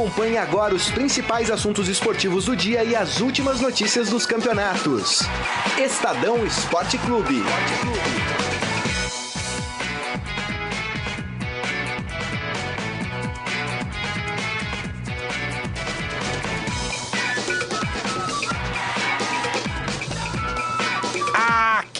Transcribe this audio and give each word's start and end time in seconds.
Acompanhe 0.00 0.38
agora 0.38 0.74
os 0.74 0.90
principais 0.90 1.50
assuntos 1.50 1.86
esportivos 1.86 2.46
do 2.46 2.56
dia 2.56 2.82
e 2.82 2.96
as 2.96 3.20
últimas 3.20 3.60
notícias 3.60 4.08
dos 4.08 4.24
campeonatos. 4.24 5.20
Estadão 5.78 6.42
Esporte 6.46 6.96
Clube. 6.96 7.44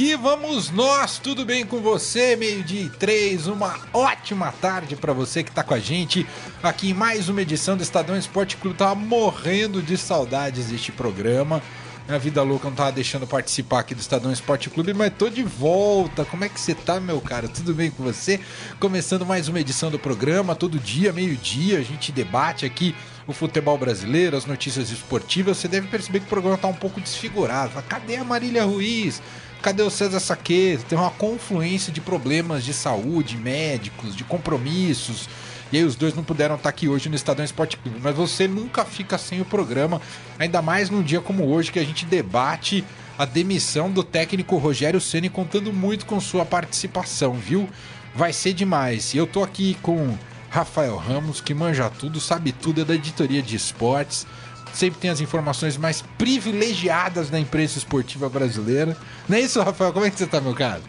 Aqui 0.01 0.17
vamos 0.17 0.71
nós, 0.71 1.19
tudo 1.19 1.45
bem 1.45 1.67
com 1.67 1.83
você? 1.83 2.35
Meio-dia 2.35 2.85
e 2.85 2.89
três, 2.89 3.47
uma 3.47 3.79
ótima 3.93 4.51
tarde 4.51 4.97
para 4.97 5.13
você 5.13 5.45
que 5.45 5.53
tá 5.53 5.63
com 5.63 5.75
a 5.75 5.79
gente 5.79 6.27
aqui 6.63 6.91
em 6.91 6.95
mais 6.95 7.29
uma 7.29 7.41
edição 7.41 7.77
do 7.77 7.83
Estadão 7.83 8.17
Esporte 8.17 8.57
Clube. 8.57 8.77
Tava 8.77 8.95
morrendo 8.95 9.81
de 9.81 9.97
saudades 9.97 10.67
deste 10.67 10.93
programa. 10.93 11.63
Minha 12.07 12.19
vida 12.19 12.43
louca 12.43 12.69
não 12.69 12.75
tava 12.75 12.93
deixando 12.93 13.27
participar 13.27 13.81
aqui 13.81 13.95
do 13.95 14.01
Estadão 14.01 14.33
Esporte 14.33 14.69
Clube, 14.69 14.93
mas 14.93 15.13
tô 15.17 15.31
de 15.31 15.43
volta. 15.43 16.25
Como 16.25 16.45
é 16.45 16.49
que 16.49 16.61
você 16.61 16.75
tá, 16.75 16.99
meu 17.01 17.21
cara? 17.21 17.49
Tudo 17.49 17.73
bem 17.73 17.91
com 17.91 18.03
você? 18.03 18.41
Começando 18.79 19.25
mais 19.25 19.49
uma 19.49 19.61
edição 19.61 19.91
do 19.91 19.99
programa, 19.99 20.55
todo 20.55 20.79
dia, 20.79 21.13
meio-dia, 21.13 21.79
a 21.79 21.83
gente 21.83 22.13
debate 22.13 22.67
aqui 22.67 22.95
o 23.27 23.33
futebol 23.33 23.79
brasileiro, 23.79 24.37
as 24.37 24.45
notícias 24.45 24.91
esportivas. 24.91 25.57
Você 25.59 25.69
deve 25.69 25.87
perceber 25.87 26.21
que 26.21 26.27
o 26.27 26.31
programa 26.31 26.59
tá 26.59 26.69
um 26.69 26.75
pouco 26.75 27.01
desfigurado. 27.01 27.81
Cadê 27.89 28.17
a 28.17 28.25
Marília 28.25 28.65
Ruiz? 28.65 29.23
Cadê 29.63 29.83
o 29.83 29.91
César 29.91 30.21
Saquet? 30.21 30.79
Tem 30.89 30.99
uma 30.99 31.11
confluência 31.11 31.93
de 31.93 32.01
problemas 32.01 32.65
de 32.65 32.75
saúde, 32.75 33.37
médicos, 33.37 34.17
de 34.17 34.25
compromissos. 34.25 35.29
E 35.73 35.79
aí 35.79 35.85
os 35.85 35.95
dois 35.95 36.15
não 36.15 36.25
puderam 36.25 36.57
estar 36.57 36.69
aqui 36.69 36.89
hoje 36.89 37.09
no 37.09 37.15
Estadão 37.15 37.45
Esporte 37.45 37.77
Clube. 37.77 38.01
Mas 38.03 38.15
você 38.15 38.49
nunca 38.49 38.85
fica 38.85 39.17
sem 39.17 39.41
o 39.41 39.45
programa, 39.45 40.01
ainda 40.39 40.61
mais 40.61 40.91
num 40.91 41.03
dia 41.03 41.21
como 41.21 41.47
hoje 41.47 41.71
que 41.71 41.79
a 41.79 41.85
gente 41.85 42.05
debate 42.05 42.85
a 43.19 43.25
demissão 43.25 43.91
do 43.91 44.03
técnico 44.03 44.57
Rogério 44.57 45.01
Ceni 45.01 45.29
contando 45.29 45.73
muito 45.73 46.07
com 46.07 46.21
sua 46.21 46.45
participação, 46.45 47.35
viu? 47.35 47.69
Vai 48.15 48.33
ser 48.33 48.53
demais. 48.53 49.15
E 49.15 49.19
eu 49.19 49.27
tô 49.27 49.43
aqui 49.43 49.77
com 49.83 50.17
Rafael 50.49 50.97
Ramos, 50.97 51.41
que 51.41 51.55
manja 51.55 51.89
tudo, 51.91 52.21
sabe 52.21 52.51
tudo, 52.51 52.81
é 52.81 52.85
da 52.85 52.95
editoria 52.95 53.43
de 53.43 53.55
esportes 53.55 54.27
sempre 54.73 55.01
tem 55.01 55.11
as 55.11 55.21
informações 55.21 55.77
mais 55.77 56.03
privilegiadas 56.19 57.31
da 57.31 57.39
imprensa 57.39 57.79
esportiva 57.79 58.29
brasileira. 58.29 58.97
Não 59.29 59.37
é 59.37 59.41
isso, 59.41 59.61
Rafael? 59.61 59.93
Como 59.93 60.07
é 60.07 60.11
que 60.11 60.19
você 60.19 60.27
tá, 60.27 60.41
meu 60.41 60.55
cara? 60.55 60.81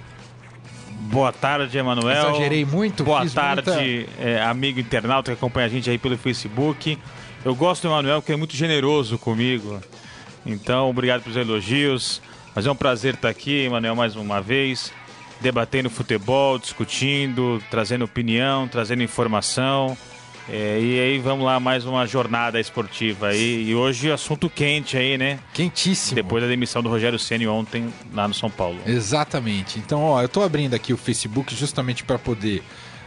Boa 1.12 1.34
tarde, 1.34 1.78
Emanuel. 1.78 2.30
Exagerei 2.30 2.64
muito. 2.64 3.04
Boa 3.04 3.30
tarde, 3.30 3.70
muita... 3.70 4.22
é, 4.22 4.42
amigo 4.42 4.80
internauta 4.80 5.32
que 5.32 5.38
acompanha 5.38 5.68
a 5.68 5.70
gente 5.70 5.90
aí 5.90 5.98
pelo 5.98 6.18
Facebook. 6.18 6.98
Eu 7.44 7.54
gosto 7.54 7.82
do 7.82 7.90
Emanuel, 7.90 8.22
que 8.22 8.32
é 8.32 8.36
muito 8.38 8.56
generoso 8.56 9.18
comigo. 9.18 9.82
Então, 10.46 10.90
obrigado 10.90 11.22
pelos 11.22 11.36
elogios. 11.36 12.22
Mas 12.56 12.66
é 12.66 12.72
um 12.72 12.76
prazer 12.76 13.16
estar 13.16 13.28
aqui, 13.28 13.66
Emanuel, 13.66 13.96
mais 13.96 14.16
uma 14.16 14.42
vez, 14.42 14.94
debatendo 15.42 15.90
futebol, 15.90 16.58
discutindo, 16.58 17.62
trazendo 17.70 18.06
opinião, 18.06 18.68
trazendo 18.68 19.04
informação. 19.04 19.98
É, 20.54 20.78
e 20.82 21.00
aí 21.00 21.18
vamos 21.18 21.46
lá, 21.46 21.62
mais 21.62 21.86
uma 21.86 22.06
jornada 22.06 22.60
esportiva 22.60 23.28
aí. 23.28 23.70
E 23.70 23.74
hoje 23.74 24.12
assunto 24.12 24.50
quente 24.50 24.98
aí, 24.98 25.18
né? 25.18 25.40
Quentíssimo. 25.54 26.16
Depois 26.16 26.44
da 26.44 26.50
demissão 26.50 26.84
do 26.84 26.90
Rogério 26.90 27.18
Ceni 27.18 27.48
ontem 27.48 27.88
lá 28.14 28.28
no 28.28 28.34
São 28.34 28.52
Paulo. 28.52 28.78
Exatamente. 28.86 29.80
Então, 29.80 30.02
ó, 30.02 30.22
eu 30.22 30.28
tô 30.28 30.42
abrindo 30.42 30.74
aqui 30.74 30.92
o 30.92 30.98
Facebook 30.98 31.56
justamente 31.56 32.04
para 32.04 32.20
poder 32.20 32.62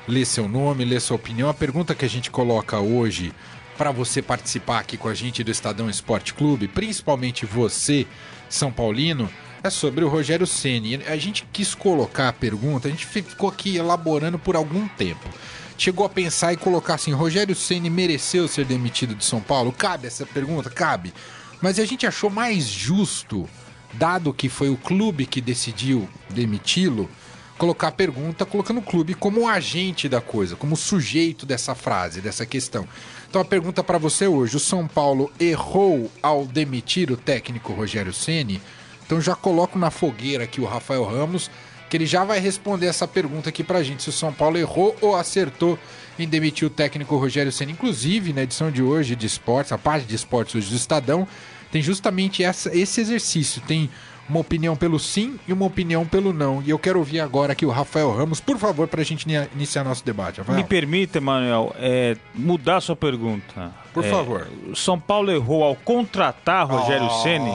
ler 0.09 0.25
seu 0.25 0.49
nome, 0.49 0.87
ler 0.87 1.03
sua 1.03 1.17
opinião. 1.17 1.51
A 1.51 1.53
pergunta 1.53 1.95
que 1.95 2.07
a 2.07 2.09
gente 2.09 2.31
coloca 2.31 2.81
hoje 2.81 3.31
para 3.77 3.91
você 3.91 4.23
participar 4.23 4.79
aqui 4.79 4.97
com 4.97 5.09
a 5.09 5.15
gente 5.15 5.45
do 5.45 5.51
Estadão 5.51 5.91
Esporte 5.91 6.33
Clube, 6.33 6.67
principalmente 6.67 7.45
você, 7.45 8.07
São 8.49 8.73
Paulino, 8.73 9.29
é 9.63 9.69
sobre 9.69 10.03
o 10.03 10.09
Rogério 10.09 10.47
Ceni. 10.47 11.03
A 11.07 11.17
gente 11.19 11.47
quis 11.53 11.75
colocar 11.75 12.29
a 12.29 12.33
pergunta, 12.33 12.89
a 12.89 12.91
gente 12.91 13.05
ficou 13.05 13.51
aqui 13.51 13.77
elaborando 13.77 14.39
por 14.39 14.57
algum 14.57 14.89
tempo 14.89 15.29
chegou 15.77 16.07
a 16.07 16.09
pensar 16.09 16.53
e 16.53 16.57
colocar 16.57 16.95
assim: 16.95 17.13
Rogério 17.13 17.55
Ceni 17.55 17.91
mereceu 17.91 18.49
ser 18.49 18.65
demitido 18.65 19.15
de 19.15 19.25
São 19.25 19.41
Paulo? 19.41 19.73
Cabe 19.73 20.07
essa 20.07 20.27
pergunta? 20.27 20.71
Cabe. 20.71 21.13
Mas 21.61 21.79
a 21.79 21.85
gente 21.85 22.07
achou 22.07 22.31
mais 22.31 22.65
justo, 22.65 23.49
dado 23.93 24.35
que 24.35 24.49
foi 24.49 24.69
o 24.69 24.77
clube 24.77 25.25
que 25.27 25.41
decidiu 25.41 26.09
demiti-lo, 26.29 27.09
colocar 27.57 27.89
a 27.89 27.93
pergunta 27.93 28.45
colocando 28.45 28.79
o 28.79 28.83
clube 28.83 29.15
como 29.15 29.49
agente 29.49 30.09
da 30.09 30.21
coisa, 30.21 30.57
como 30.57 30.77
sujeito 30.77 31.47
dessa 31.47 31.75
frase, 31.75 32.21
dessa 32.21 32.45
questão. 32.45 32.87
Então 33.29 33.41
a 33.41 33.45
pergunta 33.45 33.83
para 33.83 33.99
você 33.99 34.27
hoje: 34.27 34.57
o 34.57 34.61
São 34.61 34.87
Paulo 34.87 35.33
errou 35.39 36.11
ao 36.23 36.47
demitir 36.47 37.11
o 37.11 37.17
técnico 37.17 37.73
Rogério 37.73 38.13
Ceni? 38.13 38.61
Então 39.07 39.21
já 39.21 39.35
coloco 39.35 39.79
na 39.79 39.91
fogueira 39.91 40.45
aqui 40.45 40.61
o 40.61 40.67
Rafael 40.67 41.05
Ramos 41.05 41.51
que 41.95 41.99
ele 41.99 42.07
já 42.07 42.25
vai 42.25 42.41
responder 42.41 42.87
essa 42.87 43.07
pergunta 43.07 43.51
aqui 43.51 43.63
pra 43.63 43.81
gente, 43.81 44.03
se 44.03 44.09
o 44.09 44.13
São 44.13 44.33
Paulo 44.33 44.59
errou 44.59 44.97
ou 45.01 45.15
acertou 45.15 45.79
em 46.19 46.27
demitir 46.27 46.67
o 46.67 46.71
técnico 46.71 47.17
Rogério 47.17 47.53
Senna. 47.53 47.71
Inclusive, 47.71 48.33
na 48.33 48.43
edição 48.43 48.69
de 48.69 48.83
hoje 48.83 49.15
de 49.15 49.25
esportes, 49.29 49.71
a 49.71 49.79
parte 49.79 50.05
de 50.05 50.17
esportes 50.17 50.57
hoje 50.57 50.71
do 50.71 50.75
Estadão, 50.75 51.25
tem 51.71 51.81
justamente 51.81 52.43
essa, 52.43 52.77
esse 52.77 53.01
exercício. 53.01 53.63
Tem 53.63 53.89
uma 54.29 54.41
opinião 54.41 54.75
pelo 54.75 54.99
sim 54.99 55.39
e 55.47 55.53
uma 55.53 55.67
opinião 55.67 56.05
pelo 56.05 56.33
não. 56.33 56.61
E 56.67 56.71
eu 56.71 56.81
quero 56.81 56.99
ouvir 56.99 57.21
agora 57.21 57.53
aqui 57.53 57.65
o 57.65 57.71
Rafael 57.71 58.11
Ramos, 58.11 58.41
por 58.41 58.59
favor, 58.59 58.89
para 58.89 59.01
a 59.01 59.05
gente 59.05 59.25
iniciar 59.55 59.85
nosso 59.85 60.05
debate. 60.05 60.39
Rafael. 60.39 60.59
Me 60.59 60.65
permita, 60.65 61.21
Manuel, 61.21 61.77
é, 61.79 62.17
mudar 62.35 62.81
sua 62.81 62.97
pergunta. 62.97 63.71
Por 63.93 64.05
é, 64.05 64.11
favor. 64.11 64.49
São 64.75 64.99
Paulo 64.99 65.31
errou 65.31 65.63
ao 65.63 65.77
contratar 65.77 66.67
Rogério 66.67 67.07
oh. 67.07 67.23
Ceni 67.23 67.53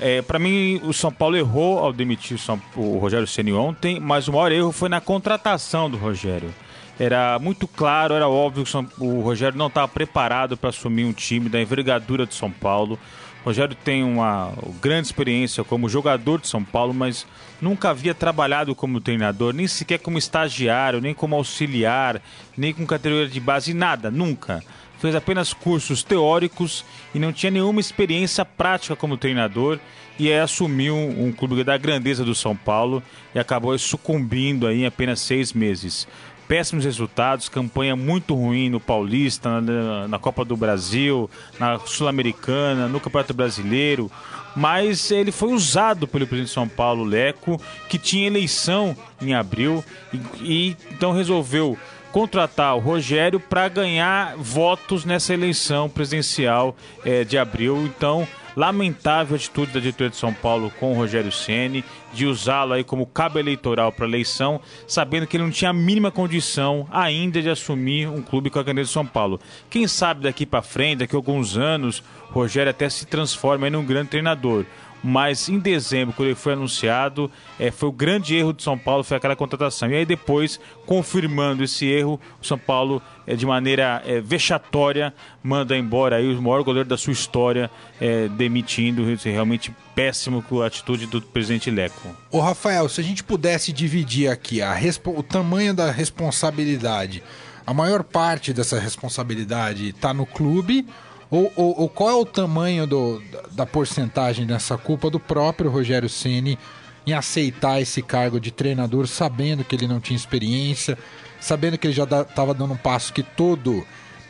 é, 0.00 0.22
para 0.22 0.38
mim, 0.38 0.80
o 0.84 0.92
São 0.92 1.12
Paulo 1.12 1.36
errou 1.36 1.78
ao 1.78 1.92
demitir 1.92 2.36
o, 2.36 2.38
São, 2.38 2.60
o 2.76 2.98
Rogério 2.98 3.26
Ceni 3.26 3.52
ontem, 3.52 3.98
mas 3.98 4.28
o 4.28 4.32
maior 4.32 4.52
erro 4.52 4.70
foi 4.70 4.88
na 4.88 5.00
contratação 5.00 5.90
do 5.90 5.96
Rogério. 5.96 6.54
Era 6.98 7.38
muito 7.38 7.66
claro, 7.66 8.14
era 8.14 8.28
óbvio 8.28 8.64
que 8.64 9.02
o 9.02 9.20
Rogério 9.20 9.56
não 9.56 9.68
estava 9.68 9.86
preparado 9.88 10.56
para 10.56 10.70
assumir 10.70 11.04
um 11.04 11.12
time 11.12 11.48
da 11.48 11.60
envergadura 11.60 12.26
de 12.26 12.34
São 12.34 12.50
Paulo. 12.50 12.98
O 13.42 13.46
Rogério 13.46 13.76
tem 13.76 14.02
uma 14.02 14.52
grande 14.80 15.06
experiência 15.06 15.62
como 15.62 15.88
jogador 15.88 16.40
de 16.40 16.48
São 16.48 16.62
Paulo, 16.62 16.92
mas 16.92 17.26
nunca 17.60 17.90
havia 17.90 18.14
trabalhado 18.14 18.74
como 18.74 19.00
treinador, 19.00 19.54
nem 19.54 19.66
sequer 19.68 19.98
como 19.98 20.18
estagiário, 20.18 21.00
nem 21.00 21.14
como 21.14 21.36
auxiliar, 21.36 22.20
nem 22.56 22.72
com 22.72 22.84
categoria 22.84 23.28
de 23.28 23.40
base, 23.40 23.72
nada, 23.72 24.10
nunca 24.10 24.62
fez 24.98 25.14
apenas 25.14 25.52
cursos 25.52 26.02
teóricos 26.02 26.84
e 27.14 27.18
não 27.18 27.32
tinha 27.32 27.50
nenhuma 27.50 27.80
experiência 27.80 28.44
prática 28.44 28.96
como 28.96 29.16
treinador 29.16 29.78
e 30.18 30.32
aí 30.32 30.40
assumiu 30.40 30.96
um, 30.96 31.32
clube 31.32 31.62
da 31.62 31.76
grandeza 31.76 32.24
do 32.24 32.34
São 32.34 32.56
Paulo 32.56 33.02
e 33.34 33.38
acabou 33.38 33.78
sucumbindo 33.78 34.66
aí 34.66 34.82
em 34.82 34.86
apenas 34.86 35.20
seis 35.20 35.52
meses. 35.52 36.08
Péssimos 36.48 36.84
resultados, 36.84 37.48
campanha 37.48 37.94
muito 37.94 38.34
ruim 38.34 38.70
no 38.70 38.80
Paulista, 38.80 39.60
na, 39.60 40.08
na 40.08 40.18
Copa 40.18 40.44
do 40.44 40.56
Brasil, 40.56 41.30
na 41.60 41.78
Sul-Americana, 41.78 42.88
no 42.88 42.98
Campeonato 42.98 43.34
Brasileiro, 43.34 44.10
mas 44.56 45.10
ele 45.10 45.30
foi 45.30 45.52
usado 45.52 46.08
pelo 46.08 46.26
presidente 46.26 46.48
de 46.48 46.54
São 46.54 46.66
Paulo, 46.66 47.04
Leco, 47.04 47.60
que 47.88 47.98
tinha 47.98 48.26
eleição 48.26 48.96
em 49.20 49.34
abril 49.34 49.84
e, 50.12 50.20
e 50.40 50.76
então 50.90 51.12
resolveu 51.12 51.78
contratar 52.12 52.76
o 52.76 52.80
Rogério 52.80 53.38
para 53.40 53.68
ganhar 53.68 54.36
votos 54.36 55.04
nessa 55.04 55.34
eleição 55.34 55.88
presidencial 55.88 56.76
é, 57.04 57.24
de 57.24 57.38
abril. 57.38 57.84
Então, 57.86 58.26
lamentável 58.58 59.34
a 59.34 59.36
atitude 59.36 59.72
da 59.72 59.78
diretoria 59.78 60.10
de 60.10 60.16
São 60.16 60.34
Paulo 60.34 60.72
com 60.80 60.90
o 60.92 60.94
Rogério 60.94 61.30
Ceni 61.30 61.84
de 62.12 62.26
usá-lo 62.26 62.72
aí 62.72 62.82
como 62.82 63.06
cabo 63.06 63.38
eleitoral 63.38 63.92
para 63.92 64.06
eleição, 64.06 64.60
sabendo 64.86 65.26
que 65.26 65.36
ele 65.36 65.44
não 65.44 65.50
tinha 65.50 65.70
a 65.70 65.74
mínima 65.74 66.10
condição 66.10 66.88
ainda 66.90 67.40
de 67.40 67.48
assumir 67.48 68.08
um 68.08 68.20
clube 68.20 68.50
com 68.50 68.58
a 68.58 68.64
caneta 68.64 68.86
de 68.86 68.92
São 68.92 69.06
Paulo. 69.06 69.38
Quem 69.70 69.86
sabe 69.86 70.22
daqui 70.22 70.44
para 70.44 70.62
frente, 70.62 70.98
daqui 70.98 71.14
a 71.14 71.18
alguns 71.18 71.56
anos, 71.56 72.02
Rogério 72.30 72.70
até 72.70 72.88
se 72.88 73.06
transforma 73.06 73.68
em 73.68 73.76
um 73.76 73.84
grande 73.84 74.10
treinador 74.10 74.64
mas 75.02 75.48
em 75.48 75.58
dezembro, 75.58 76.14
quando 76.14 76.28
ele 76.28 76.34
foi 76.34 76.52
anunciado, 76.52 77.30
é, 77.58 77.70
foi 77.70 77.88
o 77.88 77.92
grande 77.92 78.34
erro 78.34 78.52
de 78.52 78.62
São 78.62 78.76
Paulo, 78.76 79.04
foi 79.04 79.16
aquela 79.16 79.36
contratação. 79.36 79.90
E 79.90 79.94
aí 79.94 80.06
depois, 80.06 80.60
confirmando 80.86 81.62
esse 81.62 81.86
erro, 81.86 82.20
o 82.40 82.46
São 82.46 82.58
Paulo, 82.58 83.00
é, 83.26 83.34
de 83.34 83.46
maneira 83.46 84.02
é, 84.04 84.20
vexatória, 84.20 85.14
manda 85.42 85.76
embora 85.76 86.16
aí 86.16 86.34
o 86.34 86.42
maior 86.42 86.62
goleiro 86.62 86.88
da 86.88 86.96
sua 86.96 87.12
história, 87.12 87.70
é, 88.00 88.28
demitindo, 88.28 89.04
realmente 89.24 89.74
péssimo 89.94 90.42
com 90.42 90.62
a 90.62 90.66
atitude 90.66 91.06
do 91.06 91.20
presidente 91.20 91.70
Leco. 91.70 92.08
Ô 92.30 92.40
Rafael, 92.40 92.88
se 92.88 93.00
a 93.00 93.04
gente 93.04 93.24
pudesse 93.24 93.72
dividir 93.72 94.30
aqui 94.30 94.62
a 94.62 94.78
o 95.04 95.22
tamanho 95.22 95.74
da 95.74 95.90
responsabilidade, 95.90 97.22
a 97.66 97.74
maior 97.74 98.02
parte 98.02 98.52
dessa 98.52 98.78
responsabilidade 98.78 99.88
está 99.88 100.14
no 100.14 100.24
clube 100.24 100.86
ou, 101.30 101.52
ou, 101.56 101.80
ou, 101.80 101.88
qual 101.88 102.10
é 102.10 102.14
o 102.14 102.24
tamanho 102.24 102.86
do, 102.86 103.22
da 103.52 103.66
porcentagem 103.66 104.46
dessa 104.46 104.78
culpa 104.78 105.10
do 105.10 105.20
próprio 105.20 105.70
Rogério 105.70 106.08
Ceni 106.08 106.58
em 107.06 107.12
aceitar 107.12 107.80
esse 107.80 108.02
cargo 108.02 108.38
de 108.38 108.50
treinador, 108.50 109.06
sabendo 109.06 109.64
que 109.64 109.74
ele 109.74 109.86
não 109.86 110.00
tinha 110.00 110.16
experiência, 110.16 110.98
sabendo 111.40 111.78
que 111.78 111.86
ele 111.86 111.94
já 111.94 112.04
estava 112.04 112.52
dando 112.54 112.74
um 112.74 112.76
passo 112.76 113.12
que 113.12 113.22
todo 113.22 113.84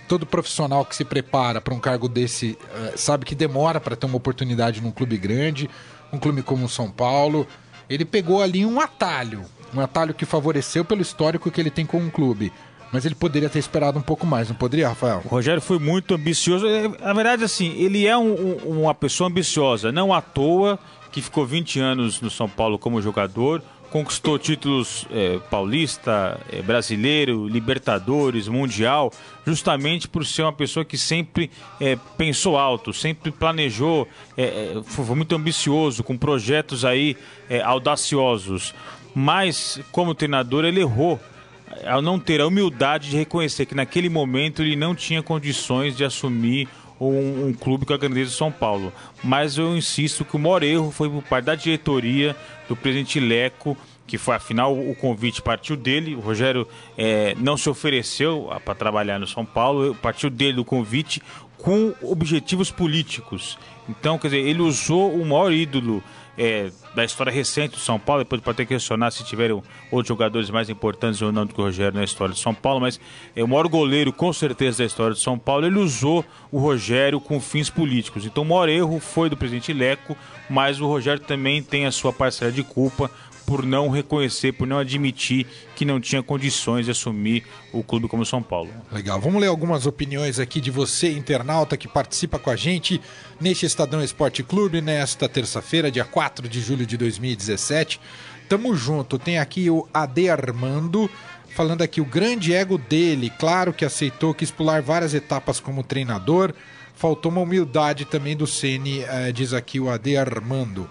todo 0.09 0.25
profissional 0.25 0.87
que 0.87 0.97
se 0.97 1.05
prepara 1.05 1.61
para 1.61 1.75
um 1.75 1.79
cargo 1.79 2.09
desse 2.09 2.59
uh, 2.75 2.97
sabe 2.97 3.27
que 3.27 3.35
demora 3.35 3.79
para 3.79 3.95
ter 3.95 4.07
uma 4.07 4.17
oportunidade 4.17 4.81
num 4.81 4.91
clube 4.91 5.19
grande, 5.19 5.69
um 6.11 6.19
clube 6.19 6.43
como 6.43 6.65
o 6.65 6.69
São 6.69 6.91
Paulo. 6.91 7.47
Ele 7.91 8.07
pegou 8.07 8.43
ali 8.43 8.65
um 8.65 8.81
atalho, 8.81 9.45
um 9.75 9.81
atalho 9.81 10.15
que 10.15 10.25
favoreceu 10.25 10.83
pelo 10.83 11.03
histórico 11.03 11.51
que 11.51 11.61
ele 11.61 11.71
tem 11.71 11.85
com 11.85 11.99
o 11.99 12.11
clube. 12.11 12.51
Mas 12.93 13.05
ele 13.05 13.15
poderia 13.15 13.49
ter 13.49 13.59
esperado 13.59 13.99
um 13.99 14.03
pouco 14.03 14.27
mais, 14.27 14.49
não 14.49 14.57
poderia, 14.57 14.89
Rafael? 14.89 15.21
O 15.25 15.29
Rogério 15.29 15.61
foi 15.61 15.79
muito 15.79 16.15
ambicioso. 16.15 16.67
É, 16.67 16.89
na 16.89 17.13
verdade, 17.13 17.45
assim, 17.45 17.73
ele 17.77 18.07
é 18.07 18.17
um, 18.17 18.33
um, 18.33 18.81
uma 18.81 18.95
pessoa 18.95 19.29
ambiciosa, 19.29 19.93
não 19.93 20.13
à 20.13 20.23
toa 20.23 20.79
que 21.11 21.23
ficou 21.23 21.47
20 21.47 21.81
anos 21.81 22.21
no 22.21 22.31
São 22.31 22.49
Paulo 22.49 22.79
como 22.79 23.01
jogador, 23.01 23.63
conquistou 23.91 24.39
títulos 24.39 25.07
é, 25.11 25.39
paulista, 25.51 26.39
é, 26.53 26.61
brasileiro, 26.63 27.49
Libertadores, 27.49 28.49
Mundial, 28.49 29.13
justamente 29.47 30.07
por 30.07 30.27
ser 30.27 30.43
uma 30.43 30.53
pessoa 30.53 30.85
que 30.85 30.99
sempre 30.99 31.51
é, 31.81 31.97
pensou 32.17 32.59
alto, 32.59 32.93
sempre 32.93 33.31
planejou, 33.31 34.07
é, 34.37 34.43
é, 34.77 34.83
foi 34.85 35.17
muito 35.17 35.35
ambicioso, 35.35 36.05
com 36.05 36.17
projetos 36.17 36.85
aí 36.85 37.17
audaciosos. 37.65 38.75
Mas, 39.15 39.81
como 39.91 40.15
treinador, 40.15 40.65
ele 40.65 40.81
errou 40.81 41.19
ao 41.87 42.03
não 42.03 42.19
ter 42.19 42.41
a 42.41 42.47
humildade 42.47 43.11
de 43.11 43.17
reconhecer 43.17 43.67
que 43.67 43.75
naquele 43.75 44.09
momento 44.09 44.63
ele 44.63 44.77
não 44.77 44.95
tinha 44.95 45.23
condições 45.23 45.97
de 45.97 46.05
assumir 46.05 46.69
um, 47.01 47.47
um 47.47 47.53
clube 47.53 47.87
com 47.87 47.93
a 47.93 47.97
grandeza 47.99 48.31
de 48.31 48.37
São 48.37 48.51
Paulo. 48.51 48.93
Mas 49.23 49.57
eu 49.59 49.77
insisto 49.77 50.25
que 50.25 50.37
o 50.37 50.39
maior 50.39 50.63
erro 50.63 50.91
foi 50.91 51.09
por 51.09 51.23
parte 51.23 51.45
da 51.45 51.55
diretoria, 51.55 52.35
do 52.69 52.77
presidente 52.77 53.21
Leco, 53.21 53.77
que 54.07 54.19
foi 54.19 54.35
afinal 54.35 54.77
o 54.77 54.95
convite 54.95 55.43
partiu 55.43 55.77
dele. 55.77 56.15
O 56.15 56.21
Rogério 56.21 56.67
é, 56.97 57.35
não 57.39 57.57
se 57.57 57.69
ofereceu 57.69 58.51
para 58.65 58.75
trabalhar 58.75 59.19
no 59.19 59.27
São 59.27 59.45
Paulo, 59.45 59.95
partiu 59.95 60.31
dele 60.31 60.61
o 60.61 60.65
convite 60.65 61.23
com 61.59 61.93
objetivos 62.03 62.71
políticos. 62.71 63.59
Então, 63.89 64.19
quer 64.19 64.29
dizer, 64.29 64.41
ele 64.41 64.63
usou 64.63 65.13
o 65.13 65.25
maior 65.25 65.53
ídolo 65.53 66.03
é, 66.39 66.71
da 66.95 67.05
história 67.05 67.33
recente 67.33 67.73
do 67.73 67.81
São 67.81 67.99
Paulo, 67.99 68.23
depois 68.23 68.41
pode 68.41 68.59
que 68.59 68.67
questionar 68.67 69.11
se 69.11 69.25
tiveram 69.25 69.63
outros 69.91 70.09
jogadores 70.09 70.49
mais 70.51 70.71
importantes 70.71 71.21
ou 71.21 71.33
não 71.33 71.45
do 71.45 71.53
que 71.53 71.61
o 71.61 71.65
Rogério 71.65 71.99
na 71.99 72.05
história 72.05 72.33
de 72.33 72.41
São 72.41 72.55
Paulo, 72.55 72.81
mas 72.81 73.01
é 73.35 73.43
o 73.43 73.49
maior 73.49 73.67
goleiro, 73.67 74.13
com 74.13 74.33
certeza, 74.33 74.79
da 74.79 74.85
história 74.85 75.15
de 75.15 75.21
São 75.21 75.37
Paulo. 75.37 75.67
Ele 75.67 75.79
usou 75.79 76.25
o 76.53 76.59
Rogério 76.59 77.21
com 77.21 77.41
fins 77.41 77.69
políticos. 77.69 78.25
Então, 78.25 78.45
o 78.45 78.47
maior 78.47 78.69
erro 78.69 79.01
foi 79.01 79.29
do 79.29 79.37
presidente 79.37 79.73
Leco, 79.73 80.17
mas 80.49 80.81
o 80.81 80.87
Rogério 80.87 81.21
também 81.21 81.61
tem 81.61 81.87
a 81.87 81.91
sua 81.91 82.13
parcela 82.13 82.53
de 82.53 82.63
culpa 82.63 83.11
por 83.49 83.65
não 83.65 83.89
reconhecer, 83.89 84.53
por 84.53 84.69
não 84.69 84.77
admitir 84.77 85.47
que 85.75 85.87
não 85.87 85.99
tinha 85.99 86.23
condições 86.23 86.85
de 86.85 86.91
assumir 86.91 87.45
o 87.73 87.83
clube 87.83 88.07
como 88.07 88.23
São 88.27 88.43
Paulo. 88.43 88.71
Legal, 88.93 89.19
vamos 89.19 89.41
ler 89.41 89.47
algumas 89.47 89.87
opiniões 89.87 90.39
aqui 90.39 90.61
de 90.61 90.71
você, 90.71 91.13
internauta, 91.13 91.75
que 91.75 91.89
participa 91.89 92.39
com 92.39 92.51
a 92.51 92.57
gente 92.57 93.01
neste 93.41 93.65
Estadão 93.65 94.05
Esporte 94.05 94.43
Clube, 94.43 94.83
nesta 94.83 95.27
terça-feira, 95.31 95.91
dia 95.91 96.05
4 96.05 96.47
de 96.47 96.61
julho 96.61 96.85
de 96.85 96.99
2017. 96.99 97.99
Tamo 98.51 98.77
junto, 98.77 99.19
tem 99.19 99.39
aqui 99.39 99.71
o 99.71 99.89
Ade 99.95 100.29
Armando 100.29 101.09
falando 101.49 101.81
aqui 101.81 102.03
o 102.03 102.05
grande 102.05 102.53
ego 102.53 102.77
dele, 102.77 103.33
claro 103.39 103.73
que 103.73 103.87
aceitou, 103.87 104.35
quis 104.35 104.51
pular 104.51 104.83
várias 104.83 105.15
etapas 105.15 105.59
como 105.59 105.83
treinador, 105.83 106.53
faltou 106.95 107.33
uma 107.33 107.41
humildade 107.41 108.05
também 108.05 108.37
do 108.37 108.47
Ceni, 108.47 109.01
eh, 109.05 109.33
diz 109.33 109.55
aqui 109.55 109.81
o 109.81 109.89
Ade 109.89 110.19
Armando. 110.19 110.87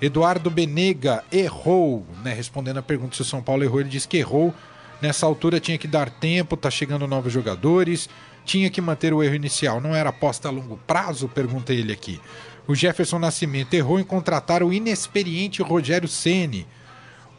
Eduardo 0.00 0.50
Benega 0.50 1.22
errou, 1.30 2.06
né? 2.24 2.32
Respondendo 2.32 2.78
a 2.78 2.82
pergunta 2.82 3.14
se 3.14 3.22
o 3.22 3.24
São 3.24 3.42
Paulo 3.42 3.62
errou, 3.62 3.80
ele 3.80 3.90
disse 3.90 4.08
que 4.08 4.16
errou. 4.16 4.54
Nessa 5.00 5.26
altura 5.26 5.60
tinha 5.60 5.78
que 5.78 5.88
dar 5.88 6.10
tempo, 6.10 6.56
tá 6.56 6.70
chegando 6.70 7.06
novos 7.06 7.32
jogadores, 7.32 8.08
tinha 8.44 8.70
que 8.70 8.80
manter 8.80 9.12
o 9.12 9.22
erro 9.22 9.34
inicial. 9.34 9.80
Não 9.80 9.94
era 9.94 10.10
aposta 10.10 10.48
a 10.48 10.50
longo 10.50 10.78
prazo? 10.86 11.28
Pergunta 11.28 11.72
ele 11.72 11.92
aqui. 11.92 12.20
O 12.66 12.74
Jefferson 12.74 13.18
Nascimento 13.18 13.74
errou 13.74 13.98
em 13.98 14.04
contratar 14.04 14.62
o 14.62 14.72
inexperiente 14.72 15.62
Rogério 15.62 16.08
Ceni. 16.08 16.66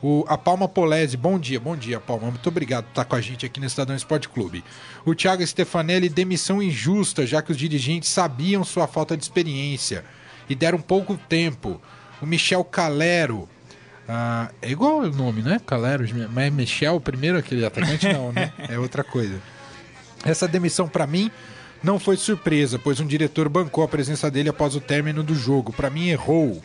O, 0.01 0.25
a 0.27 0.37
Palma 0.37 0.67
Polese, 0.67 1.15
bom 1.15 1.37
dia, 1.37 1.59
bom 1.59 1.77
dia, 1.77 1.99
Palma. 1.99 2.31
Muito 2.31 2.49
obrigado 2.49 2.85
por 2.85 2.89
estar 2.89 3.05
com 3.05 3.15
a 3.15 3.21
gente 3.21 3.45
aqui 3.45 3.59
no 3.59 3.67
Estadão 3.67 3.95
Esporte 3.95 4.27
Clube. 4.27 4.63
O 5.05 5.13
Thiago 5.13 5.45
Stefanelli, 5.45 6.09
demissão 6.09 6.61
injusta, 6.61 7.25
já 7.25 7.41
que 7.41 7.51
os 7.51 7.57
dirigentes 7.57 8.09
sabiam 8.09 8.63
sua 8.63 8.87
falta 8.87 9.15
de 9.15 9.23
experiência 9.23 10.03
e 10.49 10.55
deram 10.55 10.81
pouco 10.81 11.15
tempo 11.29 11.79
o 12.21 12.25
Michel 12.25 12.63
Calero. 12.63 13.49
Ah, 14.07 14.49
é 14.61 14.69
igual 14.69 14.99
o 14.99 15.09
nome, 15.09 15.41
né? 15.41 15.59
Calero, 15.65 16.05
mas 16.31 16.47
é 16.47 16.49
Michel, 16.49 16.99
primeiro 16.99 17.37
aquele 17.37 17.65
atacante, 17.65 18.11
não, 18.11 18.31
né? 18.31 18.51
É 18.69 18.77
outra 18.77 19.03
coisa. 19.03 19.41
Essa 20.23 20.47
demissão, 20.47 20.87
para 20.87 21.07
mim, 21.07 21.31
não 21.83 21.97
foi 21.97 22.17
surpresa, 22.17 22.77
pois 22.77 22.99
um 22.99 23.07
diretor 23.07 23.49
bancou 23.49 23.83
a 23.83 23.87
presença 23.87 24.29
dele 24.29 24.49
após 24.49 24.75
o 24.75 24.81
término 24.81 25.23
do 25.23 25.33
jogo. 25.33 25.73
Para 25.73 25.89
mim, 25.89 26.09
errou. 26.09 26.61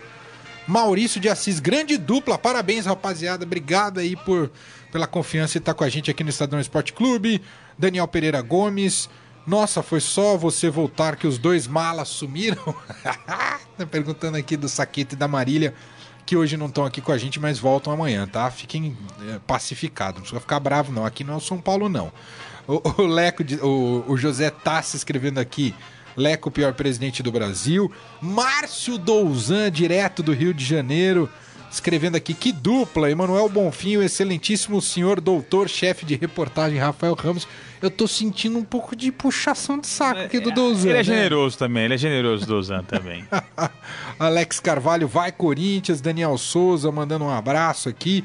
Maurício 0.66 1.20
de 1.20 1.28
Assis, 1.28 1.60
grande 1.60 1.96
dupla, 1.96 2.36
parabéns, 2.36 2.86
rapaziada. 2.86 3.44
Obrigado 3.44 4.00
aí 4.00 4.16
por, 4.16 4.50
pela 4.90 5.06
confiança 5.06 5.56
e 5.56 5.60
estar 5.60 5.72
tá 5.72 5.78
com 5.78 5.84
a 5.84 5.88
gente 5.88 6.10
aqui 6.10 6.24
no 6.24 6.30
Estadão 6.30 6.60
Esporte 6.60 6.92
Clube. 6.92 7.40
Daniel 7.78 8.08
Pereira 8.08 8.42
Gomes. 8.42 9.08
Nossa, 9.46 9.82
foi 9.82 10.00
só 10.00 10.36
você 10.36 10.68
voltar 10.68 11.16
que 11.16 11.26
os 11.26 11.38
dois 11.38 11.66
malas 11.66 12.08
sumiram? 12.08 12.74
Perguntando 13.90 14.36
aqui 14.36 14.56
do 14.56 14.68
Saquete 14.68 15.14
e 15.14 15.18
da 15.18 15.28
Marília, 15.28 15.72
que 16.24 16.36
hoje 16.36 16.56
não 16.56 16.66
estão 16.66 16.84
aqui 16.84 17.00
com 17.00 17.12
a 17.12 17.18
gente, 17.18 17.38
mas 17.38 17.58
voltam 17.58 17.92
amanhã, 17.92 18.26
tá? 18.26 18.50
Fiquem 18.50 18.96
é, 19.28 19.38
pacificados, 19.46 20.14
não 20.16 20.22
precisa 20.22 20.40
ficar 20.40 20.58
bravo 20.58 20.92
não. 20.92 21.06
Aqui 21.06 21.22
não 21.22 21.34
é 21.34 21.36
o 21.36 21.40
São 21.40 21.58
Paulo, 21.58 21.88
não. 21.88 22.12
O, 22.66 23.02
o 23.02 23.06
Leco, 23.06 23.44
o, 23.62 24.04
o 24.08 24.16
José 24.16 24.50
Tassi 24.50 24.96
escrevendo 24.96 25.38
aqui, 25.38 25.72
Leco, 26.16 26.50
pior 26.50 26.74
presidente 26.74 27.22
do 27.22 27.30
Brasil. 27.30 27.92
Márcio 28.20 28.98
Douzan, 28.98 29.70
direto 29.70 30.22
do 30.22 30.32
Rio 30.32 30.52
de 30.52 30.64
Janeiro 30.64 31.30
escrevendo 31.70 32.16
aqui 32.16 32.32
que 32.32 32.52
dupla, 32.52 33.10
Emanuel 33.10 33.48
Bonfim, 33.48 33.96
o 33.96 34.02
excelentíssimo 34.02 34.80
senhor 34.80 35.20
doutor, 35.20 35.68
chefe 35.68 36.06
de 36.06 36.14
reportagem 36.14 36.78
Rafael 36.78 37.14
Ramos. 37.14 37.46
Eu 37.80 37.90
tô 37.90 38.06
sentindo 38.06 38.58
um 38.58 38.64
pouco 38.64 38.96
de 38.96 39.12
puxação 39.12 39.78
de 39.78 39.86
saco 39.86 40.20
aqui 40.20 40.40
do 40.40 40.50
Dozan. 40.50 40.88
Ele 40.88 40.94
é 40.94 40.96
né? 40.98 41.04
generoso 41.04 41.58
também, 41.58 41.84
ele 41.84 41.94
é 41.94 41.98
generoso, 41.98 42.46
Dozan 42.46 42.82
também. 42.82 43.24
Alex 44.18 44.60
Carvalho, 44.60 45.06
vai 45.06 45.30
Corinthians, 45.30 46.00
Daniel 46.00 46.36
Souza 46.38 46.90
mandando 46.90 47.24
um 47.24 47.30
abraço 47.30 47.88
aqui. 47.88 48.24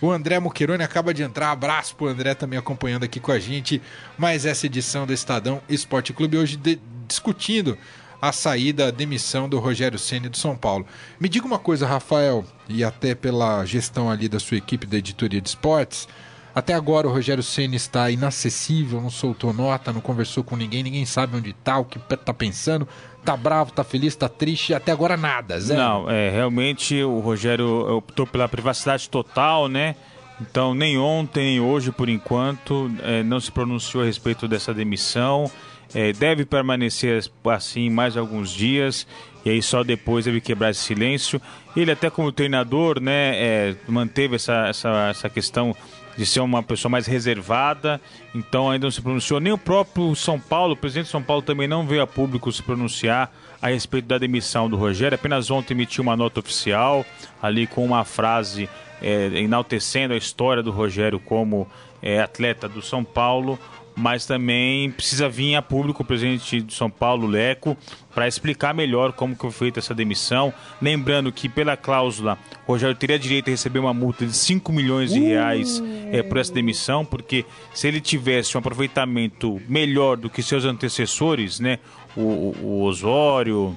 O 0.00 0.10
André 0.10 0.40
Muquerone 0.40 0.82
acaba 0.82 1.14
de 1.14 1.22
entrar. 1.22 1.52
Abraço 1.52 1.94
pro 1.94 2.08
André 2.08 2.34
também 2.34 2.58
acompanhando 2.58 3.04
aqui 3.04 3.20
com 3.20 3.30
a 3.30 3.38
gente. 3.38 3.80
Mais 4.18 4.44
essa 4.44 4.66
edição 4.66 5.06
do 5.06 5.12
Estadão 5.12 5.62
Esporte 5.68 6.12
Clube 6.12 6.36
hoje 6.36 6.56
de, 6.56 6.80
discutindo 7.06 7.78
a 8.20 8.30
saída, 8.30 8.86
a 8.86 8.90
demissão 8.90 9.48
do 9.48 9.58
Rogério 9.58 9.98
Ceni 9.98 10.28
do 10.28 10.36
São 10.36 10.56
Paulo. 10.56 10.86
Me 11.18 11.28
diga 11.28 11.44
uma 11.44 11.58
coisa, 11.58 11.86
Rafael, 11.86 12.44
e 12.68 12.84
até 12.84 13.16
pela 13.16 13.64
gestão 13.64 14.08
ali 14.08 14.28
da 14.28 14.38
sua 14.38 14.56
equipe 14.56 14.86
da 14.86 14.96
editoria 14.96 15.40
de 15.40 15.48
esportes, 15.48 16.08
até 16.54 16.74
agora 16.74 17.06
o 17.06 17.12
Rogério 17.12 17.42
Ceni 17.42 17.76
está 17.76 18.10
inacessível, 18.10 19.00
não 19.00 19.10
soltou 19.10 19.52
nota, 19.52 19.92
não 19.92 20.00
conversou 20.00 20.44
com 20.44 20.56
ninguém, 20.56 20.82
ninguém 20.82 21.04
sabe 21.06 21.36
onde 21.36 21.50
está, 21.50 21.78
o 21.78 21.84
que 21.84 21.98
está 22.12 22.34
pensando, 22.34 22.86
tá 23.24 23.36
bravo, 23.36 23.72
tá 23.72 23.84
feliz, 23.84 24.14
tá 24.14 24.28
triste, 24.28 24.74
até 24.74 24.92
agora 24.92 25.16
nada, 25.16 25.58
zero. 25.60 25.80
Não, 25.80 26.10
é, 26.10 26.30
realmente 26.30 27.02
o 27.02 27.20
Rogério 27.20 27.96
optou 27.96 28.26
pela 28.26 28.48
privacidade 28.48 29.08
total, 29.08 29.68
né? 29.68 29.96
Então 30.40 30.74
nem 30.74 30.98
ontem, 30.98 31.44
nem 31.44 31.60
hoje, 31.60 31.92
por 31.92 32.08
enquanto, 32.08 32.90
é, 33.02 33.22
não 33.22 33.38
se 33.38 33.50
pronunciou 33.50 34.02
a 34.02 34.06
respeito 34.06 34.48
dessa 34.48 34.74
demissão 34.74 35.50
é, 35.94 36.12
deve 36.12 36.44
permanecer 36.44 37.22
assim 37.44 37.90
mais 37.90 38.16
alguns 38.16 38.50
dias 38.50 39.06
e 39.44 39.50
aí 39.50 39.62
só 39.62 39.82
depois 39.82 40.24
deve 40.24 40.40
quebrar 40.40 40.70
esse 40.70 40.80
silêncio. 40.80 41.40
Ele 41.76 41.90
até 41.90 42.08
como 42.08 42.32
treinador, 42.32 43.00
né, 43.00 43.34
é, 43.34 43.76
manteve 43.88 44.36
essa, 44.36 44.68
essa, 44.68 45.08
essa 45.10 45.28
questão 45.28 45.74
de 46.16 46.26
ser 46.26 46.40
uma 46.40 46.62
pessoa 46.62 46.90
mais 46.90 47.06
reservada, 47.06 48.00
então 48.34 48.70
ainda 48.70 48.86
não 48.86 48.90
se 48.90 49.00
pronunciou. 49.00 49.40
Nem 49.40 49.52
o 49.52 49.58
próprio 49.58 50.14
São 50.14 50.38
Paulo, 50.38 50.74
o 50.74 50.76
presidente 50.76 51.06
de 51.06 51.10
São 51.10 51.22
Paulo 51.22 51.42
também 51.42 51.66
não 51.66 51.86
veio 51.86 52.02
a 52.02 52.06
público 52.06 52.50
se 52.52 52.62
pronunciar 52.62 53.32
a 53.60 53.68
respeito 53.68 54.06
da 54.06 54.18
demissão 54.18 54.68
do 54.68 54.76
Rogério. 54.76 55.14
Apenas 55.14 55.50
ontem 55.50 55.74
emitiu 55.74 56.02
uma 56.02 56.16
nota 56.16 56.40
oficial, 56.40 57.04
ali 57.42 57.66
com 57.66 57.84
uma 57.84 58.04
frase 58.04 58.68
é, 59.00 59.26
enaltecendo 59.34 60.14
a 60.14 60.16
história 60.16 60.62
do 60.62 60.70
Rogério 60.70 61.18
como 61.18 61.68
é, 62.02 62.20
atleta 62.20 62.68
do 62.68 62.82
São 62.82 63.04
Paulo 63.04 63.58
mas 63.94 64.26
também 64.26 64.90
precisa 64.90 65.28
vir 65.28 65.54
a 65.54 65.62
público 65.62 66.02
o 66.02 66.06
presidente 66.06 66.60
de 66.60 66.74
São 66.74 66.90
Paulo, 66.90 67.26
Leco, 67.26 67.76
para 68.14 68.26
explicar 68.26 68.74
melhor 68.74 69.12
como 69.12 69.34
que 69.34 69.40
foi 69.40 69.50
feita 69.50 69.80
essa 69.80 69.94
demissão. 69.94 70.52
Lembrando 70.80 71.30
que, 71.32 71.48
pela 71.48 71.76
cláusula, 71.76 72.38
o 72.66 72.72
Rogério 72.72 72.96
teria 72.96 73.18
direito 73.18 73.48
a 73.48 73.50
receber 73.50 73.78
uma 73.78 73.94
multa 73.94 74.24
de 74.24 74.32
5 74.32 74.72
milhões 74.72 75.12
de 75.12 75.20
reais 75.20 75.78
uh. 75.78 75.84
É, 76.12 76.22
por 76.22 76.36
essa 76.36 76.52
demissão, 76.52 77.04
porque 77.04 77.44
se 77.72 77.88
ele 77.88 78.00
tivesse 78.00 78.56
um 78.56 78.60
aproveitamento 78.60 79.60
melhor 79.66 80.16
do 80.16 80.28
que 80.28 80.42
seus 80.42 80.64
antecessores, 80.64 81.58
né, 81.58 81.78
o, 82.14 82.54
o 82.62 82.82
Osório, 82.82 83.76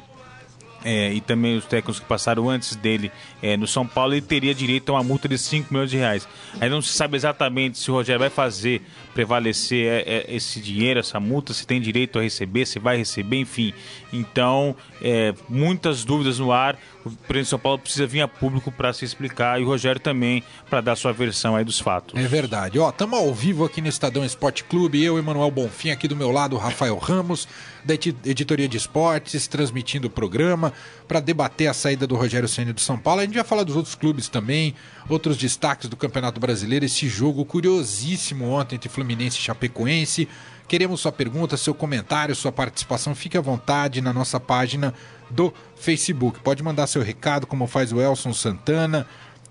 é, 0.85 1.11
e 1.11 1.19
também 1.19 1.57
os 1.57 1.65
técnicos 1.65 1.99
que 1.99 2.05
passaram 2.05 2.47
antes 2.47 2.75
dele 2.75 3.11
é, 3.41 3.57
no 3.57 3.65
São 3.65 3.87
Paulo, 3.87 4.13
ele 4.13 4.21
teria 4.21 4.53
direito 4.53 4.89
a 4.89 4.93
uma 4.93 5.03
multa 5.03 5.27
de 5.27 5.35
5 5.35 5.73
milhões 5.73 5.89
de 5.89 5.97
reais. 5.97 6.27
Aí 6.61 6.69
não 6.69 6.79
se 6.79 6.93
sabe 6.93 7.17
exatamente 7.17 7.79
se 7.79 7.89
o 7.89 7.95
Rogério 7.95 8.19
vai 8.19 8.29
fazer 8.29 8.83
prevalecer 9.15 9.87
é, 9.87 10.17
é, 10.17 10.35
esse 10.35 10.59
dinheiro, 10.59 10.99
essa 10.99 11.19
multa, 11.19 11.53
se 11.53 11.65
tem 11.65 11.81
direito 11.81 12.19
a 12.19 12.21
receber, 12.21 12.67
se 12.67 12.77
vai 12.77 12.97
receber, 12.97 13.37
enfim. 13.37 13.73
Então, 14.13 14.75
é, 15.01 15.33
muitas 15.49 16.05
dúvidas 16.05 16.37
no 16.37 16.51
ar. 16.51 16.77
O 17.03 17.09
presidente 17.09 17.43
de 17.43 17.49
São 17.49 17.59
Paulo 17.59 17.79
precisa 17.79 18.05
vir 18.05 18.21
a 18.21 18.27
público 18.27 18.71
para 18.71 18.91
se 18.91 19.05
explicar 19.05 19.59
e 19.59 19.63
o 19.63 19.67
Rogério 19.67 20.01
também 20.01 20.43
para 20.69 20.81
dar 20.81 20.95
sua 20.95 21.13
versão 21.13 21.55
aí 21.55 21.63
dos 21.63 21.79
fatos. 21.79 22.19
É 22.19 22.27
verdade. 22.27 22.77
Ó, 22.79 22.89
estamos 22.89 23.17
ao 23.17 23.33
vivo 23.33 23.63
aqui 23.63 23.79
no 23.79 23.87
Estadão 23.87 24.25
Esporte 24.25 24.63
Clube, 24.63 25.03
eu, 25.03 25.17
Emanuel 25.17 25.51
Bonfim, 25.51 25.91
aqui 25.91 26.07
do 26.07 26.15
meu 26.15 26.31
lado, 26.31 26.57
Rafael 26.57 26.97
Ramos, 26.97 27.47
da 27.85 27.93
editoria 27.93 28.67
de 28.67 28.77
esportes, 28.77 29.47
transmitindo 29.47 30.07
o 30.07 30.09
programa 30.09 30.73
para 31.07 31.19
debater 31.19 31.67
a 31.67 31.73
saída 31.73 32.07
do 32.07 32.15
Rogério 32.15 32.49
Ceni 32.49 32.73
do 32.73 32.81
São 32.81 32.97
Paulo. 32.97 33.21
A 33.21 33.25
gente 33.25 33.35
vai 33.35 33.43
falar 33.43 33.63
dos 33.63 33.75
outros 33.75 33.93
clubes 33.93 34.27
também, 34.27 34.73
outros 35.07 35.37
destaques 35.37 35.87
do 35.87 35.95
Campeonato 35.95 36.39
Brasileiro, 36.39 36.83
esse 36.83 37.07
jogo 37.07 37.45
curiosíssimo 37.45 38.49
ontem 38.49 38.75
entre 38.75 38.89
Fluminense 38.89 39.37
e 39.37 39.41
Chapecoense. 39.41 40.27
Queremos 40.67 40.99
sua 40.99 41.11
pergunta, 41.11 41.55
seu 41.57 41.75
comentário, 41.75 42.35
sua 42.35 42.51
participação. 42.51 43.13
Fique 43.13 43.37
à 43.37 43.41
vontade 43.41 44.01
na 44.01 44.11
nossa 44.11 44.39
página 44.39 44.91
do 45.29 45.53
Facebook. 45.75 46.39
Pode 46.39 46.63
mandar 46.63 46.87
seu 46.87 47.03
recado, 47.03 47.45
como 47.45 47.67
faz 47.67 47.93
o 47.93 48.01
Elson 48.01 48.33
Santana, 48.33 49.05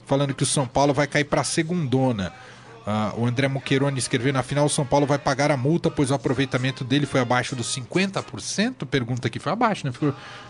falando 0.06 0.34
que 0.34 0.42
o 0.42 0.46
São 0.46 0.66
Paulo 0.66 0.92
vai 0.92 1.06
cair 1.06 1.24
para 1.24 1.42
a 1.42 1.44
segundona. 1.44 2.32
Uh, 2.86 3.22
o 3.22 3.26
André 3.26 3.48
Muqueroni 3.48 3.98
escreveu 3.98 4.32
na 4.32 4.42
final: 4.42 4.66
o 4.66 4.68
São 4.68 4.84
Paulo 4.84 5.06
vai 5.06 5.18
pagar 5.18 5.50
a 5.50 5.56
multa, 5.56 5.90
pois 5.90 6.10
o 6.10 6.14
aproveitamento 6.14 6.84
dele 6.84 7.06
foi 7.06 7.20
abaixo 7.20 7.56
dos 7.56 7.74
50%. 7.74 8.84
Pergunta 8.86 9.28
aqui: 9.28 9.38
foi 9.38 9.52
abaixo, 9.52 9.86
né? 9.86 9.92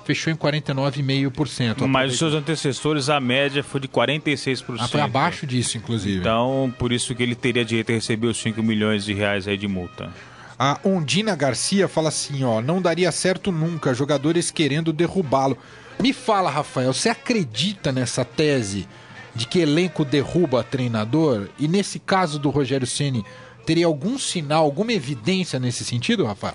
Fechou 0.05 0.33
em 0.33 0.37
49,5%. 0.37 1.87
Mas 1.87 2.13
os 2.13 2.19
seus 2.19 2.35
antecessores, 2.35 3.09
a 3.09 3.21
média 3.21 3.63
foi 3.63 3.81
de 3.81 3.87
46%. 3.87 4.77
Ah, 4.81 4.89
foi 4.89 5.01
abaixo 5.01 5.47
disso, 5.47 5.79
inclusive. 5.79 6.19
Então, 6.19 6.75
por 6.77 6.93
isso 6.93 7.15
que 7.15 7.23
ele 7.23 7.37
teria 7.37 7.65
direito 7.65 7.91
a 7.91 7.95
receber 7.95 8.27
os 8.27 8.37
5 8.43 8.61
milhões 8.63 9.05
de 9.05 9.15
reais 9.15 9.47
aí 9.47 9.57
de 9.57 9.69
multa. 9.69 10.11
A 10.59 10.79
Ondina 10.85 11.37
Garcia 11.37 11.87
fala 11.87 12.09
assim: 12.09 12.43
ó, 12.43 12.61
não 12.61 12.83
daria 12.83 13.13
certo 13.13 13.53
nunca, 13.53 13.95
jogadores 13.95 14.51
querendo 14.51 14.93
derrubá-lo. 14.93 15.57
Me 16.01 16.13
fala, 16.13 16.51
Rafael, 16.51 16.93
você 16.93 17.09
acredita 17.09 17.93
nessa 17.93 18.25
tese? 18.25 18.89
De 19.35 19.47
que 19.47 19.61
elenco 19.61 20.05
derruba 20.05 20.63
treinador? 20.63 21.49
E 21.59 21.67
nesse 21.67 21.99
caso 21.99 22.39
do 22.39 22.51
Rogério 22.51 22.87
Ceni, 22.87 23.25
teria 23.65 23.87
algum 23.87 24.19
sinal, 24.19 24.65
alguma 24.65 24.93
evidência 24.93 25.59
nesse 25.59 25.85
sentido, 25.85 26.25
Rafael? 26.25 26.55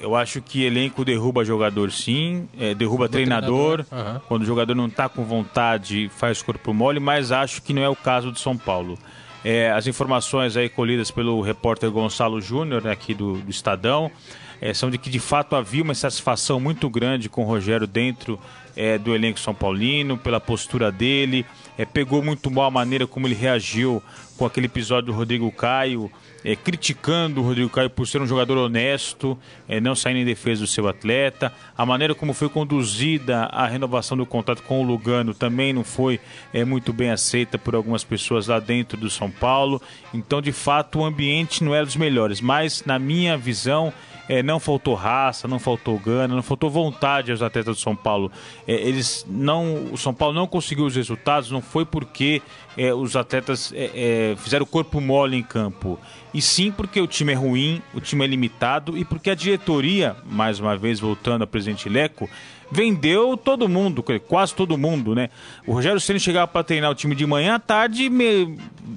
Eu 0.00 0.14
acho 0.14 0.40
que 0.40 0.64
elenco 0.64 1.04
derruba 1.04 1.44
jogador 1.44 1.90
sim, 1.90 2.48
é, 2.58 2.72
derruba 2.72 3.08
treinador. 3.08 3.84
treinador. 3.84 4.14
Uhum. 4.14 4.20
Quando 4.28 4.42
o 4.42 4.46
jogador 4.46 4.74
não 4.74 4.86
está 4.86 5.08
com 5.08 5.24
vontade, 5.24 6.08
faz 6.08 6.40
corpo 6.40 6.72
mole, 6.72 7.00
mas 7.00 7.32
acho 7.32 7.60
que 7.60 7.72
não 7.72 7.82
é 7.82 7.88
o 7.88 7.96
caso 7.96 8.30
do 8.30 8.38
São 8.38 8.56
Paulo. 8.56 8.96
É, 9.44 9.70
as 9.70 9.86
informações 9.86 10.56
aí 10.56 10.68
colhidas 10.68 11.10
pelo 11.10 11.40
repórter 11.40 11.90
Gonçalo 11.90 12.40
Júnior, 12.40 12.82
né, 12.82 12.92
aqui 12.92 13.12
do, 13.12 13.34
do 13.38 13.50
Estadão, 13.50 14.10
é, 14.60 14.74
são 14.74 14.90
de 14.90 14.98
que 14.98 15.10
de 15.10 15.18
fato 15.18 15.56
havia 15.56 15.82
uma 15.82 15.94
satisfação 15.94 16.58
muito 16.58 16.88
grande 16.88 17.28
com 17.28 17.42
o 17.42 17.46
Rogério 17.46 17.86
dentro 17.86 18.38
é, 18.76 18.96
do 18.96 19.14
elenco 19.14 19.40
São 19.40 19.52
Paulino, 19.52 20.16
pela 20.16 20.38
postura 20.38 20.92
dele, 20.92 21.44
é, 21.76 21.84
pegou 21.84 22.22
muito 22.22 22.48
mal 22.48 22.66
a 22.66 22.70
maneira 22.70 23.08
como 23.08 23.26
ele 23.26 23.34
reagiu 23.34 24.00
com 24.36 24.46
aquele 24.46 24.66
episódio 24.66 25.06
do 25.06 25.18
Rodrigo 25.18 25.50
Caio, 25.50 26.08
é, 26.44 26.54
criticando 26.54 27.40
o 27.40 27.44
Rodrigo 27.44 27.68
Caio 27.68 27.90
por 27.90 28.06
ser 28.06 28.22
um 28.22 28.26
jogador 28.26 28.56
honesto, 28.56 29.36
é, 29.68 29.80
não 29.80 29.96
saindo 29.96 30.20
em 30.20 30.24
defesa 30.24 30.60
do 30.60 30.66
seu 30.68 30.86
atleta. 30.86 31.52
A 31.76 31.84
maneira 31.84 32.14
como 32.14 32.32
foi 32.32 32.48
conduzida 32.48 33.46
a 33.46 33.66
renovação 33.66 34.16
do 34.16 34.24
contrato 34.24 34.62
com 34.62 34.80
o 34.80 34.84
Lugano 34.84 35.34
também 35.34 35.72
não 35.72 35.82
foi 35.82 36.20
é, 36.54 36.64
muito 36.64 36.92
bem 36.92 37.10
aceita 37.10 37.58
por 37.58 37.74
algumas 37.74 38.04
pessoas 38.04 38.46
lá 38.46 38.60
dentro 38.60 38.96
do 38.96 39.10
São 39.10 39.28
Paulo. 39.28 39.82
Então, 40.14 40.40
de 40.40 40.52
fato, 40.52 41.00
o 41.00 41.04
ambiente 41.04 41.64
não 41.64 41.74
era 41.74 41.84
dos 41.84 41.96
melhores. 41.96 42.40
Mas, 42.40 42.84
na 42.84 42.96
minha 42.96 43.36
visão, 43.36 43.92
é, 44.28 44.42
não 44.42 44.60
faltou 44.60 44.94
raça, 44.94 45.48
não 45.48 45.58
faltou 45.58 45.98
gana, 45.98 46.34
não 46.34 46.42
faltou 46.42 46.68
vontade 46.70 47.30
aos 47.30 47.42
atletas 47.42 47.76
do 47.76 47.80
São 47.80 47.96
Paulo. 47.96 48.30
É, 48.66 48.74
eles 48.74 49.24
não, 49.28 49.92
o 49.92 49.96
São 49.96 50.12
Paulo 50.12 50.34
não 50.34 50.46
conseguiu 50.46 50.84
os 50.84 50.94
resultados, 50.94 51.50
não 51.50 51.62
foi 51.62 51.84
porque 51.84 52.42
é, 52.76 52.92
os 52.92 53.16
atletas 53.16 53.72
é, 53.74 53.90
é, 54.32 54.36
fizeram 54.36 54.66
corpo 54.66 55.00
mole 55.00 55.36
em 55.36 55.42
campo, 55.42 55.98
e 56.32 56.42
sim 56.42 56.70
porque 56.70 57.00
o 57.00 57.06
time 57.06 57.32
é 57.32 57.36
ruim, 57.36 57.82
o 57.94 58.00
time 58.00 58.24
é 58.24 58.28
limitado 58.28 58.96
e 58.96 59.04
porque 59.04 59.30
a 59.30 59.34
diretoria, 59.34 60.16
mais 60.24 60.60
uma 60.60 60.76
vez 60.76 61.00
voltando 61.00 61.42
ao 61.42 61.48
presidente 61.48 61.88
Leco, 61.88 62.28
vendeu 62.70 63.36
todo 63.36 63.68
mundo, 63.68 64.04
quase 64.26 64.54
todo 64.54 64.76
mundo, 64.76 65.14
né? 65.14 65.30
O 65.66 65.72
Rogério 65.72 66.00
Ceni 66.00 66.20
chegava 66.20 66.46
para 66.46 66.62
treinar 66.62 66.90
o 66.90 66.94
time 66.94 67.14
de 67.14 67.26
manhã, 67.26 67.54
à 67.54 67.58
tarde, 67.58 68.08
meia, 68.10 68.46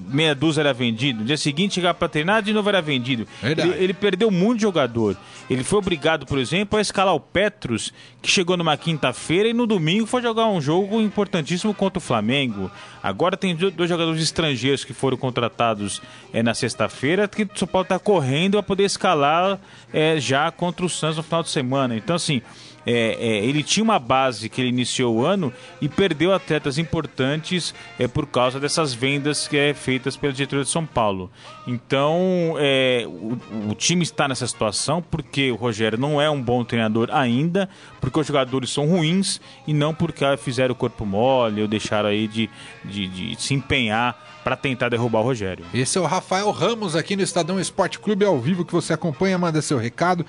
meia 0.08 0.36
dúzia 0.36 0.62
era 0.62 0.74
vendido. 0.74 1.20
No 1.20 1.26
dia 1.26 1.38
seguinte 1.38 1.76
chegava 1.76 1.94
para 1.94 2.10
treinar, 2.10 2.42
de 2.42 2.54
novo 2.54 2.68
era 2.70 2.82
vendido. 2.82 3.28
Ele, 3.42 3.62
ele, 3.62 3.94
perdeu 3.94 4.30
muito 4.30 4.62
jogador. 4.62 5.16
Ele 5.50 5.64
foi 5.64 5.80
obrigado, 5.80 6.26
por 6.26 6.38
exemplo, 6.38 6.78
a 6.78 6.82
escalar 6.82 7.16
o 7.16 7.20
Petros, 7.20 7.94
que 8.22 8.30
chegou 8.30 8.58
numa 8.58 8.76
quinta-feira 8.78 9.50
e 9.50 9.54
no 9.54 9.66
domingo 9.66 10.06
foi 10.06 10.22
jogar 10.22 10.48
um 10.48 10.62
jogo 10.62 11.02
importantíssimo 11.02 11.74
contra 11.74 11.98
o 11.98 12.02
Flamengo. 12.02 12.70
Agora 13.02 13.36
tem 13.36 13.56
dois 13.56 13.90
jogadores 13.90 14.22
estrangeiros 14.22 14.84
que 14.84 14.94
foram 14.94 15.18
contratados 15.18 16.02
é, 16.34 16.44
na 16.44 16.54
sexta-feira, 16.54 17.28
que 17.28 17.44
o 17.44 17.50
São 17.56 17.68
Paulo 17.68 17.84
está 17.84 17.98
correndo 17.98 18.58
a 18.58 18.64
poder 18.64 18.84
escalar 18.84 19.60
é, 19.94 20.20
já 20.20 20.52
contra 20.52 20.86
o 20.86 20.90
Santos 20.90 21.18
no 21.18 21.24
final 21.24 21.44
de 21.44 21.50
semana. 21.50 21.96
Então, 21.96 22.16
assim 22.16 22.42
é, 22.86 23.18
é, 23.20 23.46
ele 23.46 23.64
tinha 23.64 23.84
uma 23.84 24.00
base 24.00 24.50
que 24.50 24.62
ele 24.62 24.70
iniciou 24.70 25.18
o 25.18 25.26
ano 25.26 25.54
e 25.80 25.88
perdeu 25.88 26.34
atletas 26.34 26.78
importantes 26.78 27.74
é, 28.00 28.08
por 28.08 28.26
causa 28.26 28.60
dessas 28.60 28.94
vendas 28.94 29.48
que 29.48 29.58
é 29.58 29.74
feitas 29.74 30.18
pela 30.18 30.34
diretoria 30.34 30.64
de 30.64 30.70
São 30.70 30.86
Paulo. 30.86 31.30
Então, 31.68 32.56
é, 32.58 33.04
o, 33.08 33.38
o, 33.70 33.76
time 33.76 34.04
está 34.04 34.28
nessa 34.28 34.48
situação 34.48 35.02
porque 35.02 35.52
o 35.52 35.56
Rogério 35.56 35.98
não 35.98 36.20
é 36.20 36.30
um 36.30 36.42
bom 36.42 36.64
treinador 36.64 37.10
ainda, 37.12 37.70
porque 38.00 38.20
os 38.20 38.28
jogadores 38.28 38.72
são 38.72 38.88
ruins 38.88 39.40
e 39.68 39.74
não 39.74 39.94
porque 39.94 40.26
fizeram 40.38 40.74
o 40.74 40.76
corpo 40.76 41.06
mole 41.06 41.62
ou 41.62 41.68
deixaram 41.68 42.10
aí 42.10 42.28
de, 42.28 42.50
de, 42.84 43.08
de 43.08 43.42
se 43.42 43.54
empenhar 43.54 44.42
para 44.44 44.56
tentar 44.56 44.90
derrubar 44.90 45.20
o 45.20 45.24
Rogério. 45.24 45.66
Esse 45.74 45.98
é 45.98 46.02
o 46.02 46.06
Rafael 46.06 46.50
Ramos 46.52 46.96
aqui 46.96 47.16
no 47.16 47.22
Estadão 47.22 47.60
Esporte 47.60 48.00
Clube 48.00 48.26
ao 48.26 48.40
vivo 48.40 48.66
que 48.66 48.74
você 48.74 48.94
acompanha, 48.94 49.38
manda 49.38 49.62
seu 49.62 49.78
recado. 49.78 50.26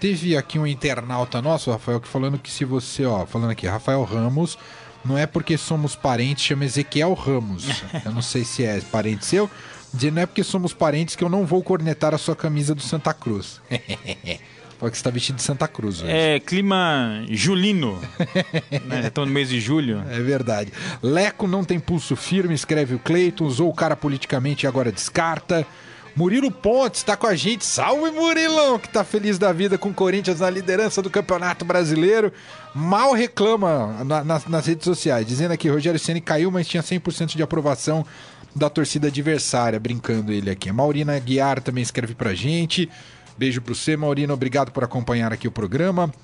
Teve 0.00 0.36
aqui 0.36 0.58
um 0.58 0.66
internauta 0.66 1.40
nosso, 1.40 1.70
Rafael, 1.70 2.00
que 2.00 2.08
falando 2.08 2.38
que 2.38 2.50
se 2.50 2.64
você, 2.64 3.04
ó, 3.04 3.24
falando 3.24 3.50
aqui, 3.50 3.66
Rafael 3.66 4.02
Ramos, 4.04 4.58
não 5.04 5.18
é 5.18 5.26
porque 5.26 5.56
somos 5.56 5.94
parentes, 5.94 6.44
chama 6.44 6.64
Ezequiel 6.64 7.12
Ramos. 7.14 7.82
Eu 8.04 8.12
não 8.12 8.22
sei 8.22 8.44
se 8.44 8.64
é 8.64 8.80
parente 8.80 9.24
seu. 9.26 9.50
Dizendo 9.92 10.14
não 10.16 10.22
é 10.22 10.26
porque 10.26 10.42
somos 10.42 10.72
parentes 10.72 11.14
que 11.14 11.22
eu 11.22 11.28
não 11.28 11.46
vou 11.46 11.62
cornetar 11.62 12.12
a 12.12 12.18
sua 12.18 12.34
camisa 12.34 12.74
do 12.74 12.82
Santa 12.82 13.14
Cruz. 13.14 13.60
Fala 14.76 14.90
que 14.90 14.96
você 14.96 15.00
está 15.00 15.10
vestido 15.10 15.36
de 15.36 15.42
Santa 15.42 15.68
Cruz 15.68 16.02
hoje. 16.02 16.10
É, 16.10 16.40
clima 16.40 17.24
julino. 17.30 18.00
né? 18.86 19.06
Estão 19.06 19.24
no 19.24 19.30
mês 19.30 19.48
de 19.48 19.60
julho. 19.60 20.02
É 20.10 20.20
verdade. 20.20 20.72
Leco 21.00 21.46
não 21.46 21.64
tem 21.64 21.78
pulso 21.78 22.16
firme, 22.16 22.54
escreve 22.54 22.96
o 22.96 22.98
Cleiton, 22.98 23.44
usou 23.44 23.70
o 23.70 23.74
cara 23.74 23.94
politicamente 23.94 24.64
e 24.64 24.66
agora 24.66 24.90
descarta. 24.90 25.64
Murilo 26.16 26.50
Pontes 26.50 27.00
está 27.00 27.16
com 27.16 27.26
a 27.26 27.34
gente. 27.34 27.64
Salve, 27.64 28.10
Murilão, 28.12 28.78
que 28.78 28.86
está 28.86 29.02
feliz 29.02 29.36
da 29.36 29.52
vida 29.52 29.76
com 29.76 29.88
o 29.88 29.94
Corinthians 29.94 30.40
na 30.40 30.48
liderança 30.48 31.02
do 31.02 31.10
Campeonato 31.10 31.64
Brasileiro. 31.64 32.32
Mal 32.72 33.12
reclama 33.12 34.04
na, 34.04 34.22
na, 34.22 34.42
nas 34.46 34.66
redes 34.66 34.84
sociais, 34.84 35.26
dizendo 35.26 35.52
aqui: 35.52 35.68
Rogério 35.68 35.98
Ceni 35.98 36.20
caiu, 36.20 36.50
mas 36.52 36.68
tinha 36.68 36.82
100% 36.82 37.36
de 37.36 37.42
aprovação 37.42 38.06
da 38.54 38.70
torcida 38.70 39.08
adversária, 39.08 39.80
brincando 39.80 40.32
ele 40.32 40.50
aqui. 40.50 40.70
A 40.70 40.72
Maurina 40.72 41.18
Guiar 41.18 41.60
também 41.60 41.82
escreve 41.82 42.14
pra 42.14 42.32
gente. 42.32 42.88
Beijo 43.36 43.60
pro 43.60 43.74
você, 43.74 43.96
Maurina. 43.96 44.32
Obrigado 44.32 44.70
por 44.70 44.84
acompanhar 44.84 45.32
aqui 45.32 45.48
o 45.48 45.52
programa. 45.52 46.14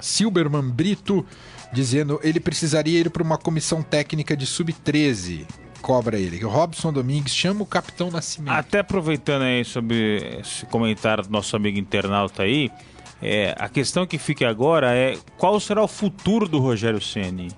Silberman 0.00 0.68
Brito 0.68 1.24
dizendo 1.72 2.20
ele 2.22 2.38
precisaria 2.38 3.00
ir 3.00 3.10
para 3.10 3.22
uma 3.22 3.38
comissão 3.38 3.82
técnica 3.82 4.36
de 4.36 4.44
sub-13 4.44 5.63
cobra 5.84 6.18
ele. 6.18 6.42
O 6.42 6.48
Robson 6.48 6.90
Domingues 6.90 7.34
chama 7.34 7.62
o 7.62 7.66
Capitão 7.66 8.10
Nascimento. 8.10 8.54
Até 8.54 8.78
aproveitando 8.78 9.42
aí 9.42 9.62
sobre 9.66 10.38
esse 10.40 10.64
comentário 10.64 11.24
do 11.24 11.30
nosso 11.30 11.54
amigo 11.54 11.78
internauta 11.78 12.42
aí, 12.42 12.70
é, 13.20 13.54
a 13.58 13.68
questão 13.68 14.06
que 14.06 14.16
fica 14.16 14.48
agora 14.48 14.96
é 14.96 15.18
qual 15.36 15.60
será 15.60 15.82
o 15.82 15.88
futuro 15.88 16.48
do 16.48 16.58
Rogério 16.58 17.02
Ceni? 17.02 17.52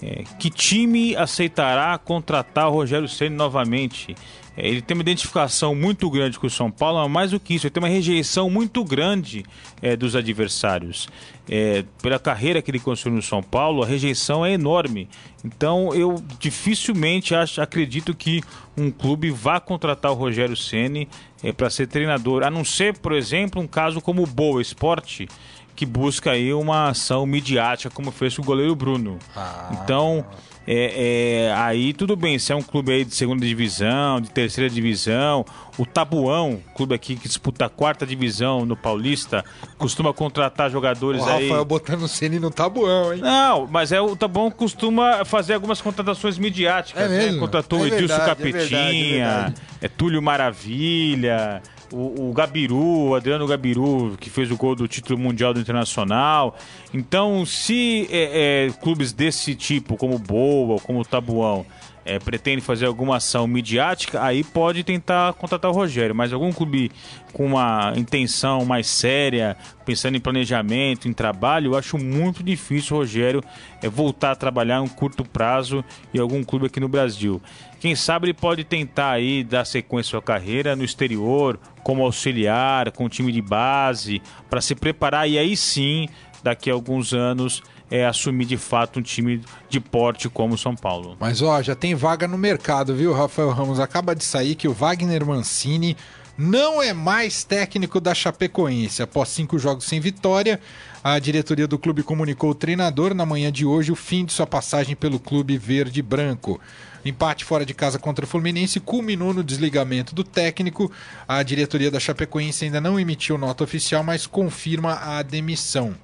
É, 0.00 0.22
que 0.38 0.48
time 0.48 1.16
aceitará 1.16 1.98
contratar 1.98 2.68
o 2.68 2.72
Rogério 2.72 3.08
Ceni 3.08 3.34
novamente? 3.34 4.14
Ele 4.56 4.82
tem 4.82 4.94
uma 4.94 5.02
identificação 5.02 5.74
muito 5.74 6.10
grande 6.10 6.38
com 6.38 6.46
o 6.46 6.50
São 6.50 6.70
Paulo, 6.70 6.98
mas 7.08 7.22
mais 7.22 7.30
do 7.30 7.40
que 7.40 7.54
isso, 7.54 7.66
ele 7.66 7.70
tem 7.70 7.82
uma 7.82 7.88
rejeição 7.88 8.50
muito 8.50 8.84
grande 8.84 9.44
é, 9.80 9.96
dos 9.96 10.16
adversários. 10.16 11.08
É, 11.48 11.84
pela 12.02 12.18
carreira 12.18 12.60
que 12.60 12.70
ele 12.70 12.80
construiu 12.80 13.16
no 13.16 13.22
São 13.22 13.42
Paulo, 13.42 13.82
a 13.82 13.86
rejeição 13.86 14.44
é 14.44 14.52
enorme. 14.52 15.08
Então 15.44 15.94
eu 15.94 16.22
dificilmente 16.38 17.34
acho, 17.34 17.62
acredito 17.62 18.14
que 18.14 18.42
um 18.76 18.90
clube 18.90 19.30
vá 19.30 19.60
contratar 19.60 20.10
o 20.10 20.14
Rogério 20.14 20.56
Ceni 20.56 21.08
é, 21.42 21.52
para 21.52 21.70
ser 21.70 21.86
treinador, 21.86 22.42
a 22.42 22.50
não 22.50 22.64
ser, 22.64 22.98
por 22.98 23.12
exemplo, 23.12 23.62
um 23.62 23.66
caso 23.66 24.00
como 24.00 24.22
o 24.22 24.26
Boa 24.26 24.60
Esporte 24.60 25.28
que 25.74 25.86
busca 25.86 26.32
aí 26.32 26.52
uma 26.52 26.90
ação 26.90 27.24
midiática, 27.24 27.90
como 27.90 28.10
fez 28.10 28.38
o 28.38 28.42
goleiro 28.42 28.74
Bruno. 28.76 29.18
Ah. 29.34 29.70
Então, 29.72 30.24
é, 30.66 31.48
é, 31.48 31.54
aí 31.54 31.92
tudo 31.92 32.14
bem, 32.14 32.38
se 32.38 32.52
é 32.52 32.56
um 32.56 32.62
clube 32.62 32.92
aí 32.92 33.04
de 33.04 33.14
segunda 33.14 33.44
divisão, 33.44 34.20
de 34.20 34.30
terceira 34.30 34.70
divisão, 34.70 35.44
o 35.76 35.84
Tabuão, 35.84 36.60
clube 36.74 36.94
aqui 36.94 37.16
que 37.16 37.26
disputa 37.26 37.66
a 37.66 37.68
quarta 37.68 38.06
divisão 38.06 38.64
no 38.64 38.76
Paulista, 38.76 39.44
costuma 39.78 40.12
contratar 40.12 40.70
jogadores 40.70 41.22
o 41.22 41.24
aí. 41.24 41.48
Rafael 41.48 41.64
botando 41.64 42.02
o 42.02 42.08
Ceni 42.08 42.38
no 42.38 42.50
Tabuão, 42.50 43.12
hein? 43.12 43.20
Não, 43.20 43.66
mas 43.66 43.90
é 43.90 44.00
o 44.00 44.14
Tabuão 44.14 44.50
costuma 44.50 45.24
fazer 45.24 45.54
algumas 45.54 45.80
contratações 45.80 46.38
midiáticas, 46.38 47.10
é 47.10 47.32
né? 47.32 47.38
Contratou 47.38 47.80
é 47.80 47.82
o 47.82 47.86
Edilson 47.86 48.16
verdade, 48.16 48.30
Capetinha, 48.30 49.24
é, 49.24 49.34
verdade, 49.34 49.54
é, 49.80 49.88
Túlio 49.88 50.22
Maravilha 50.22 51.62
o, 51.92 52.30
o 52.30 52.32
Gabiru, 52.32 53.08
o 53.08 53.14
Adriano 53.14 53.46
Gabiru, 53.46 54.16
que 54.18 54.30
fez 54.30 54.50
o 54.50 54.56
gol 54.56 54.74
do 54.74 54.88
título 54.88 55.18
mundial 55.18 55.52
do 55.52 55.60
Internacional. 55.60 56.56
Então, 56.92 57.44
se 57.44 58.08
é, 58.10 58.66
é, 58.66 58.70
clubes 58.80 59.12
desse 59.12 59.54
tipo, 59.54 59.96
como 59.96 60.18
Boa, 60.18 60.80
como 60.80 61.04
Tabuão, 61.04 61.66
é, 62.04 62.18
pretende 62.18 62.60
fazer 62.60 62.86
alguma 62.86 63.16
ação 63.16 63.46
midiática, 63.46 64.22
aí 64.22 64.42
pode 64.42 64.82
tentar 64.82 65.32
contratar 65.34 65.70
o 65.70 65.74
Rogério. 65.74 66.14
Mas 66.14 66.32
algum 66.32 66.52
clube 66.52 66.90
com 67.32 67.46
uma 67.46 67.92
intenção 67.96 68.64
mais 68.64 68.86
séria, 68.86 69.56
pensando 69.84 70.16
em 70.16 70.20
planejamento, 70.20 71.08
em 71.08 71.12
trabalho, 71.12 71.72
eu 71.72 71.78
acho 71.78 71.96
muito 71.98 72.42
difícil 72.42 72.96
o 72.96 73.00
Rogério 73.00 73.42
é, 73.82 73.88
voltar 73.88 74.32
a 74.32 74.36
trabalhar 74.36 74.78
em 74.78 74.82
um 74.82 74.88
curto 74.88 75.24
prazo 75.24 75.84
em 76.12 76.18
algum 76.18 76.42
clube 76.42 76.66
aqui 76.66 76.80
no 76.80 76.88
Brasil. 76.88 77.40
Quem 77.82 77.96
sabe 77.96 78.26
ele 78.26 78.32
pode 78.32 78.62
tentar 78.62 79.10
aí 79.10 79.42
dar 79.42 79.64
sequência 79.64 80.10
à 80.10 80.12
sua 80.12 80.22
carreira 80.22 80.76
no 80.76 80.84
exterior, 80.84 81.58
como 81.82 82.04
auxiliar, 82.04 82.92
com 82.92 83.08
time 83.08 83.32
de 83.32 83.42
base, 83.42 84.22
para 84.48 84.60
se 84.60 84.72
preparar 84.76 85.28
e 85.28 85.36
aí 85.36 85.56
sim, 85.56 86.06
daqui 86.44 86.70
a 86.70 86.74
alguns 86.74 87.12
anos, 87.12 87.60
é, 87.90 88.06
assumir 88.06 88.44
de 88.44 88.56
fato 88.56 89.00
um 89.00 89.02
time 89.02 89.40
de 89.68 89.80
porte 89.80 90.28
como 90.28 90.54
o 90.54 90.58
São 90.58 90.76
Paulo. 90.76 91.16
Mas 91.18 91.42
ó, 91.42 91.60
já 91.60 91.74
tem 91.74 91.92
vaga 91.92 92.28
no 92.28 92.38
mercado, 92.38 92.94
viu, 92.94 93.12
Rafael 93.12 93.50
Ramos? 93.50 93.80
Acaba 93.80 94.14
de 94.14 94.22
sair 94.22 94.54
que 94.54 94.68
o 94.68 94.72
Wagner 94.72 95.26
Mancini 95.26 95.96
não 96.38 96.80
é 96.80 96.92
mais 96.92 97.42
técnico 97.42 98.00
da 98.00 98.14
Chapecoense. 98.14 99.02
Após 99.02 99.28
cinco 99.30 99.58
jogos 99.58 99.86
sem 99.86 99.98
vitória, 99.98 100.60
a 101.02 101.18
diretoria 101.18 101.66
do 101.66 101.76
clube 101.76 102.04
comunicou 102.04 102.50
ao 102.50 102.54
treinador 102.54 103.12
na 103.12 103.26
manhã 103.26 103.50
de 103.50 103.66
hoje 103.66 103.90
o 103.90 103.96
fim 103.96 104.24
de 104.24 104.32
sua 104.32 104.46
passagem 104.46 104.94
pelo 104.94 105.18
clube 105.18 105.58
verde-branco. 105.58 106.60
Empate 107.04 107.44
fora 107.44 107.66
de 107.66 107.74
casa 107.74 107.98
contra 107.98 108.24
o 108.24 108.28
Fluminense 108.28 108.78
culminou 108.78 109.34
no 109.34 109.42
desligamento 109.42 110.14
do 110.14 110.22
técnico. 110.22 110.90
A 111.26 111.42
diretoria 111.42 111.90
da 111.90 111.98
Chapecoense 111.98 112.64
ainda 112.64 112.80
não 112.80 112.98
emitiu 112.98 113.36
nota 113.36 113.64
oficial, 113.64 114.04
mas 114.04 114.26
confirma 114.26 114.94
a 114.94 115.22
demissão. 115.22 115.94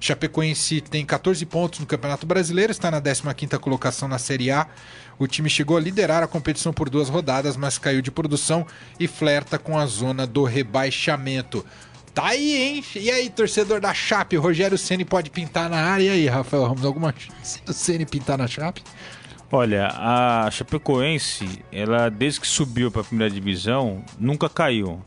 Chapecoense 0.00 0.80
tem 0.80 1.04
14 1.04 1.44
pontos 1.44 1.78
no 1.78 1.86
Campeonato 1.86 2.26
Brasileiro, 2.26 2.72
está 2.72 2.90
na 2.90 3.00
15ª 3.00 3.58
colocação 3.58 4.08
na 4.08 4.18
Série 4.18 4.50
A. 4.50 4.66
O 5.18 5.26
time 5.26 5.50
chegou 5.50 5.76
a 5.76 5.80
liderar 5.80 6.22
a 6.22 6.26
competição 6.26 6.72
por 6.72 6.88
duas 6.88 7.10
rodadas, 7.10 7.54
mas 7.54 7.76
caiu 7.76 8.00
de 8.00 8.10
produção 8.10 8.66
e 8.98 9.06
flerta 9.06 9.58
com 9.58 9.78
a 9.78 9.84
zona 9.84 10.26
do 10.26 10.42
rebaixamento. 10.44 11.64
Tá 12.14 12.28
aí, 12.28 12.56
hein? 12.56 12.84
E 12.96 13.10
aí, 13.10 13.28
torcedor 13.28 13.80
da 13.80 13.92
Chape, 13.92 14.36
Rogério 14.36 14.78
Ceni 14.78 15.04
pode 15.04 15.30
pintar 15.30 15.68
na 15.68 15.76
área. 15.76 16.04
E 16.04 16.08
aí, 16.08 16.26
Rafael 16.26 16.64
Ramos, 16.64 16.84
alguma 16.84 17.14
chance 17.16 17.62
do 17.62 17.72
Ceni 17.72 18.06
pintar 18.06 18.38
na 18.38 18.48
Chape? 18.48 18.82
Olha, 19.52 19.88
a 19.88 20.48
Chapecoense, 20.50 21.64
ela 21.72 22.08
desde 22.08 22.40
que 22.40 22.46
subiu 22.46 22.88
para 22.90 23.00
a 23.00 23.04
primeira 23.04 23.32
divisão, 23.32 24.04
nunca 24.18 24.48
caiu. 24.48 25.02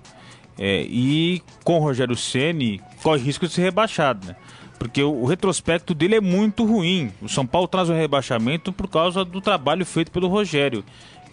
É, 0.59 0.81
e 0.81 1.41
com 1.63 1.77
o 1.77 1.79
Rogério 1.79 2.15
Ceni 2.15 2.81
corre 3.01 3.21
risco 3.21 3.47
de 3.47 3.53
ser 3.53 3.61
rebaixado, 3.61 4.27
né? 4.27 4.35
Porque 4.77 5.01
o, 5.01 5.23
retrospecto 5.23 5.93
dele 5.93 6.15
é 6.15 6.21
muito 6.21 6.65
ruim. 6.65 7.09
O 7.21 7.29
São 7.29 7.47
Paulo 7.47 7.69
traz 7.69 7.89
o 7.89 7.93
rebaixamento 7.93 8.73
por 8.73 8.89
causa 8.89 9.23
do 9.23 9.39
trabalho 9.39 9.85
feito 9.85 10.11
pelo 10.11 10.27
Rogério. 10.27 10.83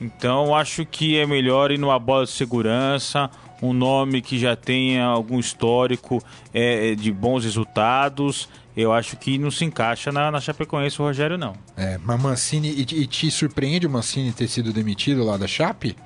Então 0.01 0.55
acho 0.55 0.87
que 0.87 1.19
é 1.19 1.27
melhor 1.27 1.71
ir 1.71 1.79
numa 1.79 1.99
bola 1.99 2.25
de 2.25 2.31
segurança, 2.31 3.31
um 3.61 3.73
nome 3.73 4.23
que 4.23 4.39
já 4.39 4.57
tenha 4.57 5.05
algum 5.05 5.39
histórico 5.39 6.23
é, 6.55 6.95
de 6.95 7.13
bons 7.13 7.45
resultados 7.45 8.49
eu 8.77 8.93
acho 8.93 9.17
que 9.17 9.37
não 9.37 9.51
se 9.51 9.65
encaixa 9.65 10.13
na, 10.13 10.31
na 10.31 10.41
Chapecoense 10.41 11.01
o 11.01 11.05
Rogério, 11.05 11.37
não. 11.37 11.55
É, 11.77 11.99
mas 11.99 12.21
Mancini, 12.21 12.69
e, 12.69 12.81
e 12.81 13.07
te 13.07 13.31
surpreende 13.31 13.87
o 13.87 13.91
Mancini 13.91 14.33
ter 14.33 14.49
sido 14.49 14.73
demitido 14.73 15.25
lá 15.25 15.37
da 15.37 15.47
Chape? 15.47 15.97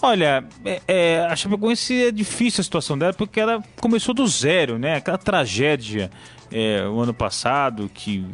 Olha, 0.00 0.44
é, 0.64 0.80
é, 0.86 1.26
a 1.26 1.34
Chapecoense 1.34 2.06
é 2.06 2.12
difícil 2.12 2.60
a 2.60 2.64
situação 2.64 2.96
dela 2.96 3.12
porque 3.12 3.40
ela 3.40 3.62
começou 3.80 4.14
do 4.14 4.26
zero, 4.26 4.78
né? 4.78 4.96
Aquela 4.96 5.18
tragédia 5.18 6.10
é, 6.52 6.86
o 6.86 7.00
ano 7.00 7.12
passado 7.12 7.90
que 7.92 8.24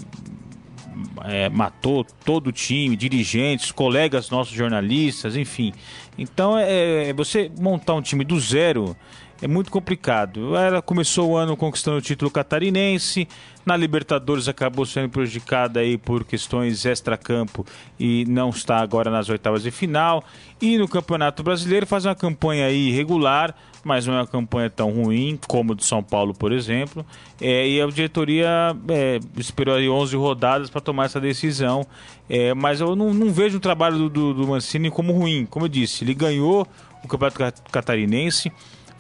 é, 1.25 1.49
matou 1.49 2.05
todo 2.25 2.49
o 2.49 2.53
time, 2.53 2.97
dirigentes, 2.97 3.71
colegas 3.71 4.31
nossos 4.31 4.55
jornalistas, 4.55 5.37
enfim. 5.37 5.73
Então, 6.19 6.59
é, 6.59 7.09
é 7.09 7.13
você 7.13 7.51
montar 7.59 7.95
um 7.95 8.03
time 8.03 8.25
do 8.25 8.39
zero 8.39 8.97
é 9.43 9.49
muito 9.49 9.73
complicado. 9.73 10.57
Ela 10.57 10.81
começou 10.81 11.31
o 11.31 11.37
ano 11.37 11.57
conquistando 11.57 11.99
o 11.99 12.01
título 12.01 12.31
catarinense, 12.31 13.27
na 13.67 13.77
Libertadores 13.77 14.49
acabou 14.49 14.87
sendo 14.87 15.09
prejudicada 15.09 15.81
aí 15.81 15.99
por 15.99 16.25
questões 16.25 16.85
extra-campo 16.85 17.67
e 17.99 18.25
não 18.27 18.51
está 18.51 18.79
agora 18.79 19.11
nas 19.11 19.29
oitavas 19.29 19.65
de 19.65 19.73
final. 19.73 20.23
E 20.61 20.79
no 20.79 20.87
Campeonato 20.87 21.43
Brasileiro 21.43 21.87
faz 21.87 22.05
uma 22.05 22.15
campanha 22.15 22.67
aí 22.67 22.91
irregular, 22.91 23.53
mas 23.83 24.07
não 24.07 24.15
é 24.15 24.19
uma 24.19 24.27
campanha 24.29 24.71
tão 24.71 24.91
ruim 24.91 25.39
como 25.49 25.75
do 25.75 25.83
São 25.83 26.05
Paulo, 26.05 26.33
por 26.33 26.53
exemplo. 26.53 27.05
É, 27.41 27.69
e 27.69 27.81
a 27.83 27.87
diretoria 27.87 28.77
é, 28.89 29.19
esperou 29.37 29.75
aí 29.75 29.89
11 29.89 30.17
rodadas 30.17 30.71
para 30.71 30.81
tomar 30.81 31.07
essa 31.07 31.21
decisão. 31.21 31.85
É, 32.31 32.55
mas 32.55 32.81
eu 32.81 32.95
não, 32.95 33.13
não, 33.13 33.33
vejo 33.33 33.57
o 33.57 33.61
trabalho 33.61 33.99
do, 33.99 34.09
do, 34.09 34.35
do 34.35 34.47
Mancini 34.47 34.89
como 34.89 35.13
ruim. 35.13 35.47
Como 35.47 35.65
eu 35.65 35.69
disse, 35.69 36.05
ele 36.05 36.15
ganhou 36.15 36.67
o 37.05 37.09
Campeonato 37.09 37.63
Catarinense 37.71 38.53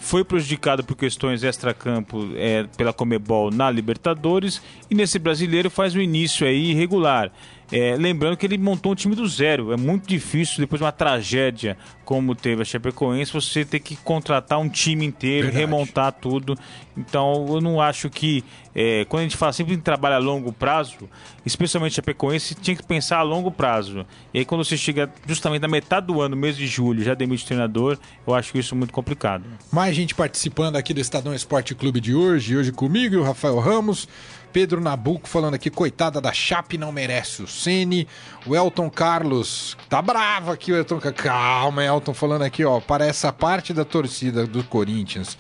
foi 0.02 0.24
prejudicado 0.24 0.82
por 0.82 0.96
questões 0.96 1.44
extracampo 1.44 2.28
é, 2.34 2.64
pela 2.76 2.92
Comebol 2.92 3.52
na 3.52 3.70
Libertadores 3.70 4.60
e 4.90 4.96
nesse 4.96 5.16
brasileiro 5.16 5.70
faz 5.70 5.94
um 5.94 6.00
início 6.00 6.44
aí 6.44 6.72
irregular. 6.72 7.30
É, 7.72 7.96
lembrando 7.96 8.36
que 8.36 8.44
ele 8.44 8.58
montou 8.58 8.92
um 8.92 8.94
time 8.94 9.14
do 9.14 9.26
zero. 9.26 9.72
É 9.72 9.76
muito 9.76 10.06
difícil, 10.06 10.58
depois 10.58 10.78
de 10.78 10.84
uma 10.84 10.92
tragédia 10.92 11.76
como 12.04 12.34
teve 12.34 12.60
a 12.60 12.64
Chapecoense, 12.64 13.32
você 13.32 13.64
ter 13.64 13.80
que 13.80 13.96
contratar 13.96 14.58
um 14.58 14.68
time 14.68 15.06
inteiro, 15.06 15.46
Verdade. 15.46 15.64
remontar 15.64 16.12
tudo. 16.12 16.54
Então, 16.94 17.46
eu 17.48 17.60
não 17.60 17.80
acho 17.80 18.10
que. 18.10 18.44
É, 18.74 19.04
quando 19.06 19.20
a 19.20 19.22
gente 19.24 19.36
fala 19.36 19.52
sempre 19.52 19.74
em 19.74 19.78
trabalho 19.78 20.16
a 20.16 20.18
longo 20.18 20.52
prazo, 20.52 21.08
especialmente 21.44 21.92
a 21.92 21.96
Chapecoense, 21.96 22.54
tinha 22.54 22.76
que 22.76 22.82
pensar 22.82 23.18
a 23.18 23.22
longo 23.22 23.50
prazo. 23.50 24.04
E 24.34 24.40
aí, 24.40 24.44
quando 24.44 24.64
você 24.64 24.76
chega 24.76 25.10
justamente 25.26 25.62
na 25.62 25.68
metade 25.68 26.06
do 26.06 26.20
ano, 26.20 26.36
mês 26.36 26.56
de 26.56 26.66
julho, 26.66 27.02
já 27.02 27.14
demite 27.14 27.44
o 27.44 27.46
treinador, 27.46 27.98
eu 28.26 28.34
acho 28.34 28.56
isso 28.58 28.76
muito 28.76 28.92
complicado. 28.92 29.44
Mais 29.70 29.96
gente 29.96 30.14
participando 30.14 30.76
aqui 30.76 30.92
do 30.92 31.00
Estadão 31.00 31.34
Esporte 31.34 31.74
Clube 31.74 32.00
de 32.00 32.14
hoje. 32.14 32.56
Hoje 32.56 32.72
comigo, 32.72 33.16
o 33.16 33.22
Rafael 33.22 33.58
Ramos. 33.58 34.06
Pedro 34.52 34.80
Nabuco 34.80 35.28
falando 35.28 35.54
aqui, 35.54 35.70
coitada 35.70 36.20
da 36.20 36.32
Chape, 36.32 36.76
não 36.76 36.92
merece 36.92 37.42
o 37.42 37.46
Ceni. 37.46 38.06
O 38.46 38.54
Elton 38.54 38.90
Carlos, 38.90 39.76
tá 39.88 40.02
bravo 40.02 40.50
aqui 40.52 40.72
o 40.72 40.76
Elton. 40.76 41.00
Calma, 41.00 41.84
Elton, 41.84 42.12
falando 42.12 42.42
aqui, 42.42 42.64
ó, 42.64 42.80
para 42.80 43.06
essa 43.06 43.32
parte 43.32 43.72
da 43.72 43.84
torcida 43.84 44.46
do 44.46 44.62
Corinthians 44.64 45.38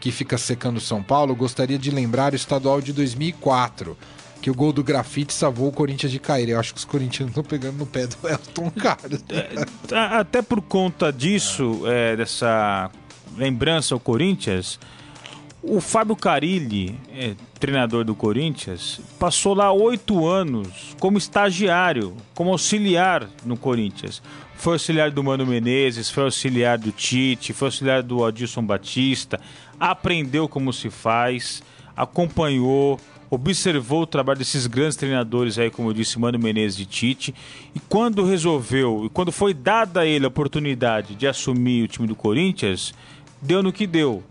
que 0.00 0.10
fica 0.10 0.36
secando 0.36 0.80
São 0.80 1.02
Paulo, 1.02 1.34
gostaria 1.34 1.78
de 1.78 1.90
lembrar 1.90 2.32
o 2.32 2.36
estadual 2.36 2.80
de 2.80 2.92
2004 2.92 3.96
que 4.44 4.50
o 4.50 4.54
gol 4.54 4.74
do 4.74 4.84
grafite 4.84 5.32
salvou 5.32 5.68
o 5.68 5.72
Corinthians 5.72 6.12
de 6.12 6.18
cair. 6.18 6.50
Eu 6.50 6.60
acho 6.60 6.74
que 6.74 6.78
os 6.78 6.84
corintianos 6.84 7.30
estão 7.30 7.42
pegando 7.42 7.78
no 7.78 7.86
pé 7.86 8.06
do 8.06 8.16
Elton 8.28 8.70
Carlos. 8.72 9.24
É, 9.30 10.18
até 10.18 10.42
por 10.42 10.60
conta 10.60 11.10
disso, 11.10 11.80
é, 11.86 12.14
dessa 12.14 12.90
lembrança 13.38 13.94
ao 13.94 14.00
Corinthians, 14.00 14.78
o 15.66 15.80
Fábio 15.80 16.14
Carilli, 16.14 16.94
é, 17.10 17.34
treinador 17.58 18.04
do 18.04 18.14
Corinthians, 18.14 19.00
passou 19.18 19.54
lá 19.54 19.72
oito 19.72 20.26
anos 20.26 20.94
como 21.00 21.16
estagiário, 21.16 22.14
como 22.34 22.50
auxiliar 22.50 23.28
no 23.44 23.56
Corinthians. 23.56 24.22
Foi 24.56 24.74
auxiliar 24.74 25.10
do 25.10 25.24
Mano 25.24 25.46
Menezes, 25.46 26.10
foi 26.10 26.24
auxiliar 26.24 26.76
do 26.76 26.92
Tite, 26.92 27.54
foi 27.54 27.68
auxiliar 27.68 28.02
do 28.02 28.24
Adilson 28.24 28.62
Batista, 28.62 29.40
aprendeu 29.80 30.46
como 30.46 30.70
se 30.70 30.90
faz, 30.90 31.62
acompanhou, 31.96 33.00
observou 33.30 34.02
o 34.02 34.06
trabalho 34.06 34.38
desses 34.38 34.66
grandes 34.66 34.96
treinadores 34.96 35.58
aí, 35.58 35.70
como 35.70 35.88
eu 35.88 35.94
disse, 35.94 36.18
Mano 36.18 36.38
Menezes 36.38 36.80
e 36.80 36.86
Tite, 36.86 37.34
e 37.74 37.80
quando 37.80 38.24
resolveu, 38.24 39.06
e 39.06 39.08
quando 39.08 39.32
foi 39.32 39.54
dada 39.54 40.00
a 40.00 40.06
ele 40.06 40.26
a 40.26 40.28
oportunidade 40.28 41.14
de 41.14 41.26
assumir 41.26 41.84
o 41.84 41.88
time 41.88 42.06
do 42.06 42.14
Corinthians, 42.14 42.92
deu 43.40 43.62
no 43.62 43.72
que 43.72 43.86
deu 43.86 44.22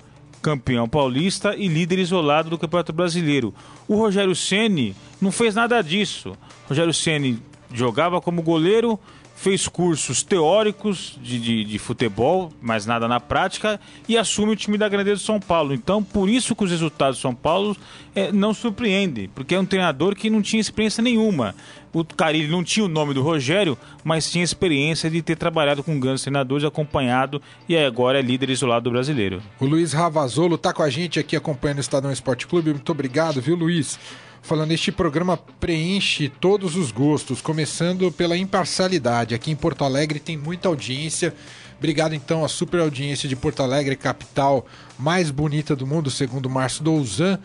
campeão 0.43 0.89
paulista 0.89 1.55
e 1.55 1.69
líder 1.69 1.99
isolado 1.99 2.49
do 2.49 2.57
Campeonato 2.57 2.91
Brasileiro. 2.91 3.53
O 3.87 3.95
Rogério 3.95 4.35
Ceni 4.35 4.93
não 5.21 5.31
fez 5.31 5.55
nada 5.55 5.81
disso. 5.81 6.31
O 6.65 6.69
Rogério 6.69 6.93
Ceni 6.93 7.39
jogava 7.73 8.19
como 8.19 8.43
goleiro, 8.43 8.99
fez 9.35 9.67
cursos 9.67 10.23
teóricos 10.23 11.17
de, 11.21 11.39
de, 11.39 11.63
de, 11.65 11.79
futebol, 11.79 12.51
mas 12.61 12.85
nada 12.85 13.07
na 13.07 13.19
prática, 13.19 13.79
e 14.07 14.17
assume 14.17 14.53
o 14.53 14.55
time 14.55 14.77
da 14.77 14.87
Grandeza 14.87 15.17
de 15.17 15.25
São 15.25 15.39
Paulo. 15.39 15.73
Então, 15.73 16.03
por 16.03 16.29
isso 16.29 16.55
que 16.55 16.63
os 16.63 16.71
resultados 16.71 17.17
de 17.17 17.21
São 17.21 17.35
Paulo 17.35 17.75
é, 18.15 18.31
não 18.31 18.53
surpreendem, 18.53 19.29
porque 19.33 19.55
é 19.55 19.59
um 19.59 19.65
treinador 19.65 20.15
que 20.15 20.29
não 20.29 20.41
tinha 20.41 20.61
experiência 20.61 21.03
nenhuma. 21.03 21.53
O 21.91 22.03
Carilli 22.03 22.47
não 22.47 22.63
tinha 22.63 22.85
o 22.85 22.89
nome 22.89 23.13
do 23.13 23.21
Rogério, 23.21 23.77
mas 24.03 24.31
tinha 24.31 24.43
experiência 24.43 25.09
de 25.09 25.21
ter 25.21 25.35
trabalhado 25.35 25.83
com 25.83 25.99
grandes 25.99 26.23
treinadores, 26.23 26.65
acompanhado, 26.65 27.41
e 27.69 27.77
agora 27.77 28.19
é 28.19 28.21
líder 28.21 28.49
isolado 28.49 28.85
do 28.85 28.91
brasileiro. 28.91 29.43
O 29.59 29.65
Luiz 29.65 29.93
Ravazolo 29.93 30.55
está 30.55 30.73
com 30.73 30.81
a 30.81 30.89
gente 30.89 31.19
aqui 31.19 31.35
acompanhando 31.35 31.77
o 31.77 31.81
Estadão 31.81 32.11
Esporte 32.11 32.47
Clube. 32.47 32.71
Muito 32.71 32.91
obrigado, 32.91 33.41
viu, 33.41 33.55
Luiz? 33.55 33.99
Falando 34.43 34.71
este 34.73 34.91
programa 34.91 35.37
preenche 35.59 36.29
todos 36.29 36.75
os 36.75 36.91
gostos, 36.91 37.41
começando 37.41 38.11
pela 38.11 38.37
imparcialidade. 38.37 39.33
Aqui 39.33 39.49
em 39.49 39.55
Porto 39.55 39.83
Alegre 39.85 40.19
tem 40.19 40.37
muita 40.37 40.67
audiência. 40.67 41.33
Obrigado 41.77 42.13
então 42.13 42.45
à 42.45 42.49
super 42.49 42.81
audiência 42.81 43.27
de 43.27 43.35
Porto 43.35 43.63
Alegre, 43.63 43.95
capital 43.95 44.65
mais 44.99 45.31
bonita 45.31 45.75
do 45.75 45.87
mundo, 45.87 46.11
segundo 46.11 46.49
Márcio 46.49 46.83
Douzan, 46.83 47.39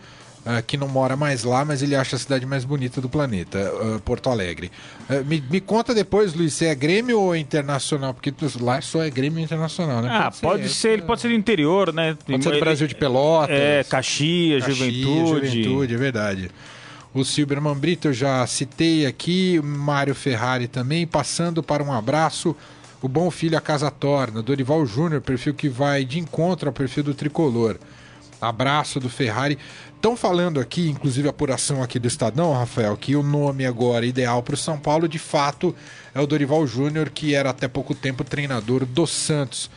uh, 0.45 0.61
que 0.67 0.75
não 0.75 0.89
mora 0.89 1.15
mais 1.15 1.45
lá, 1.45 1.63
mas 1.63 1.81
ele 1.81 1.95
acha 1.95 2.17
a 2.17 2.19
cidade 2.19 2.45
mais 2.45 2.65
bonita 2.65 2.99
do 2.99 3.07
planeta, 3.07 3.71
uh, 3.73 3.99
Porto 4.01 4.29
Alegre. 4.29 4.69
Uh, 5.09 5.25
me, 5.25 5.41
me, 5.49 5.61
conta 5.61 5.95
depois, 5.95 6.33
Luiz, 6.33 6.53
se 6.53 6.65
é 6.65 6.75
Grêmio 6.75 7.19
ou 7.19 7.35
Internacional, 7.35 8.13
porque 8.13 8.33
lá 8.59 8.81
só 8.81 9.03
é 9.03 9.09
Grêmio 9.09 9.41
Internacional, 9.41 10.01
né? 10.01 10.09
Ah, 10.11 10.31
pode, 10.31 10.41
pode 10.41 10.69
ser, 10.69 10.75
ser, 10.75 10.89
ele 10.89 11.01
pode 11.03 11.21
ser 11.21 11.29
do 11.29 11.33
interior, 11.33 11.93
né? 11.93 12.17
Pode 12.25 12.43
ser 12.43 12.51
do 12.51 12.59
Brasil 12.59 12.87
de 12.87 12.95
Pelotas. 12.95 13.55
É, 13.57 13.83
Caxias, 13.85 14.65
Caxias 14.65 14.77
Juventude. 14.77 15.47
Juventude, 15.47 15.93
é 15.93 15.97
verdade. 15.97 16.51
O 17.11 17.25
Silberman 17.25 17.73
Brito 17.73 18.09
eu 18.09 18.13
já 18.13 18.45
citei 18.45 19.07
aqui, 19.07 19.59
Mário 19.63 20.13
Ferrari 20.13 20.67
também, 20.67 21.07
passando 21.07 21.63
para 21.63 21.83
um 21.83 21.91
abraço. 21.91 22.55
O 23.01 23.07
Bom 23.07 23.31
Filho 23.31 23.57
a 23.57 23.61
Casa 23.61 23.89
Torna, 23.89 24.43
Dorival 24.43 24.85
Júnior, 24.85 25.19
perfil 25.19 25.55
que 25.55 25.67
vai 25.67 26.05
de 26.05 26.19
encontro 26.19 26.69
ao 26.69 26.73
perfil 26.73 27.03
do 27.03 27.15
Tricolor. 27.15 27.77
Abraço 28.39 28.99
do 28.99 29.09
Ferrari. 29.09 29.57
Estão 29.95 30.15
falando 30.15 30.59
aqui, 30.59 30.87
inclusive 30.87 31.27
apuração 31.27 31.81
aqui 31.81 31.97
do 31.97 32.07
Estadão, 32.07 32.53
Rafael, 32.53 32.95
que 32.95 33.15
o 33.15 33.23
nome 33.23 33.65
agora 33.65 34.05
ideal 34.05 34.43
para 34.43 34.53
o 34.53 34.57
São 34.57 34.77
Paulo, 34.77 35.07
de 35.07 35.19
fato, 35.19 35.75
é 36.13 36.21
o 36.21 36.27
Dorival 36.27 36.65
Júnior, 36.67 37.09
que 37.09 37.33
era 37.33 37.49
até 37.49 37.67
pouco 37.67 37.95
tempo 37.95 38.23
treinador 38.23 38.85
do 38.85 39.07
Santos. 39.07 39.69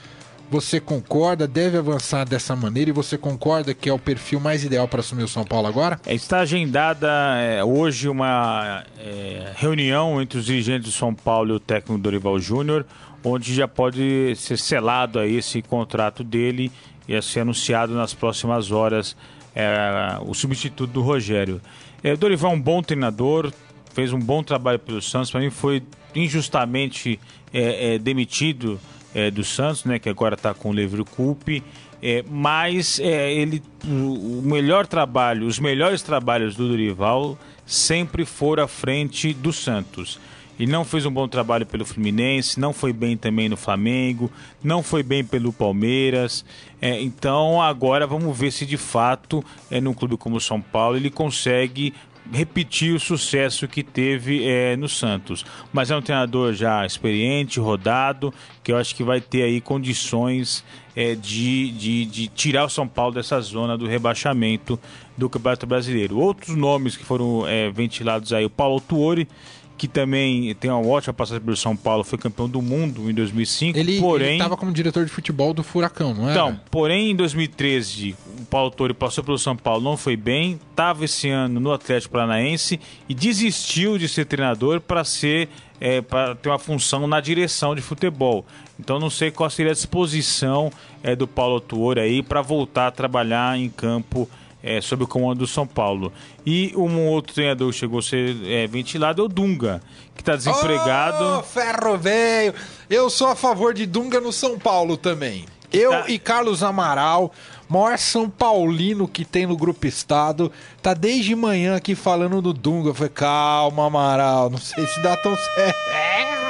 Você 0.53 0.79
concorda, 0.79 1.49
deve 1.49 1.79
avançar 1.79 2.29
dessa 2.29 2.55
maneira 2.55 2.91
e 2.91 2.93
você 2.93 3.17
concorda 3.17 3.73
que 3.73 3.88
é 3.88 3.93
o 3.93 3.99
perfil 3.99 4.38
mais 4.38 4.62
ideal 4.62 4.87
para 4.87 5.01
assumir 5.01 5.23
o 5.23 5.29
São 5.29 5.45
Paulo 5.45 5.67
agora? 5.67 5.99
É, 6.05 6.15
está 6.15 6.41
agendada 6.41 7.09
é, 7.38 7.65
hoje 7.65 8.07
uma 8.07 8.85
é, 8.99 9.51
reunião 9.57 10.21
entre 10.21 10.38
os 10.38 10.45
dirigentes 10.45 10.91
do 10.91 10.93
São 10.93 11.15
Paulo 11.15 11.55
e 11.55 11.57
o 11.57 11.59
técnico 11.59 11.99
Dorival 11.99 12.38
Júnior, 12.38 12.85
onde 13.25 13.55
já 13.55 13.67
pode 13.67 14.37
ser 14.37 14.59
selado 14.59 15.19
aí 15.19 15.37
esse 15.37 15.62
contrato 15.62 16.23
dele 16.23 16.71
e 17.09 17.23
ser 17.23 17.41
anunciado 17.41 17.95
nas 17.95 18.12
próximas 18.12 18.71
horas 18.71 19.17
é, 19.57 20.19
o 20.21 20.35
substituto 20.35 20.93
do 20.93 21.01
Rogério. 21.01 21.62
É, 22.05 22.15
Dorival 22.15 22.53
é 22.53 22.55
um 22.57 22.61
bom 22.61 22.83
treinador, 22.83 23.51
fez 23.95 24.12
um 24.12 24.21
bom 24.21 24.43
trabalho 24.43 24.79
pelo 24.79 25.01
Santos, 25.01 25.31
para 25.31 25.41
mim 25.41 25.49
foi 25.49 25.83
injustamente 26.15 27.19
é, 27.55 27.97
demitido 27.99 28.79
é, 29.14 29.31
do 29.31 29.44
Santos, 29.44 29.85
né, 29.85 29.98
que 29.98 30.09
agora 30.09 30.35
está 30.35 30.55
com 30.55 30.70
o 30.70 30.72
Levro 30.72 31.05
Coupe, 31.05 31.62
é, 32.03 32.25
mas 32.29 32.98
é, 32.98 33.33
ele, 33.33 33.62
o, 33.85 34.42
melhor 34.42 34.87
trabalho, 34.87 35.46
os 35.46 35.59
melhores 35.59 36.03
trabalhos 36.03 36.57
do 36.57 36.68
Dorival 36.68 37.38
sempre 37.64 38.25
foram 38.25 38.64
à 38.64 38.68
frente 38.68 39.33
do 39.33 39.53
Santos. 39.53 40.18
Ele 40.59 40.70
não 40.70 40.85
fez 40.85 41.07
um 41.07 41.11
bom 41.11 41.27
trabalho 41.27 41.64
pelo 41.64 41.85
Fluminense, 41.85 42.61
não 42.61 42.72
foi 42.72 42.92
bem 42.92 43.16
também 43.16 43.48
no 43.48 43.57
Flamengo, 43.57 44.31
não 44.62 44.83
foi 44.83 45.03
bem 45.03 45.25
pelo 45.25 45.53
Palmeiras. 45.53 46.44
É, 46.81 47.01
então 47.01 47.62
agora 47.62 48.07
vamos 48.07 48.37
ver 48.37 48.51
se 48.51 48.66
de 48.66 48.77
fato, 48.77 49.44
é, 49.70 49.81
num 49.81 49.94
clube 49.94 50.16
como 50.16 50.37
o 50.37 50.40
São 50.40 50.61
Paulo, 50.61 50.96
ele 50.96 51.11
consegue 51.11 51.94
repetir 52.31 52.95
o 52.95 53.01
sucesso 53.01 53.67
que 53.67 53.83
teve 53.83 54.47
é, 54.47 54.77
no 54.77 54.89
Santos. 54.89 55.45
Mas 55.73 55.91
é 55.91 55.97
um 55.97 56.03
treinador 56.03 56.53
já 56.53 56.85
experiente, 56.85 57.59
rodado, 57.59 58.33
que 58.63 58.71
eu 58.73 58.77
acho 58.77 58.95
que 58.95 59.03
vai 59.03 59.21
ter 59.21 59.43
aí 59.43 59.61
condições 59.61 60.65
é, 60.94 61.14
de, 61.14 61.70
de, 61.72 62.05
de, 62.05 62.28
tirar 62.28 62.64
o 62.64 62.68
São 62.68 62.87
Paulo 62.87 63.14
dessa 63.14 63.40
zona 63.40 63.76
do 63.76 63.87
rebaixamento 63.87 64.78
do 65.16 65.28
Campeonato 65.28 65.66
Brasileiro. 65.66 66.18
Outros 66.18 66.57
nomes 66.57 66.96
que 66.96 67.05
foram 67.05 67.46
é, 67.46 67.70
ventilados 67.70 68.33
aí, 68.33 68.44
o 68.44 68.50
Paulo 68.50 68.81
Tuori, 68.81 69.28
que 69.76 69.88
também 69.88 70.55
tem 70.55 70.70
uma 70.70 70.87
ótima 70.87 71.12
passagem 71.12 71.42
pelo 71.42 71.57
São 71.57 71.74
Paulo, 71.74 72.05
foi 72.05 72.16
campeão 72.18 72.48
do 72.48 72.62
mundo 72.62 73.11
em 73.11 73.14
2005. 73.14 73.76
Ele 73.76 73.98
porém 73.98 74.35
estava 74.35 74.57
como 74.57 74.70
diretor 74.70 75.05
de 75.05 75.11
futebol 75.11 75.52
do 75.52 75.64
Furacão, 75.64 76.14
não 76.14 76.28
é? 76.28 76.33
Então, 76.33 76.61
porém 76.70 77.11
em 77.11 77.16
2013 77.16 78.14
o 78.40 78.44
Paulo 78.44 78.70
Torre 78.70 78.94
passou 78.94 79.24
pelo 79.24 79.38
São 79.38 79.57
Paulo, 79.57 79.83
não 79.83 79.96
foi 79.96 80.16
bem, 80.16 80.61
estava 80.70 81.05
esse 81.05 81.28
ano 81.28 81.59
no 81.59 81.72
Atlético 81.72 82.12
Paranaense 82.12 82.78
e 83.09 83.14
desistiu 83.14 83.98
de 83.98 84.09
ser 84.09 84.26
treinador 84.26 84.81
para 84.81 85.02
ser 85.02 85.48
é, 85.83 86.01
para 86.01 86.37
ter 86.37 86.49
uma 86.49 86.61
função 86.61 87.09
na 87.09 87.21
direção 87.21 87.75
de 87.75 87.83
futebol. 87.83 88.47
Então 88.79 89.01
não 89.01 89.11
sei 89.11 89.33
qual 89.33 89.51
seria 89.51 89.73
a 89.73 89.75
disposição 89.75 90.71
é, 91.03 91.16
do 91.16 91.27
Paulo 91.27 91.61
Tuori 91.61 91.99
aí 91.99 92.23
para 92.23 92.40
voltar 92.40 92.87
a 92.87 92.90
trabalhar 92.92 93.59
em 93.59 93.68
campo 93.68 94.31
é, 94.62 94.81
sob 94.81 95.03
o 95.03 95.09
comando 95.09 95.40
do 95.40 95.47
São 95.47 95.66
Paulo. 95.66 96.12
E 96.47 96.73
um 96.77 97.09
outro 97.09 97.35
treinador 97.35 97.73
que 97.73 97.79
chegou 97.79 97.99
a 97.99 98.03
ser 98.03 98.37
é, 98.45 98.64
ventilado 98.68 99.23
é 99.23 99.25
o 99.25 99.29
Dunga, 99.29 99.83
que 100.14 100.23
está 100.23 100.37
desempregado. 100.37 101.40
Oh, 101.40 101.42
ferro 101.42 101.99
velho! 101.99 102.55
Eu 102.88 103.11
sou 103.11 103.27
a 103.27 103.35
favor 103.35 103.75
de 103.75 103.85
Dunga 103.85 104.21
no 104.21 104.33
São 104.33 104.57
Paulo 104.57 104.97
também. 104.97 105.47
Eu 105.73 105.90
tá. 105.90 106.05
e 106.07 106.16
Carlos 106.16 106.62
Amaral, 106.62 107.33
maior 107.73 107.97
São 107.99 108.29
Paulino 108.29 109.09
que 109.09 109.25
tem 109.25 109.47
no 109.47 109.57
Grupo 109.57 109.87
Estado, 109.87 110.53
tá 110.83 110.93
desde 110.93 111.35
manhã 111.35 111.77
aqui 111.77 111.95
falando 111.95 112.43
do 112.43 112.53
Dunga. 112.53 112.91
Eu 112.91 112.95
falei, 112.95 113.13
calma, 113.15 113.87
Amaral, 113.87 114.51
não 114.51 114.59
sei 114.59 114.87
se 114.87 115.01
dá 115.03 115.17
tão 115.17 115.35
certo. 115.35 115.77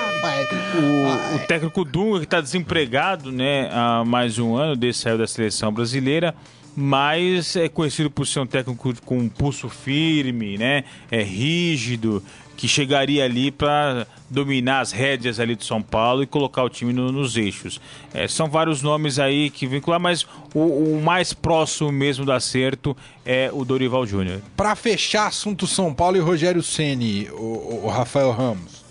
O, 0.74 1.36
o, 1.36 1.46
técnico 1.46 1.84
Dunga, 1.84 2.20
que 2.20 2.24
está 2.24 2.40
desempregado 2.40 3.32
né, 3.32 3.68
há 3.72 4.04
mais 4.04 4.34
de 4.34 4.42
um 4.42 4.56
ano, 4.56 4.76
desde 4.76 5.02
saiu 5.02 5.18
da 5.18 5.26
seleção 5.26 5.72
brasileira 5.72 6.34
mas 6.74 7.54
é 7.56 7.68
conhecido 7.68 8.10
por 8.10 8.26
ser 8.26 8.40
um 8.40 8.46
técnico 8.46 8.94
com 9.04 9.18
um 9.18 9.28
pulso 9.28 9.68
firme, 9.68 10.56
né? 10.56 10.84
É 11.10 11.22
rígido, 11.22 12.22
que 12.62 12.68
chegaria 12.68 13.24
ali 13.24 13.50
para 13.50 14.06
dominar 14.30 14.82
as 14.82 14.92
rédeas 14.92 15.40
ali 15.40 15.56
do 15.56 15.64
São 15.64 15.82
Paulo 15.82 16.22
e 16.22 16.28
colocar 16.28 16.62
o 16.62 16.68
time 16.68 16.92
no, 16.92 17.10
nos 17.10 17.36
eixos. 17.36 17.80
É, 18.14 18.28
são 18.28 18.48
vários 18.48 18.82
nomes 18.82 19.18
aí 19.18 19.50
que 19.50 19.66
vincular, 19.66 19.98
mas 19.98 20.24
o, 20.54 20.60
o, 20.60 21.02
mais 21.02 21.32
próximo 21.32 21.90
mesmo 21.90 22.24
do 22.24 22.30
acerto 22.30 22.96
é 23.26 23.50
o 23.52 23.64
Dorival 23.64 24.06
Júnior. 24.06 24.40
Para 24.56 24.76
fechar 24.76 25.26
assunto 25.26 25.66
São 25.66 25.92
Paulo 25.92 26.16
e 26.16 26.20
Rogério 26.20 26.62
Ceni, 26.62 27.28
o, 27.32 27.80
o, 27.82 27.88
Rafael 27.88 28.30
Ramos, 28.30 28.84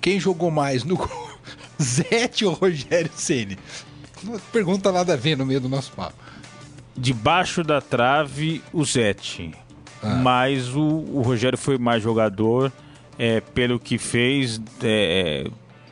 quem 0.00 0.18
jogou 0.18 0.50
mais 0.50 0.82
no 0.82 0.98
Zete 1.78 2.46
ou 2.46 2.54
Rogério 2.54 3.10
Ceni? 3.14 3.58
Pergunta 4.50 4.90
nada 4.90 5.12
a 5.12 5.16
ver 5.16 5.36
no 5.36 5.44
meio 5.44 5.60
do 5.60 5.68
nosso 5.68 5.92
papo 5.92 6.16
debaixo 6.96 7.62
da 7.62 7.78
trave 7.82 8.62
o 8.72 8.82
Zete. 8.86 9.52
Ah. 10.02 10.14
Mas 10.14 10.74
o, 10.74 10.80
o, 10.80 11.20
Rogério 11.20 11.58
foi 11.58 11.76
mais 11.76 12.02
jogador, 12.02 12.72
é, 13.18 13.40
pelo 13.40 13.78
que 13.78 13.98
fez 13.98 14.60
é, 14.82 15.46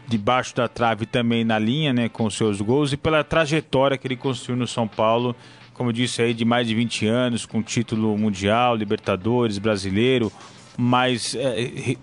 debaixo 0.09 0.55
da 0.55 0.67
trave 0.67 1.07
também 1.07 1.45
na 1.45 1.59
linha, 1.59 1.93
né, 1.93 2.09
com 2.09 2.29
seus 2.29 2.61
gols 2.61 2.93
e 2.93 2.97
pela 2.97 3.23
trajetória 3.23 3.97
que 3.97 4.07
ele 4.07 4.17
construiu 4.17 4.59
no 4.59 4.67
São 4.67 4.89
Paulo, 4.89 5.35
como 5.73 5.93
disse 5.93 6.21
aí, 6.21 6.35
de 6.35 6.45
mais 6.45 6.67
de 6.67 6.75
20 6.75 7.07
anos, 7.07 7.47
com 7.47 7.63
título 7.63 8.17
mundial, 8.19 8.77
Libertadores, 8.77 9.59
brasileiro, 9.59 10.31
mas 10.77 11.35
é, 11.35 11.97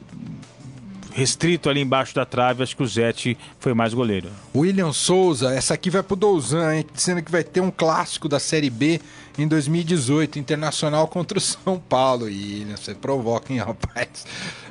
restrito 1.18 1.68
ali 1.68 1.82
embaixo 1.82 2.14
da 2.14 2.26
trave, 2.26 2.62
acho 2.62 2.78
que 2.78 2.84
o 2.84 2.88
Zete 2.88 3.36
foi 3.60 3.74
mais 3.74 3.92
goleiro. 3.92 4.30
William 4.56 4.94
Souza, 4.94 5.52
essa 5.52 5.74
aqui 5.74 5.90
vai 5.90 6.04
pro 6.04 6.16
Douzan, 6.16 6.76
hein? 6.76 6.86
Dizendo 6.94 7.24
que 7.24 7.32
vai 7.32 7.44
ter 7.44 7.60
um 7.60 7.72
clássico 7.72 8.30
da 8.30 8.40
Série 8.40 8.70
B 8.70 9.02
em 9.38 9.48
2018, 9.48 10.40
Internacional 10.40 11.08
contra 11.08 11.38
o 11.38 11.42
São 11.42 11.80
Paulo. 11.80 12.26
William, 12.26 12.76
você 12.76 12.94
provoca, 12.94 13.54
hein, 13.54 13.60
rapaz? 13.60 14.26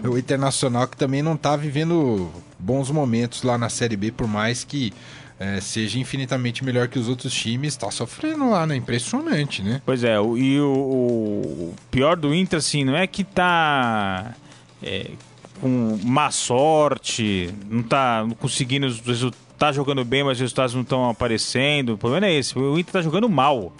O 0.04 0.18
Internacional 0.18 0.88
que 0.88 0.96
também 0.96 1.22
não 1.22 1.36
tá 1.36 1.56
vivendo 1.56 2.30
bons 2.58 2.90
momentos 2.90 3.42
lá 3.42 3.56
na 3.56 3.68
Série 3.68 3.96
B, 3.96 4.10
por 4.10 4.26
mais 4.26 4.64
que 4.64 4.92
é, 5.38 5.60
seja 5.60 5.98
infinitamente 5.98 6.64
melhor 6.64 6.88
que 6.88 6.98
os 6.98 7.08
outros 7.08 7.32
times, 7.32 7.76
tá 7.76 7.90
sofrendo 7.90 8.48
lá, 8.50 8.66
né? 8.66 8.76
Impressionante, 8.76 9.62
né? 9.62 9.82
Pois 9.84 10.02
é, 10.02 10.16
e 10.16 10.60
o, 10.60 10.72
o 10.72 11.74
pior 11.90 12.16
do 12.16 12.34
Inter, 12.34 12.58
assim, 12.58 12.84
não 12.84 12.96
é 12.96 13.06
que 13.06 13.22
tá. 13.22 14.34
É, 14.82 15.10
com 15.60 15.98
má 16.04 16.30
sorte, 16.30 17.52
não 17.70 17.82
tá 17.82 18.26
conseguindo 18.38 18.86
os 18.86 19.00
resultados, 19.00 19.46
tá 19.58 19.72
jogando 19.72 20.04
bem, 20.04 20.22
mas 20.22 20.36
os 20.36 20.40
resultados 20.40 20.74
não 20.74 20.82
estão 20.82 21.08
aparecendo. 21.08 21.94
O 21.94 21.98
problema 21.98 22.26
é 22.26 22.34
esse, 22.34 22.58
o 22.58 22.78
Inter 22.78 22.92
tá 22.92 23.02
jogando 23.02 23.28
mal. 23.28 23.72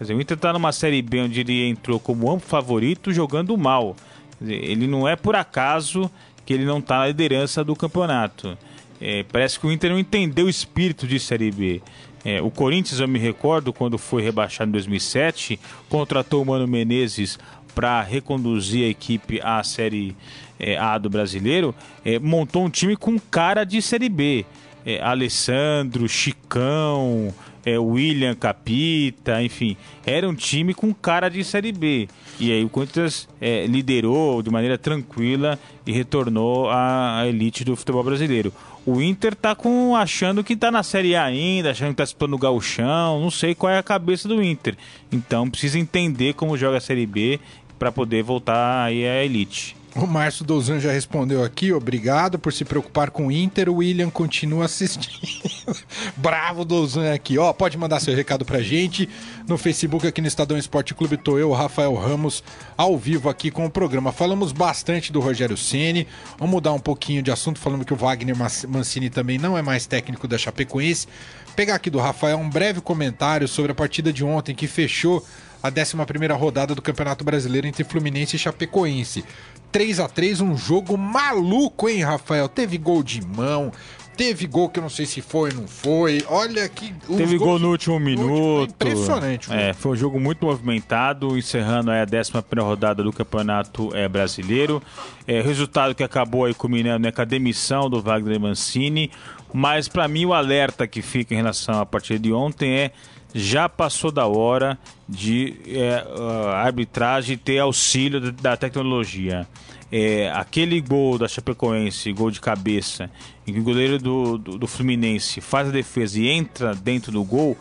Quer 0.00 0.04
dizer, 0.04 0.14
o 0.14 0.20
Inter 0.22 0.38
tá 0.38 0.50
numa 0.50 0.72
Série 0.72 1.02
B 1.02 1.20
onde 1.20 1.40
ele 1.40 1.68
entrou 1.68 2.00
como 2.00 2.30
amplo 2.30 2.48
favorito 2.48 3.12
jogando 3.12 3.54
mal. 3.58 3.94
Dizer, 4.40 4.64
ele 4.64 4.86
não 4.86 5.06
é 5.06 5.14
por 5.14 5.36
acaso 5.36 6.10
que 6.46 6.54
ele 6.54 6.64
não 6.64 6.80
tá 6.80 7.00
na 7.00 7.08
liderança 7.08 7.62
do 7.62 7.76
campeonato. 7.76 8.56
É, 8.98 9.26
parece 9.30 9.60
que 9.60 9.66
o 9.66 9.70
Inter 9.70 9.90
não 9.90 9.98
entendeu 9.98 10.46
o 10.46 10.48
espírito 10.48 11.06
de 11.06 11.20
Série 11.20 11.50
B. 11.50 11.82
É, 12.24 12.40
o 12.40 12.50
Corinthians, 12.50 12.98
eu 12.98 13.06
me 13.06 13.18
recordo, 13.18 13.74
quando 13.74 13.98
foi 13.98 14.22
rebaixado 14.22 14.70
em 14.70 14.72
2007, 14.72 15.60
contratou 15.90 16.42
o 16.42 16.46
Mano 16.46 16.66
Menezes 16.66 17.38
para 17.74 18.00
reconduzir 18.00 18.86
a 18.86 18.88
equipe 18.88 19.38
à 19.42 19.62
Série 19.62 20.16
é, 20.58 20.78
A 20.78 20.96
do 20.96 21.10
Brasileiro, 21.10 21.74
é, 22.02 22.18
montou 22.18 22.64
um 22.64 22.70
time 22.70 22.96
com 22.96 23.18
cara 23.18 23.64
de 23.64 23.82
Série 23.82 24.08
B. 24.08 24.46
É, 24.86 24.98
Alessandro, 25.02 26.08
Chicão, 26.08 27.34
é, 27.64 27.78
William 27.78 28.34
Capita, 28.34 29.42
enfim, 29.42 29.76
era 30.04 30.28
um 30.28 30.34
time 30.34 30.74
com 30.74 30.92
cara 30.94 31.28
de 31.28 31.42
Série 31.44 31.72
B. 31.72 32.08
E 32.38 32.50
aí 32.52 32.64
o 32.64 32.68
Corinthians 32.68 33.28
é, 33.40 33.66
liderou 33.66 34.42
de 34.42 34.50
maneira 34.50 34.78
tranquila 34.78 35.58
e 35.86 35.92
retornou 35.92 36.68
à, 36.70 37.20
à 37.20 37.26
elite 37.26 37.64
do 37.64 37.76
futebol 37.76 38.02
brasileiro. 38.02 38.52
O 38.86 39.00
Inter 39.02 39.34
tá 39.34 39.54
com, 39.54 39.94
achando 39.94 40.42
que 40.42 40.56
tá 40.56 40.70
na 40.70 40.82
Série 40.82 41.14
A 41.14 41.24
ainda, 41.24 41.70
achando 41.70 41.90
que 41.90 41.96
tá 41.96 42.04
disputando 42.04 42.34
o 42.34 42.38
gauchão, 42.38 43.20
não 43.20 43.30
sei 43.30 43.54
qual 43.54 43.70
é 43.70 43.78
a 43.78 43.82
cabeça 43.82 44.26
do 44.26 44.42
Inter. 44.42 44.76
Então 45.12 45.50
precisa 45.50 45.78
entender 45.78 46.34
como 46.34 46.56
joga 46.56 46.78
a 46.78 46.80
Série 46.80 47.06
B 47.06 47.38
para 47.78 47.92
poder 47.92 48.22
voltar 48.22 48.84
aí 48.84 49.06
à 49.06 49.22
elite. 49.24 49.76
O 49.96 50.06
Márcio 50.06 50.44
Dozan 50.44 50.78
já 50.78 50.92
respondeu 50.92 51.42
aqui, 51.42 51.72
obrigado 51.72 52.38
por 52.38 52.52
se 52.52 52.64
preocupar 52.64 53.10
com 53.10 53.26
o 53.26 53.32
Inter. 53.32 53.68
O 53.68 53.76
William 53.76 54.08
continua 54.08 54.66
assistindo. 54.66 55.18
Bravo 56.16 56.64
Dozan 56.64 57.12
aqui, 57.12 57.36
ó. 57.38 57.52
Pode 57.52 57.76
mandar 57.76 57.98
seu 57.98 58.14
recado 58.14 58.44
pra 58.44 58.62
gente 58.62 59.08
no 59.48 59.58
Facebook 59.58 60.06
aqui 60.06 60.20
no 60.20 60.28
Estadão 60.28 60.56
Esporte 60.56 60.94
Clube. 60.94 61.16
Tô 61.16 61.38
eu, 61.38 61.50
Rafael 61.50 61.92
Ramos, 61.94 62.44
ao 62.76 62.96
vivo 62.96 63.28
aqui 63.28 63.50
com 63.50 63.66
o 63.66 63.70
programa. 63.70 64.12
Falamos 64.12 64.52
bastante 64.52 65.12
do 65.12 65.18
Rogério 65.18 65.56
Ceni. 65.56 66.06
Vamos 66.38 66.52
mudar 66.52 66.72
um 66.72 66.78
pouquinho 66.78 67.22
de 67.22 67.32
assunto, 67.32 67.58
falando 67.58 67.84
que 67.84 67.92
o 67.92 67.96
Wagner 67.96 68.36
Mancini 68.68 69.10
também 69.10 69.38
não 69.38 69.58
é 69.58 69.62
mais 69.62 69.86
técnico 69.86 70.28
da 70.28 70.38
Chapecoense. 70.38 71.08
Pegar 71.56 71.74
aqui 71.74 71.90
do 71.90 71.98
Rafael 71.98 72.38
um 72.38 72.48
breve 72.48 72.80
comentário 72.80 73.48
sobre 73.48 73.72
a 73.72 73.74
partida 73.74 74.12
de 74.12 74.24
ontem 74.24 74.54
que 74.54 74.68
fechou 74.68 75.26
a 75.62 75.68
11 75.68 75.96
rodada 76.38 76.74
do 76.74 76.82
Campeonato 76.82 77.24
Brasileiro 77.24 77.66
entre 77.66 77.84
Fluminense 77.84 78.36
e 78.36 78.38
Chapecoense. 78.38 79.24
3 79.70 80.00
a 80.00 80.08
3 80.08 80.40
um 80.40 80.56
jogo 80.56 80.96
maluco, 80.96 81.88
hein, 81.88 82.02
Rafael? 82.02 82.48
Teve 82.48 82.76
gol 82.76 83.02
de 83.02 83.24
mão, 83.24 83.70
teve 84.16 84.46
gol 84.46 84.68
que 84.68 84.78
eu 84.78 84.82
não 84.82 84.90
sei 84.90 85.06
se 85.06 85.22
foi 85.22 85.50
ou 85.50 85.56
não 85.56 85.68
foi. 85.68 86.22
Olha 86.28 86.68
que. 86.68 86.92
Teve 87.16 87.38
gol 87.38 87.58
no 87.58 87.70
último 87.70 87.98
minuto. 87.98 88.70
impressionante. 88.70 89.50
É, 89.50 89.72
foi 89.72 89.92
um 89.92 89.96
jogo 89.96 90.20
muito 90.20 90.44
movimentado, 90.44 91.38
encerrando 91.38 91.90
a 91.90 92.02
11 92.02 92.32
rodada 92.60 93.02
do 93.02 93.12
Campeonato 93.12 93.94
é, 93.96 94.08
Brasileiro. 94.08 94.82
É, 95.26 95.40
resultado 95.40 95.94
que 95.94 96.02
acabou 96.02 96.44
aí 96.44 96.52
culminando 96.52 97.04
né, 97.04 97.12
com 97.12 97.22
a 97.22 97.24
demissão 97.24 97.88
do 97.88 98.02
Wagner 98.02 98.38
Mancini. 98.38 99.10
Mas 99.52 99.88
para 99.88 100.06
mim 100.06 100.24
o 100.24 100.32
alerta 100.32 100.86
que 100.86 101.02
fica 101.02 101.34
em 101.34 101.38
relação 101.38 101.80
à 101.80 101.86
partida 101.86 102.18
de 102.18 102.32
ontem 102.32 102.72
é 102.72 102.90
já 103.34 103.68
passou 103.68 104.10
da 104.10 104.26
hora 104.26 104.78
de 105.08 105.56
é, 105.66 106.04
a 106.52 106.62
arbitragem 106.62 107.36
ter 107.36 107.58
auxílio 107.58 108.32
da 108.32 108.56
tecnologia. 108.56 109.46
É, 109.92 110.30
aquele 110.32 110.80
gol 110.80 111.18
da 111.18 111.26
Chapecoense, 111.26 112.12
gol 112.12 112.30
de 112.30 112.40
cabeça, 112.40 113.10
em 113.46 113.52
que 113.52 113.58
o 113.58 113.62
goleiro 113.62 113.98
do, 113.98 114.38
do, 114.38 114.58
do, 114.58 114.66
Fluminense 114.66 115.40
faz 115.40 115.68
a 115.68 115.72
defesa 115.72 116.20
e 116.20 116.28
entra 116.28 116.74
dentro 116.74 117.10
do 117.10 117.24
gol, 117.24 117.56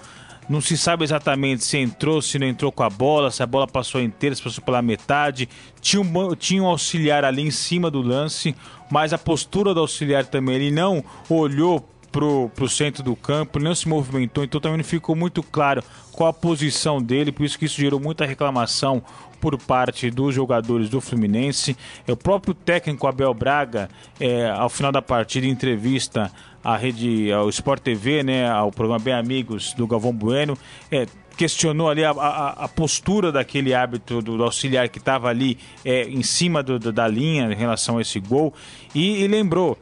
não 0.48 0.62
se 0.62 0.78
sabe 0.78 1.04
exatamente 1.04 1.64
se 1.64 1.78
entrou, 1.78 2.22
se 2.22 2.40
não 2.40 2.48
entrou 2.48 2.72
com 2.72 2.84
a 2.84 2.90
bola, 2.90 3.30
se 3.30 3.42
a 3.44 3.46
bola 3.46 3.68
passou 3.68 4.02
inteira, 4.02 4.36
se 4.36 4.42
passou 4.42 4.64
pela 4.64 4.82
metade. 4.82 5.48
Tinha 5.80 6.02
um, 6.02 6.36
tinha 6.36 6.62
um 6.64 6.66
auxiliar 6.66 7.24
ali 7.24 7.44
em 7.44 7.52
cima 7.52 7.92
do 7.92 8.02
lance, 8.02 8.56
mas 8.90 9.14
a 9.14 9.18
postura 9.18 9.74
do 9.74 9.80
auxiliar 9.80 10.26
também, 10.26 10.56
ele 10.56 10.72
não 10.72 11.04
olhou 11.30 11.88
pro, 12.12 12.50
pro 12.56 12.68
centro 12.68 13.04
do 13.04 13.16
campo, 13.16 13.60
não 13.60 13.74
se 13.76 13.88
movimentou, 13.88 14.44
então 14.44 14.60
também 14.60 14.78
não 14.78 14.84
ficou 14.84 15.16
muito 15.16 15.44
claro 15.44 15.84
qual 16.12 16.30
a 16.30 16.34
posição 16.34 17.02
dele, 17.02 17.32
por 17.32 17.46
isso 17.46 17.58
que 17.58 17.66
isso 17.66 17.80
gerou 17.80 18.00
muita 18.00 18.26
reclamação 18.26 19.02
por 19.40 19.58
parte 19.58 20.10
dos 20.12 20.36
jogadores 20.36 20.90
do 20.90 21.00
Fluminense. 21.00 21.78
É, 22.06 22.12
o 22.12 22.18
próprio 22.18 22.54
técnico 22.54 23.08
Abel 23.08 23.34
Braga, 23.34 23.90
é, 24.20 24.50
ao 24.50 24.70
final 24.70 24.92
da 24.92 25.02
partida, 25.02 25.48
em 25.48 25.50
entrevista 25.50 26.32
à 26.64 26.76
rede, 26.76 27.32
ao 27.32 27.48
Sport 27.50 27.82
TV, 27.82 28.22
né, 28.22 28.50
ao 28.50 28.72
programa 28.72 29.00
Bem 29.00 29.14
Amigos 29.14 29.74
do 29.74 29.88
Galvão 29.88 30.14
Bueno, 30.14 30.58
é, 30.92 31.06
questionou 31.40 31.90
ali 31.90 32.04
a, 32.04 32.12
a, 32.12 32.50
a, 32.66 32.68
postura 32.68 33.32
daquele 33.32 33.74
árbitro, 33.74 34.22
do, 34.22 34.36
do 34.36 34.44
auxiliar 34.44 34.90
que 34.90 34.98
estava 34.98 35.30
ali 35.30 35.58
é, 35.86 36.02
em 36.04 36.22
cima 36.22 36.62
do, 36.62 36.78
do, 36.78 36.92
da 36.92 37.08
linha 37.08 37.50
em 37.50 37.56
relação 37.56 37.98
a 37.98 38.02
esse 38.02 38.20
gol 38.20 38.54
e, 38.94 39.24
e 39.24 39.28
lembrou 39.28 39.80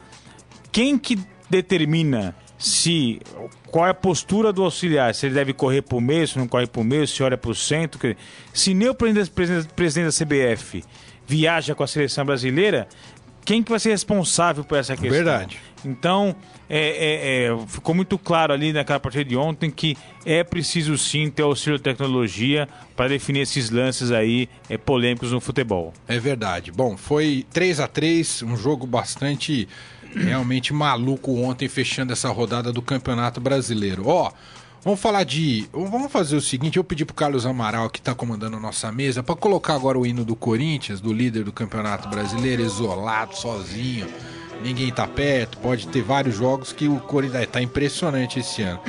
quem 0.71 0.99
que 0.99 1.17
determina 1.49 2.35
se 2.59 3.19
qual 3.71 3.87
é 3.87 3.89
a 3.89 3.93
postura 3.95 4.53
do 4.53 4.63
auxiliar, 4.63 5.15
se 5.15 5.25
ele 5.25 5.33
deve 5.33 5.51
correr 5.51 5.81
para 5.81 5.97
o 5.97 6.01
meio, 6.01 6.27
se 6.27 6.37
não 6.37 6.47
corre 6.47 6.67
para 6.67 6.79
o 6.79 6.83
meio, 6.83 7.07
se 7.07 7.23
olha 7.23 7.35
para 7.35 7.49
o 7.49 7.55
centro. 7.55 8.15
Se 8.53 8.75
nem 8.75 8.89
o 8.89 8.93
presidente, 8.93 9.31
da 9.31 10.25
CBF 10.25 10.83
viaja 11.25 11.73
com 11.73 11.81
a 11.81 11.87
seleção 11.87 12.23
brasileira, 12.23 12.87
quem 13.43 13.63
que 13.63 13.71
vai 13.71 13.79
ser 13.79 13.89
responsável 13.89 14.63
por 14.63 14.77
essa 14.77 14.93
questão? 14.93 15.09
Verdade. 15.09 15.59
Então, 15.85 16.35
é, 16.69 16.79
é, 16.79 17.45
é, 17.45 17.67
ficou 17.67 17.93
muito 17.93 18.17
claro 18.17 18.53
ali 18.53 18.73
naquela 18.73 18.99
partida 18.99 19.23
de 19.23 19.37
ontem 19.37 19.69
que 19.69 19.97
é 20.25 20.43
preciso 20.43 20.97
sim 20.97 21.29
ter 21.29 21.43
auxílio 21.43 21.79
tecnologia 21.79 22.67
para 22.95 23.09
definir 23.09 23.41
esses 23.41 23.69
lances 23.69 24.11
aí 24.11 24.49
é, 24.69 24.77
polêmicos 24.77 25.31
no 25.31 25.39
futebol. 25.39 25.93
É 26.07 26.19
verdade. 26.19 26.71
Bom, 26.71 26.97
foi 26.97 27.45
3 27.51 27.79
a 27.79 27.87
3 27.87 28.43
um 28.43 28.57
jogo 28.57 28.85
bastante 28.85 29.67
realmente 30.15 30.73
maluco 30.73 31.35
ontem 31.41 31.67
fechando 31.67 32.13
essa 32.13 32.29
rodada 32.29 32.71
do 32.71 32.81
Campeonato 32.81 33.39
Brasileiro. 33.39 34.07
Ó, 34.07 34.31
vamos 34.83 34.99
falar 34.99 35.23
de, 35.23 35.69
vamos 35.71 36.11
fazer 36.11 36.35
o 36.35 36.41
seguinte, 36.41 36.77
eu 36.77 36.83
pedi 36.83 37.05
pro 37.05 37.15
Carlos 37.15 37.45
Amaral 37.45 37.89
que 37.89 38.01
tá 38.01 38.15
comandando 38.15 38.57
a 38.57 38.59
nossa 38.59 38.91
mesa 38.91 39.21
para 39.21 39.35
colocar 39.35 39.75
agora 39.75 39.97
o 39.97 40.05
hino 40.05 40.25
do 40.25 40.35
Corinthians, 40.35 40.99
do 40.99 41.13
líder 41.13 41.43
do 41.43 41.51
Campeonato 41.51 42.09
Brasileiro, 42.09 42.63
isolado, 42.63 43.35
sozinho. 43.35 44.07
Ninguém 44.67 44.91
tá 44.91 45.08
perto, 45.08 45.58
pode 45.60 45.88
ter 45.88 46.01
vários 46.01 46.36
jogos 46.36 46.73
que 46.73 46.89
o 46.89 46.99
Corinthians 46.99 47.47
tá 47.47 47.62
impressionante 47.62 48.41
esse 48.41 48.63
ano. 48.63 48.82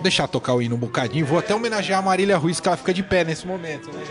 Deixar 0.00 0.26
tocar 0.26 0.54
o 0.54 0.62
hino 0.62 0.74
um 0.74 0.78
bocadinho, 0.78 1.26
vou 1.26 1.38
até 1.38 1.54
homenagear 1.54 1.98
a 1.98 2.02
Marília 2.02 2.38
Ruiz 2.38 2.60
que 2.60 2.66
ela 2.66 2.78
fica 2.78 2.94
de 2.94 3.02
pé 3.02 3.22
nesse 3.22 3.46
momento, 3.46 3.92
né? 3.92 4.02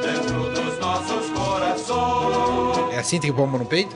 Dentro 0.00 0.54
dos 0.54 0.78
nossos 0.78 1.28
corações. 1.32 2.94
É 2.94 2.98
assim 2.98 3.20
tem 3.20 3.30
que 3.30 3.36
pôr 3.36 3.46
no 3.46 3.66
peito? 3.66 3.94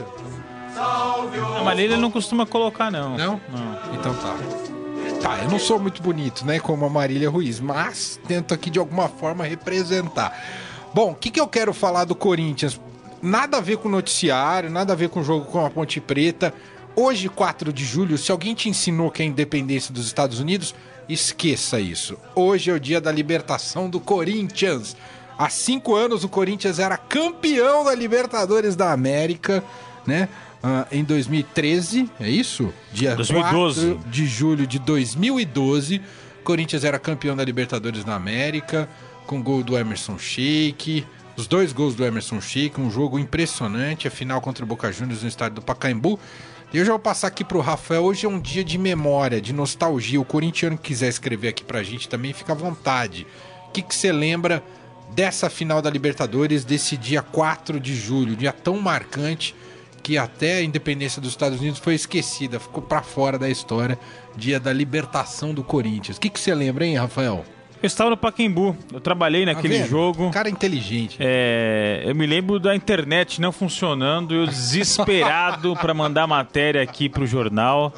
A 0.76 1.62
Marília 1.64 1.96
não 1.96 2.10
costuma 2.10 2.44
colocar, 2.44 2.90
não. 2.90 3.16
Não? 3.16 3.40
Não. 3.48 3.94
Então 3.94 4.12
tá. 4.12 4.36
Tá, 5.22 5.38
eu 5.38 5.48
não 5.48 5.58
sou 5.58 5.78
muito 5.78 6.02
bonito, 6.02 6.44
né, 6.44 6.60
como 6.60 6.84
a 6.84 6.90
Marília 6.90 7.30
Ruiz, 7.30 7.60
mas 7.60 8.20
tento 8.28 8.52
aqui 8.52 8.68
de 8.68 8.78
alguma 8.78 9.08
forma 9.08 9.42
representar. 9.42 10.38
Bom, 10.92 11.12
o 11.12 11.14
que, 11.14 11.30
que 11.30 11.40
eu 11.40 11.48
quero 11.48 11.72
falar 11.72 12.04
do 12.04 12.14
Corinthians? 12.14 12.78
Nada 13.22 13.58
a 13.58 13.60
ver 13.60 13.78
com 13.78 13.88
o 13.88 13.90
noticiário, 13.90 14.70
nada 14.70 14.92
a 14.92 14.96
ver 14.96 15.08
com 15.08 15.20
o 15.20 15.24
jogo 15.24 15.46
com 15.46 15.64
a 15.64 15.70
Ponte 15.70 16.00
Preta. 16.00 16.52
Hoje, 16.94 17.28
4 17.28 17.72
de 17.72 17.84
julho, 17.84 18.18
se 18.18 18.30
alguém 18.32 18.54
te 18.54 18.68
ensinou 18.68 19.10
que 19.10 19.22
é 19.22 19.24
a 19.24 19.28
independência 19.28 19.92
dos 19.92 20.06
Estados 20.06 20.40
Unidos, 20.40 20.74
esqueça 21.08 21.80
isso. 21.80 22.16
Hoje 22.34 22.70
é 22.70 22.74
o 22.74 22.80
dia 22.80 23.00
da 23.00 23.12
libertação 23.12 23.88
do 23.88 24.00
Corinthians. 24.00 24.96
Há 25.36 25.48
cinco 25.48 25.94
anos 25.94 26.24
o 26.24 26.28
Corinthians 26.28 26.78
era 26.78 26.96
campeão 26.96 27.84
da 27.84 27.94
Libertadores 27.94 28.74
da 28.74 28.92
América, 28.92 29.62
né? 30.04 30.28
uh, 30.62 30.86
em 30.90 31.04
2013, 31.04 32.08
é 32.20 32.28
isso? 32.28 32.72
Dia 32.92 33.14
2012. 33.14 33.94
4 33.94 34.10
de 34.10 34.26
julho 34.26 34.66
de 34.66 34.78
2012. 34.78 36.00
Corinthians 36.42 36.84
era 36.84 36.98
campeão 36.98 37.36
da 37.36 37.44
Libertadores 37.44 38.04
na 38.04 38.14
América, 38.14 38.88
com 39.26 39.42
gol 39.42 39.62
do 39.62 39.76
Emerson 39.76 40.18
Sheik. 40.18 41.06
Os 41.38 41.46
dois 41.46 41.72
gols 41.72 41.94
do 41.94 42.04
Emerson 42.04 42.40
Sheik, 42.40 42.80
um 42.80 42.90
jogo 42.90 43.16
impressionante, 43.16 44.08
a 44.08 44.10
final 44.10 44.40
contra 44.40 44.64
o 44.64 44.66
Boca 44.66 44.90
Juniors 44.90 45.22
no 45.22 45.28
estádio 45.28 45.54
do 45.54 45.62
Pacaembu. 45.62 46.18
E 46.72 46.78
eu 46.78 46.84
já 46.84 46.90
vou 46.90 46.98
passar 46.98 47.28
aqui 47.28 47.44
pro 47.44 47.60
Rafael. 47.60 48.02
Hoje 48.02 48.26
é 48.26 48.28
um 48.28 48.40
dia 48.40 48.64
de 48.64 48.76
memória, 48.76 49.40
de 49.40 49.52
nostalgia. 49.52 50.20
O 50.20 50.24
corintiano 50.24 50.76
que 50.76 50.88
quiser 50.88 51.06
escrever 51.06 51.46
aqui 51.46 51.62
pra 51.62 51.84
gente 51.84 52.08
também 52.08 52.32
fica 52.32 52.54
à 52.54 52.56
vontade. 52.56 53.24
O 53.68 53.70
que 53.70 53.84
você 53.88 54.10
lembra 54.10 54.64
dessa 55.14 55.48
final 55.48 55.80
da 55.80 55.88
Libertadores, 55.88 56.64
desse 56.64 56.96
dia 56.96 57.22
4 57.22 57.78
de 57.78 57.94
julho, 57.94 58.34
dia 58.34 58.52
tão 58.52 58.76
marcante 58.80 59.54
que 60.02 60.18
até 60.18 60.56
a 60.56 60.62
independência 60.64 61.22
dos 61.22 61.30
Estados 61.30 61.60
Unidos 61.60 61.78
foi 61.78 61.94
esquecida, 61.94 62.58
ficou 62.58 62.82
para 62.82 63.00
fora 63.00 63.38
da 63.38 63.48
história, 63.48 63.96
dia 64.34 64.58
da 64.58 64.72
libertação 64.72 65.54
do 65.54 65.62
Corinthians. 65.62 66.16
O 66.16 66.20
que 66.20 66.32
você 66.36 66.52
lembra, 66.52 66.84
hein, 66.84 66.96
Rafael? 66.96 67.44
Eu 67.80 67.86
estava 67.86 68.10
no 68.10 68.16
Paquembu, 68.16 68.76
eu 68.92 69.00
trabalhei 69.00 69.46
tá 69.46 69.52
naquele 69.52 69.84
jogo. 69.84 70.30
Cara 70.30 70.50
inteligente. 70.50 71.16
É, 71.20 72.02
eu 72.04 72.14
me 72.14 72.26
lembro 72.26 72.58
da 72.58 72.74
internet 72.74 73.40
não 73.40 73.52
funcionando, 73.52 74.34
eu 74.34 74.46
desesperado 74.46 75.76
para 75.76 75.94
mandar 75.94 76.26
matéria 76.26 76.82
aqui 76.82 77.08
pro 77.08 77.26
jornal. 77.26 77.92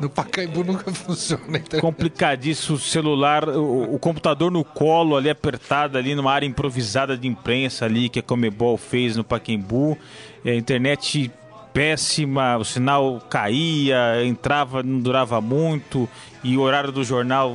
No 0.00 0.08
Pacaembu 0.08 0.64
nunca 0.64 0.92
funciona. 0.94 1.60
Complicadíssimo, 1.80 2.76
o 2.76 2.80
celular, 2.80 3.48
o, 3.48 3.94
o, 3.94 3.98
computador 3.98 4.50
no 4.50 4.64
colo 4.64 5.16
ali 5.16 5.28
apertado 5.28 5.98
ali 5.98 6.14
numa 6.14 6.32
área 6.32 6.46
improvisada 6.46 7.16
de 7.16 7.26
imprensa 7.26 7.84
ali 7.84 8.08
que 8.08 8.20
a 8.20 8.22
Comebol 8.22 8.78
fez 8.78 9.16
no 9.16 9.24
Pacaembu. 9.24 9.98
A 10.44 10.50
internet 10.50 11.30
péssima, 11.78 12.56
o 12.56 12.64
sinal 12.64 13.22
caía, 13.30 14.24
entrava, 14.24 14.82
não 14.82 14.98
durava 14.98 15.40
muito, 15.40 16.08
e 16.42 16.56
o 16.56 16.60
horário 16.60 16.90
do 16.90 17.04
jornal, 17.04 17.54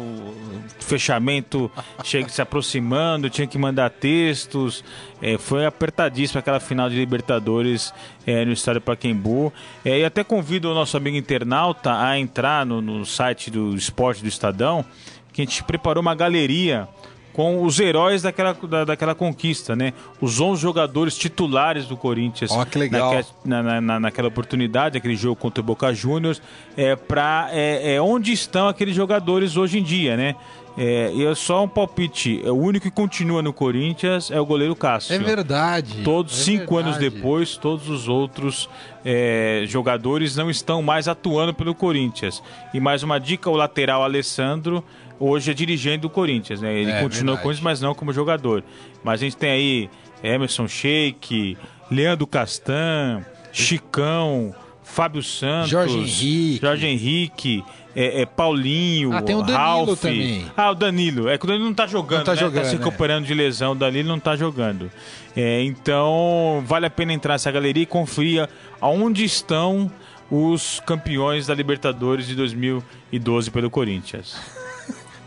fechamento, 0.79 1.69
chega 2.05 2.29
se 2.29 2.41
aproximando, 2.41 3.29
tinha 3.29 3.45
que 3.45 3.57
mandar 3.57 3.89
textos. 3.89 4.81
É, 5.21 5.37
foi 5.37 5.65
apertadíssima 5.65 6.39
aquela 6.39 6.61
final 6.61 6.89
de 6.89 6.95
Libertadores 6.95 7.93
é, 8.25 8.45
no 8.45 8.53
estádio 8.53 8.79
Paquembu. 8.79 9.51
É, 9.83 9.99
e 9.99 10.05
até 10.05 10.23
convido 10.23 10.71
o 10.71 10.73
nosso 10.73 10.95
amigo 10.95 11.17
internauta 11.17 11.93
a 11.93 12.17
entrar 12.17 12.65
no, 12.65 12.81
no 12.81 13.05
site 13.05 13.51
do 13.51 13.75
Esporte 13.75 14.21
do 14.21 14.29
Estadão, 14.29 14.85
que 15.33 15.41
a 15.41 15.45
gente 15.45 15.61
preparou 15.65 16.01
uma 16.01 16.15
galeria 16.15 16.87
com 17.33 17.63
os 17.63 17.79
heróis 17.79 18.21
daquela, 18.21 18.53
da, 18.53 18.85
daquela 18.85 19.15
conquista, 19.15 19.75
né? 19.75 19.91
Os 20.21 20.39
11 20.39 20.61
jogadores 20.61 21.17
titulares 21.17 21.87
do 21.87 21.97
Corinthians 21.97 22.51
oh, 22.51 22.65
que 22.65 22.77
legal. 22.77 23.13
Naquela, 23.13 23.63
na, 23.63 23.81
na, 23.81 23.99
naquela 23.99 24.27
oportunidade, 24.27 24.97
aquele 24.97 25.15
jogo 25.15 25.35
contra 25.35 25.59
o 25.59 25.63
Boca 25.63 25.91
Juniors, 25.93 26.41
é, 26.77 26.95
para 26.95 27.49
é, 27.51 27.95
é, 27.95 28.01
onde 28.01 28.31
estão 28.31 28.67
aqueles 28.67 28.95
jogadores 28.95 29.57
hoje 29.57 29.79
em 29.79 29.83
dia, 29.83 30.15
né? 30.15 30.35
É, 30.75 31.11
e 31.13 31.25
é 31.25 31.35
só 31.35 31.63
um 31.63 31.67
palpite. 31.67 32.41
É, 32.43 32.51
o 32.51 32.55
único 32.55 32.85
que 32.85 32.91
continua 32.91 33.41
no 33.41 33.53
Corinthians 33.53 34.31
é 34.31 34.39
o 34.39 34.45
goleiro 34.45 34.75
Cássio. 34.75 35.13
É 35.13 35.19
verdade. 35.19 36.01
Todos 36.03 36.39
é 36.39 36.43
cinco 36.43 36.75
verdade. 36.75 36.97
anos 36.97 37.13
depois, 37.13 37.57
todos 37.57 37.89
os 37.89 38.07
outros 38.07 38.67
é, 39.05 39.63
jogadores 39.67 40.35
não 40.35 40.49
estão 40.49 40.81
mais 40.81 41.07
atuando 41.07 41.53
pelo 41.53 41.75
Corinthians. 41.75 42.41
E 42.73 42.79
mais 42.79 43.03
uma 43.03 43.19
dica: 43.19 43.49
o 43.49 43.55
lateral 43.55 44.03
Alessandro 44.03 44.83
hoje 45.19 45.51
é 45.51 45.53
dirigente 45.53 45.99
do 45.99 46.09
Corinthians, 46.09 46.61
né? 46.61 46.73
Ele 46.73 46.91
É, 46.91 47.01
continua 47.01 47.37
com 47.37 47.51
isso, 47.51 47.63
mas 47.63 47.81
não 47.81 47.93
como 47.95 48.11
jogador. 48.13 48.63
Mas 49.03 49.21
a 49.21 49.23
gente 49.25 49.37
tem 49.37 49.49
aí 49.51 49.89
Emerson 50.23 50.67
Sheik, 50.67 51.57
Leandro 51.91 52.25
Castan, 52.27 53.25
Chicão, 53.51 54.53
Fábio 54.83 55.23
Santos, 55.23 55.69
Jorge 55.69 55.97
Henrique. 55.97 56.59
Jorge 56.61 56.85
Henrique, 56.87 57.63
é, 57.95 58.21
é, 58.21 58.25
Paulinho, 58.25 59.13
Ah, 59.13 59.21
tem 59.21 59.35
o 59.35 59.41
Danilo 59.41 59.57
Ralf. 59.57 59.99
também. 60.01 60.45
Ah, 60.57 60.71
o 60.71 60.75
Danilo. 60.75 61.29
É 61.29 61.37
que 61.37 61.45
o 61.45 61.47
Danilo 61.47 61.65
não 61.65 61.73
tá 61.73 61.87
jogando, 61.87 62.19
Não 62.19 62.25
tá 62.25 62.31
né? 62.33 62.37
jogando, 62.37 62.63
tá 62.63 62.69
se 62.69 62.75
é. 62.75 62.77
recuperando 62.77 63.25
de 63.25 63.33
lesão, 63.33 63.71
o 63.71 63.75
Danilo 63.75 64.07
não 64.09 64.19
tá 64.19 64.35
jogando. 64.35 64.91
É, 65.35 65.61
então, 65.63 66.63
vale 66.65 66.85
a 66.85 66.89
pena 66.89 67.13
entrar 67.13 67.33
nessa 67.33 67.51
galeria 67.51 67.83
e 67.83 67.85
conferir 67.85 68.47
aonde 68.81 69.23
estão 69.23 69.91
os 70.29 70.79
campeões 70.85 71.45
da 71.47 71.53
Libertadores 71.53 72.25
de 72.27 72.35
2012 72.35 73.51
pelo 73.51 73.69
Corinthians. 73.69 74.35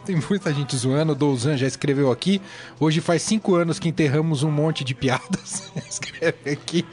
Tem 0.06 0.16
muita 0.30 0.52
gente 0.54 0.76
zoando. 0.76 1.12
O 1.12 1.14
Douzan 1.14 1.56
já 1.56 1.66
escreveu 1.66 2.10
aqui. 2.12 2.40
Hoje 2.78 3.00
faz 3.00 3.22
cinco 3.22 3.54
anos 3.56 3.78
que 3.78 3.88
enterramos 3.88 4.42
um 4.42 4.50
monte 4.50 4.84
de 4.84 4.94
piadas. 4.94 5.70
Escreve 5.88 6.50
aqui. 6.52 6.84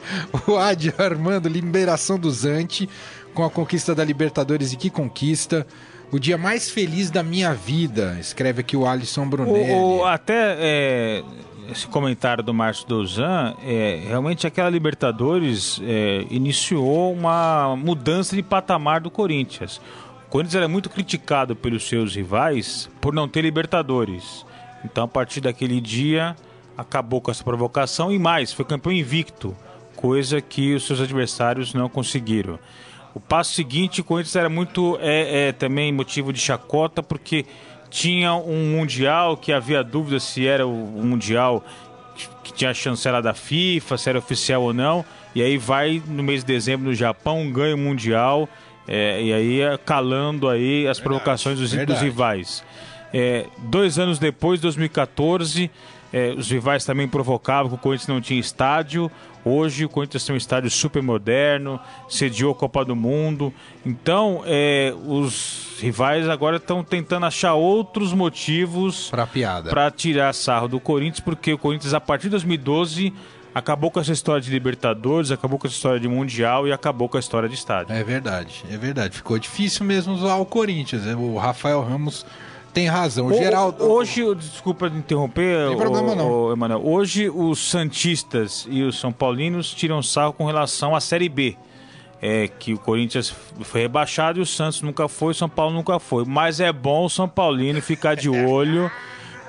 O 0.48 0.56
Adi 0.56 0.92
Armando, 0.98 1.48
liberação 1.48 2.18
do 2.18 2.30
Zante 2.30 2.88
com 3.32 3.44
a 3.44 3.50
conquista 3.50 3.94
da 3.94 4.04
Libertadores. 4.04 4.72
E 4.72 4.76
que 4.76 4.90
conquista! 4.90 5.66
O 6.12 6.18
dia 6.18 6.36
mais 6.38 6.70
feliz 6.70 7.10
da 7.10 7.22
minha 7.22 7.54
vida. 7.54 8.16
Escreve 8.20 8.60
aqui 8.60 8.76
o 8.76 8.86
Alisson 8.86 9.28
Brunelli. 9.28 9.72
O, 9.72 9.98
o- 10.00 10.04
até 10.04 10.56
é, 10.60 11.22
esse 11.72 11.86
comentário 11.88 12.42
do 12.44 12.52
Márcio 12.54 12.86
Dozan, 12.86 13.54
é, 13.64 14.00
realmente 14.06 14.46
aquela 14.46 14.68
Libertadores 14.70 15.80
é, 15.82 16.24
iniciou 16.30 17.12
uma 17.12 17.74
mudança 17.76 18.36
de 18.36 18.42
patamar 18.42 19.00
do 19.00 19.10
Corinthians. 19.10 19.80
Corinthians 20.34 20.56
era 20.56 20.66
muito 20.66 20.90
criticado 20.90 21.54
pelos 21.54 21.84
seus 21.84 22.16
rivais 22.16 22.90
por 23.00 23.14
não 23.14 23.28
ter 23.28 23.42
Libertadores. 23.42 24.44
Então, 24.84 25.04
a 25.04 25.08
partir 25.08 25.40
daquele 25.40 25.80
dia, 25.80 26.34
acabou 26.76 27.20
com 27.20 27.30
essa 27.30 27.44
provocação 27.44 28.10
e 28.10 28.18
mais, 28.18 28.52
foi 28.52 28.64
campeão 28.64 28.92
invicto, 28.92 29.56
coisa 29.94 30.40
que 30.40 30.74
os 30.74 30.84
seus 30.88 31.00
adversários 31.00 31.72
não 31.72 31.88
conseguiram. 31.88 32.58
O 33.14 33.20
passo 33.20 33.54
seguinte, 33.54 34.00
o 34.00 34.04
Corinthians 34.04 34.34
era 34.34 34.48
muito 34.48 34.98
é, 35.00 35.50
é, 35.50 35.52
também 35.52 35.92
motivo 35.92 36.32
de 36.32 36.40
chacota, 36.40 37.00
porque 37.00 37.46
tinha 37.88 38.34
um 38.34 38.72
Mundial 38.72 39.36
que 39.36 39.52
havia 39.52 39.84
dúvida 39.84 40.18
se 40.18 40.48
era 40.48 40.66
o 40.66 40.98
o 40.98 41.04
Mundial 41.04 41.64
que 42.42 42.52
tinha 42.52 42.70
a 42.70 42.74
chancela 42.74 43.22
da 43.22 43.34
FIFA, 43.34 43.96
se 43.96 44.10
era 44.10 44.18
oficial 44.18 44.62
ou 44.62 44.74
não. 44.74 45.04
E 45.32 45.40
aí 45.40 45.56
vai 45.56 46.02
no 46.04 46.24
mês 46.24 46.40
de 46.40 46.46
dezembro 46.46 46.88
no 46.88 46.94
Japão, 46.94 47.48
ganha 47.52 47.76
o 47.76 47.78
Mundial, 47.78 48.48
é, 48.86 49.22
e 49.22 49.32
aí 49.32 49.60
é, 49.60 49.78
calando 49.78 50.48
aí 50.48 50.86
as 50.86 51.00
provocações 51.00 51.58
dos, 51.58 51.70
dos 51.70 51.76
verdade. 51.76 52.04
rivais. 52.04 52.64
É, 53.12 53.46
dois 53.58 53.98
anos 53.98 54.18
depois, 54.18 54.60
2014, 54.60 55.70
é, 56.12 56.30
os 56.30 56.50
rivais 56.50 56.84
também 56.84 57.08
provocavam 57.08 57.70
que 57.70 57.74
o 57.74 57.78
Corinthians 57.78 58.08
não 58.08 58.20
tinha 58.20 58.38
estádio. 58.38 59.10
Hoje 59.44 59.84
o 59.84 59.88
Corinthians 59.88 60.24
tem 60.24 60.32
um 60.34 60.36
estádio 60.36 60.70
super 60.70 61.02
moderno, 61.02 61.78
sediou 62.08 62.52
a 62.52 62.54
Copa 62.54 62.84
do 62.84 62.96
Mundo. 62.96 63.52
Então, 63.84 64.42
é, 64.46 64.94
os 65.06 65.76
rivais 65.80 66.28
agora 66.28 66.56
estão 66.56 66.82
tentando 66.82 67.26
achar 67.26 67.54
outros 67.54 68.12
motivos 68.12 69.12
para 69.68 69.90
tirar 69.90 70.32
sarro 70.32 70.66
do 70.66 70.80
Corinthians, 70.80 71.20
porque 71.20 71.52
o 71.52 71.58
Corinthians, 71.58 71.92
a 71.92 72.00
partir 72.00 72.24
de 72.24 72.30
2012, 72.30 73.12
acabou 73.54 73.90
com 73.90 74.00
essa 74.00 74.12
história 74.12 74.40
de 74.42 74.50
Libertadores, 74.50 75.30
acabou 75.30 75.58
com 75.58 75.66
essa 75.66 75.76
história 75.76 76.00
de 76.00 76.08
Mundial 76.08 76.66
e 76.66 76.72
acabou 76.72 77.08
com 77.08 77.16
a 77.16 77.20
história 77.20 77.48
de 77.48 77.54
estádio. 77.54 77.94
É 77.94 78.02
verdade, 78.02 78.64
é 78.70 78.76
verdade. 78.76 79.16
Ficou 79.16 79.38
difícil 79.38 79.84
mesmo 79.86 80.14
usar 80.14 80.36
o 80.36 80.44
Corinthians. 80.44 81.02
né? 81.04 81.14
O 81.14 81.36
Rafael 81.36 81.80
Ramos 81.82 82.26
tem 82.72 82.88
razão. 82.88 83.26
O 83.26 83.32
Geraldo. 83.34 83.84
Hoje, 83.84 84.22
desculpa 84.34 84.90
de 84.90 84.98
interromper, 84.98 85.68
Tem 85.68 85.76
problema 85.76 86.12
o- 86.12 86.16
não. 86.16 86.30
o 86.30 86.52
Emanuel. 86.52 86.80
Hoje 86.84 87.30
os 87.30 87.70
Santistas 87.70 88.66
e 88.68 88.82
os 88.82 88.98
São 88.98 89.12
Paulinos 89.12 89.72
tiram 89.72 90.02
sarro 90.02 90.32
com 90.32 90.44
relação 90.44 90.94
à 90.94 91.00
Série 91.00 91.28
B. 91.28 91.56
É 92.26 92.48
que 92.48 92.72
o 92.72 92.78
Corinthians 92.78 93.34
foi 93.62 93.82
rebaixado 93.82 94.38
e 94.38 94.42
o 94.42 94.46
Santos 94.46 94.80
nunca 94.80 95.06
foi, 95.08 95.32
o 95.32 95.34
São 95.34 95.48
Paulo 95.48 95.74
nunca 95.74 95.98
foi. 96.00 96.24
Mas 96.24 96.58
é 96.58 96.72
bom 96.72 97.04
o 97.04 97.10
São 97.10 97.28
Paulino 97.28 97.80
ficar 97.82 98.14
de 98.16 98.28
olho, 98.30 98.90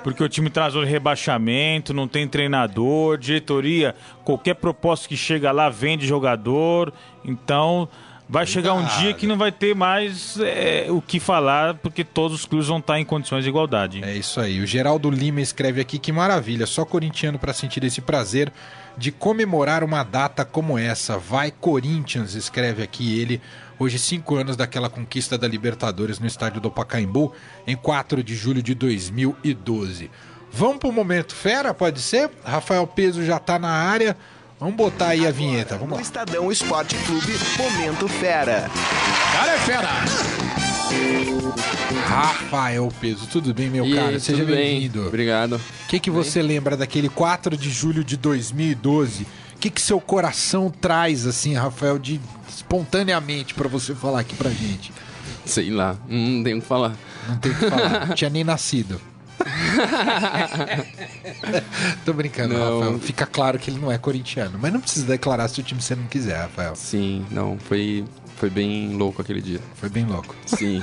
porque 0.06 0.22
o 0.22 0.28
time 0.28 0.48
traz 0.48 0.76
o 0.76 0.84
rebaixamento, 0.84 1.92
não 1.92 2.06
tem 2.06 2.28
treinador, 2.28 3.18
diretoria, 3.18 3.92
qualquer 4.24 4.54
proposta 4.54 5.08
que 5.08 5.16
chega 5.16 5.50
lá 5.50 5.68
vende 5.68 6.06
jogador. 6.06 6.92
Então 7.24 7.88
vai 8.28 8.46
chegar 8.46 8.74
um 8.74 8.84
dia 8.98 9.14
que 9.14 9.26
não 9.26 9.36
vai 9.36 9.52
ter 9.52 9.74
mais 9.74 10.38
é, 10.40 10.86
o 10.90 11.00
que 11.00 11.20
falar, 11.20 11.74
porque 11.74 12.02
todos 12.02 12.40
os 12.40 12.44
clubes 12.44 12.68
vão 12.68 12.78
estar 12.78 12.98
em 12.98 13.04
condições 13.04 13.44
de 13.44 13.50
igualdade. 13.50 14.02
É 14.04 14.14
isso 14.14 14.40
aí. 14.40 14.60
O 14.60 14.66
Geraldo 14.66 15.10
Lima 15.10 15.40
escreve 15.40 15.80
aqui 15.80 15.98
que 15.98 16.12
maravilha, 16.12 16.66
só 16.66 16.84
corintiano 16.84 17.38
para 17.38 17.52
sentir 17.52 17.84
esse 17.84 18.00
prazer 18.00 18.52
de 18.96 19.12
comemorar 19.12 19.84
uma 19.84 20.02
data 20.02 20.44
como 20.44 20.78
essa. 20.78 21.18
Vai 21.18 21.50
Corinthians, 21.50 22.34
escreve 22.34 22.82
aqui 22.82 23.20
ele. 23.20 23.40
Hoje, 23.78 23.98
cinco 23.98 24.36
anos 24.36 24.56
daquela 24.56 24.88
conquista 24.88 25.36
da 25.36 25.46
Libertadores 25.46 26.18
no 26.18 26.26
estádio 26.26 26.60
do 26.60 26.70
Pacaembu, 26.70 27.32
em 27.66 27.76
4 27.76 28.22
de 28.22 28.34
julho 28.34 28.62
de 28.62 28.74
2012. 28.74 30.10
Vamos 30.50 30.78
pro 30.78 30.90
momento 30.90 31.34
fera, 31.34 31.74
pode 31.74 32.00
ser? 32.00 32.30
Rafael 32.42 32.86
Peso 32.86 33.22
já 33.22 33.38
tá 33.38 33.58
na 33.58 33.68
área. 33.68 34.16
Vamos 34.58 34.74
botar 34.76 35.08
aí 35.08 35.26
a 35.26 35.30
vinheta, 35.30 35.74
vamos 35.74 35.90
No 35.90 35.96
lá. 35.96 36.02
Estadão 36.02 36.50
Esporte 36.50 36.96
Clube, 37.04 37.32
Momento 37.58 38.08
Fera. 38.08 38.70
Cara 39.32 39.52
é 39.52 39.58
fera! 39.58 39.88
Rafael 42.06 42.90
Peso, 43.00 43.26
tudo 43.26 43.52
bem, 43.52 43.68
meu 43.68 43.84
E 43.84 43.92
aí, 43.92 43.98
cara? 43.98 44.20
Seja 44.20 44.38
tudo 44.44 44.54
bem? 44.54 44.80
bem-vindo. 44.80 45.06
Obrigado. 45.06 45.56
O 45.56 45.88
que, 45.88 46.00
que 46.00 46.10
você 46.10 46.40
lembra 46.40 46.76
daquele 46.76 47.08
4 47.08 47.56
de 47.56 47.68
julho 47.70 48.02
de 48.02 48.16
2012? 48.16 49.24
O 49.24 49.58
que, 49.58 49.68
que 49.70 49.80
seu 49.80 50.00
coração 50.00 50.70
traz, 50.70 51.26
assim, 51.26 51.54
Rafael, 51.54 51.98
de 51.98 52.20
espontaneamente 52.48 53.52
pra 53.54 53.68
você 53.68 53.94
falar 53.94 54.20
aqui 54.20 54.34
pra 54.36 54.50
gente? 54.50 54.92
Sei 55.44 55.70
lá, 55.70 55.96
não 56.08 56.42
tenho 56.42 56.58
o 56.58 56.60
que 56.62 56.66
falar. 56.66 56.94
Não 57.28 57.36
tem 57.36 57.52
o 57.52 57.54
que 57.54 57.70
falar. 57.70 58.06
Não 58.06 58.14
tinha 58.16 58.30
nem 58.30 58.44
nascido. 58.44 59.00
Tô 62.04 62.12
brincando, 62.12 62.54
Não. 62.54 62.80
Rafael. 62.80 62.98
Fica 62.98 63.26
claro 63.26 63.58
que 63.58 63.70
ele 63.70 63.78
não 63.78 63.90
é 63.90 63.98
corintiano. 63.98 64.58
Mas 64.60 64.72
não 64.72 64.80
precisa 64.80 65.06
declarar 65.06 65.48
se 65.48 65.60
o 65.60 65.62
time 65.62 65.80
você 65.80 65.94
não 65.94 66.06
quiser, 66.06 66.40
Rafael. 66.42 66.74
Sim, 66.76 67.24
não, 67.30 67.58
foi, 67.58 68.04
foi 68.36 68.50
bem 68.50 68.94
louco 68.94 69.22
aquele 69.22 69.40
dia. 69.40 69.60
Foi 69.74 69.88
bem 69.88 70.04
louco. 70.04 70.34
Sim. 70.46 70.82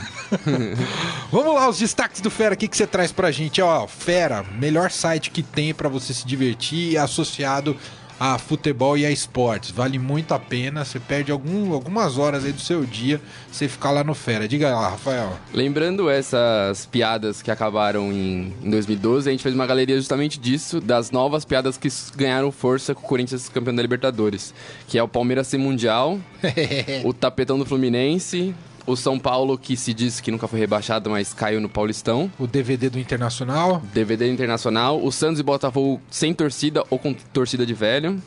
Vamos 1.32 1.56
lá, 1.56 1.70
os 1.70 1.80
destaques 1.80 2.22
do 2.22 2.30
Fera. 2.30 2.56
O 2.56 2.58
que, 2.58 2.68
que 2.68 2.78
você 2.78 2.88
traz 2.88 3.12
pra 3.12 3.32
gente? 3.32 3.62
Ó, 3.62 3.88
Fera, 3.88 4.44
melhor 4.60 4.92
site 4.92 5.32
que 5.32 5.44
tem 5.44 5.74
pra 5.74 5.90
você 5.90 6.14
se 6.14 6.26
divertir 6.26 6.98
associado 6.98 7.76
a 8.24 8.38
futebol 8.38 8.98
e 8.98 9.06
a 9.06 9.12
esportes. 9.12 9.72
Vale 9.72 10.00
muito 10.00 10.34
a 10.34 10.40
pena. 10.40 10.86
Você 10.86 10.98
perde 10.98 11.30
algum, 11.30 11.74
algumas 11.74 12.18
horas 12.18 12.46
aí 12.46 12.54
do 12.54 12.62
seu 12.62 12.86
dia 12.86 13.20
você 13.52 13.68
ficar 13.68 13.92
lá 13.92 14.02
no 14.02 14.16
Fera. 14.16 14.48
Diga 14.48 14.74
lá, 14.74 14.92
Rafael. 14.92 15.38
Lembrando 15.54 16.10
essas 16.10 16.86
piadas 16.86 17.42
que 17.42 17.52
acabaram 17.52 18.14
em, 18.14 18.54
em 18.64 18.70
2012, 18.70 19.28
a 19.28 19.32
gente 19.34 19.44
fez 19.44 19.54
uma 19.54 19.68
galeria 19.68 19.98
justamente 19.98 20.40
disso, 20.40 20.80
das 20.80 21.12
novas 21.12 21.44
piadas 21.44 21.76
que 21.76 21.90
ganharam 22.16 22.50
força 22.50 22.96
com 22.96 23.06
o 23.06 23.10
Corinthians 23.10 23.50
campeão 23.50 23.76
da 23.76 23.82
Libertadores. 23.82 24.54
Que 24.88 24.98
é 24.98 25.04
o 25.04 25.08
Palmeiras 25.08 25.48
ser 25.48 25.58
mundial, 25.58 26.18
o 27.04 27.12
tapetão 27.12 27.60
do 27.60 27.66
Fluminense, 27.66 28.56
O 28.86 28.96
São 28.96 29.18
Paulo, 29.18 29.58
que 29.58 29.78
se 29.78 29.94
diz 29.94 30.20
que 30.20 30.30
nunca 30.30 30.48
foi 30.48 30.60
rebaixado, 30.60 31.10
mas 31.10 31.34
caiu 31.34 31.62
no 31.62 31.70
Paulistão. 31.70 32.32
O 32.38 32.46
DVD 32.46 32.90
do 32.90 33.00
Internacional. 33.00 33.82
DVD 33.94 34.30
Internacional. 34.30 35.04
O 35.04 35.12
Santos 35.12 35.40
e 35.40 35.44
Botafogo 35.44 36.02
sem 36.10 36.34
torcida 36.34 36.84
ou 36.90 37.00
com 37.00 37.14
torcida 37.14 37.66
de 37.66 37.74
velho. 37.74 38.22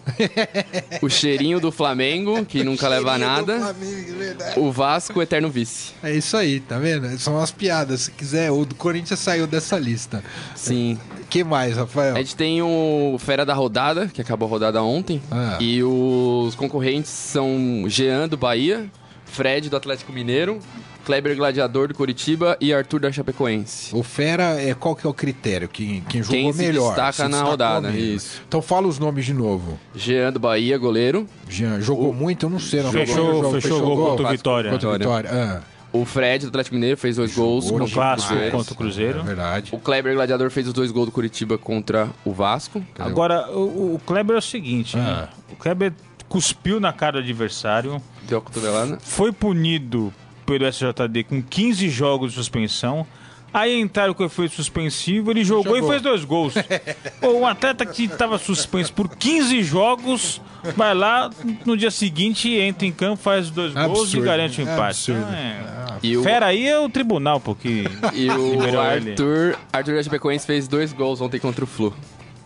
o 1.02 1.10
cheirinho 1.10 1.60
do 1.60 1.70
Flamengo, 1.70 2.44
que 2.44 2.64
nunca 2.64 2.88
leva 2.88 3.18
nada. 3.18 3.58
Flamengo, 3.58 4.60
o 4.60 4.72
Vasco, 4.72 5.20
eterno 5.20 5.50
vice. 5.50 5.92
É 6.02 6.14
isso 6.14 6.36
aí, 6.36 6.60
tá 6.60 6.78
vendo? 6.78 7.06
São 7.18 7.38
as 7.38 7.50
piadas. 7.50 8.02
Se 8.02 8.10
quiser, 8.10 8.50
o 8.50 8.64
do 8.64 8.74
Corinthians 8.74 9.20
saiu 9.20 9.46
dessa 9.46 9.78
lista. 9.78 10.22
Sim. 10.54 10.98
que 11.28 11.44
mais, 11.44 11.76
Rafael? 11.76 12.14
A 12.14 12.18
gente 12.18 12.36
tem 12.36 12.62
o 12.62 13.16
Fera 13.18 13.44
da 13.44 13.54
Rodada, 13.54 14.08
que 14.08 14.20
acabou 14.20 14.46
a 14.46 14.50
rodada 14.50 14.82
ontem. 14.82 15.20
Ah. 15.30 15.58
E 15.60 15.82
os 15.82 16.54
concorrentes 16.54 17.10
são 17.10 17.84
Jean 17.88 18.28
do 18.28 18.36
Bahia, 18.36 18.90
Fred 19.26 19.68
do 19.68 19.76
Atlético 19.76 20.12
Mineiro, 20.12 20.58
Kleber 21.04 21.36
Gladiador 21.36 21.88
do 21.88 21.94
Curitiba 21.94 22.56
e 22.60 22.72
Arthur 22.72 23.00
da 23.00 23.12
Chapecoense. 23.12 23.94
O 23.94 24.02
Fera, 24.02 24.60
é, 24.60 24.72
qual 24.74 24.96
que 24.96 25.06
é 25.06 25.10
o 25.10 25.14
critério? 25.14 25.68
Quem, 25.68 26.00
quem 26.08 26.22
jogou 26.22 26.36
Quem 26.40 26.52
se 26.52 26.58
melhor? 26.58 26.88
destaca 26.88 27.12
se 27.24 27.28
na 27.28 27.42
rodada, 27.42 27.90
isso. 27.90 28.42
Então 28.48 28.62
fala 28.62 28.86
os 28.88 28.98
nomes 28.98 29.24
de 29.24 29.34
novo. 29.34 29.78
Jean 29.94 30.32
do 30.32 30.40
Bahia, 30.40 30.76
goleiro. 30.78 31.26
Jean, 31.48 31.80
jogou 31.80 32.12
muito? 32.12 32.46
Eu 32.46 32.50
não 32.50 32.58
sei. 32.58 32.82
Não 32.82 32.90
Fechou- 32.90 33.16
Jogou- 33.16 33.52
fechou 33.60 33.78
o 33.78 33.84
gol 33.84 33.96
contra 33.96 34.12
o 34.12 34.16
Vasco- 34.24 34.36
Vitória. 34.36 34.70
Contra 34.70 34.88
o 34.88 34.92
Vitória. 34.92 35.30
Vitória. 35.30 35.60
Ah, 35.62 35.76
O 35.92 36.04
Fred 36.04 36.44
do 36.44 36.48
Atlético 36.48 36.74
Mineiro 36.74 36.96
fez 36.96 37.16
dois 37.16 37.34
gols 37.34 37.64
Jogou 37.64 37.78
No 37.78 37.84
contra 37.86 37.98
o 37.98 38.02
clássico 38.02 38.28
Cruzeiro. 38.32 38.56
contra 38.56 38.72
o 38.72 38.76
Cruzeiro. 38.76 39.18
é 39.20 39.22
verdade. 39.22 39.68
O 39.72 39.78
Kleber 39.78 40.14
Gladiador 40.14 40.50
fez 40.50 40.66
os 40.66 40.72
dois 40.74 40.90
gols 40.90 41.06
do 41.06 41.12
Curitiba 41.12 41.56
contra 41.56 42.08
o 42.24 42.32
Vasco. 42.32 42.82
Agora, 42.98 43.48
o, 43.50 43.94
o 43.94 44.00
Kleber 44.04 44.34
é 44.34 44.38
o 44.38 44.42
seguinte, 44.42 44.96
né? 44.96 45.04
Ah. 45.06 45.28
O 45.52 45.56
Kleber 45.56 45.92
cuspiu 46.28 46.80
na 46.80 46.92
cara 46.92 47.12
do 47.12 47.18
adversário, 47.20 48.02
Deu 48.28 48.38
a 48.38 48.40
cotovelada. 48.42 48.98
foi 49.02 49.32
punido 49.32 50.12
pelo 50.44 50.66
SJD 50.66 51.24
com 51.24 51.42
15 51.42 51.88
jogos 51.88 52.32
de 52.32 52.38
suspensão. 52.38 53.06
Aí 53.54 53.80
entraram 53.80 54.12
com 54.12 54.22
efeito 54.24 54.54
suspensivo, 54.54 55.30
ele 55.30 55.42
jogou, 55.42 55.76
Jogou. 55.76 55.88
e 55.88 55.90
fez 55.92 56.02
dois 56.02 56.24
gols. 56.24 56.54
Pô, 57.20 57.28
um 57.38 57.46
atleta 57.46 57.86
que 57.86 58.04
estava 58.04 58.36
suspenso 58.38 58.92
por 58.92 59.08
15 59.08 59.62
jogos, 59.62 60.42
vai 60.76 60.94
lá, 60.94 61.30
no 61.64 61.74
dia 61.74 61.90
seguinte 61.90 62.50
entra 62.50 62.86
em 62.86 62.92
campo, 62.92 63.16
faz 63.16 63.48
dois 63.48 63.72
gols 63.72 63.86
e 63.86 63.92
Absurdo. 64.02 64.26
garante 64.26 64.60
o 64.60 64.62
empate. 64.62 65.12
Absurdo. 65.12 65.20
Então, 65.20 65.32
é- 65.34 65.76
E 66.02 66.16
o, 66.18 66.22
Fera 66.22 66.46
aí 66.46 66.66
é 66.68 66.78
o 66.78 66.88
tribunal, 66.90 67.40
porque 67.40 67.84
e 68.12 68.28
o 68.30 68.62
ele. 68.62 68.76
Arthur, 69.10 69.56
Arthur 69.72 69.94
da 69.94 70.02
Chapecoense 70.02 70.46
fez 70.46 70.68
dois 70.68 70.92
gols 70.92 71.22
ontem 71.22 71.40
contra 71.40 71.64
o 71.64 71.66
Flu. 71.66 71.94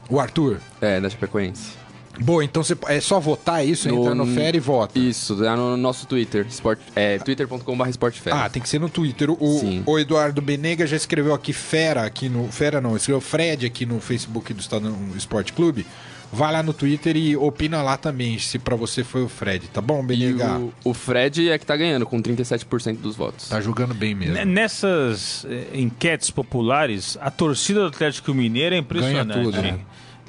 O 0.08 0.20
Arthur. 0.20 0.60
É, 0.80 1.00
da 1.00 1.10
Chapecoense. 1.10 1.72
Boa, 2.20 2.44
então 2.44 2.62
você, 2.62 2.76
é 2.88 3.00
só 3.00 3.18
votar 3.18 3.66
isso? 3.66 3.88
No- 3.88 4.00
Entra 4.02 4.14
no 4.14 4.26
Fera 4.26 4.56
e 4.56 4.60
vota. 4.60 4.98
Isso, 4.98 5.34
lá 5.42 5.56
no 5.56 5.76
nosso 5.76 6.06
Twitter, 6.06 6.46
sport, 6.48 6.78
é, 6.94 7.18
twitter.com.br 7.18 7.88
sportfera. 7.88 8.44
Ah, 8.44 8.48
tem 8.50 8.60
que 8.62 8.68
ser 8.68 8.78
no 8.78 8.88
Twitter. 8.88 9.30
O, 9.30 9.58
Sim. 9.58 9.82
o 9.86 9.98
Eduardo 9.98 10.42
Benega 10.42 10.86
já 10.86 10.96
escreveu 10.96 11.32
aqui 11.34 11.52
Fera 11.52 12.04
aqui 12.04 12.28
no. 12.28 12.50
Fera 12.52 12.80
não, 12.80 12.96
escreveu 12.96 13.20
Fred 13.20 13.64
aqui 13.66 13.86
no 13.86 14.00
Facebook 14.00 14.52
do 14.52 14.60
Estadão 14.60 14.94
Esporte 15.16 15.52
Clube. 15.52 15.86
Vai 16.32 16.52
lá 16.52 16.62
no 16.62 16.72
Twitter 16.72 17.16
e 17.16 17.36
opina 17.36 17.82
lá 17.82 17.96
também 17.96 18.38
se 18.38 18.56
pra 18.56 18.76
você 18.76 19.02
foi 19.02 19.24
o 19.24 19.28
Fred, 19.28 19.66
tá 19.66 19.80
bom, 19.80 20.00
e 20.04 20.06
Benega? 20.06 20.58
o, 20.60 20.72
o 20.84 20.94
Fred 20.94 21.50
é 21.50 21.58
que 21.58 21.66
tá 21.66 21.76
ganhando, 21.76 22.06
com 22.06 22.22
37% 22.22 22.98
dos 22.98 23.16
votos. 23.16 23.48
Tá 23.48 23.60
jogando 23.60 23.94
bem 23.94 24.14
mesmo. 24.14 24.36
N- 24.36 24.44
Nessas 24.44 25.44
eh, 25.50 25.66
enquetes 25.74 26.30
populares, 26.30 27.18
a 27.20 27.32
torcida 27.32 27.80
do 27.80 27.86
Atlético 27.86 28.32
Mineiro 28.32 28.76
é 28.76 28.78
impressionante. 28.78 29.26
Ganha 29.32 29.44
tudo, 29.44 29.60
né? 29.60 29.80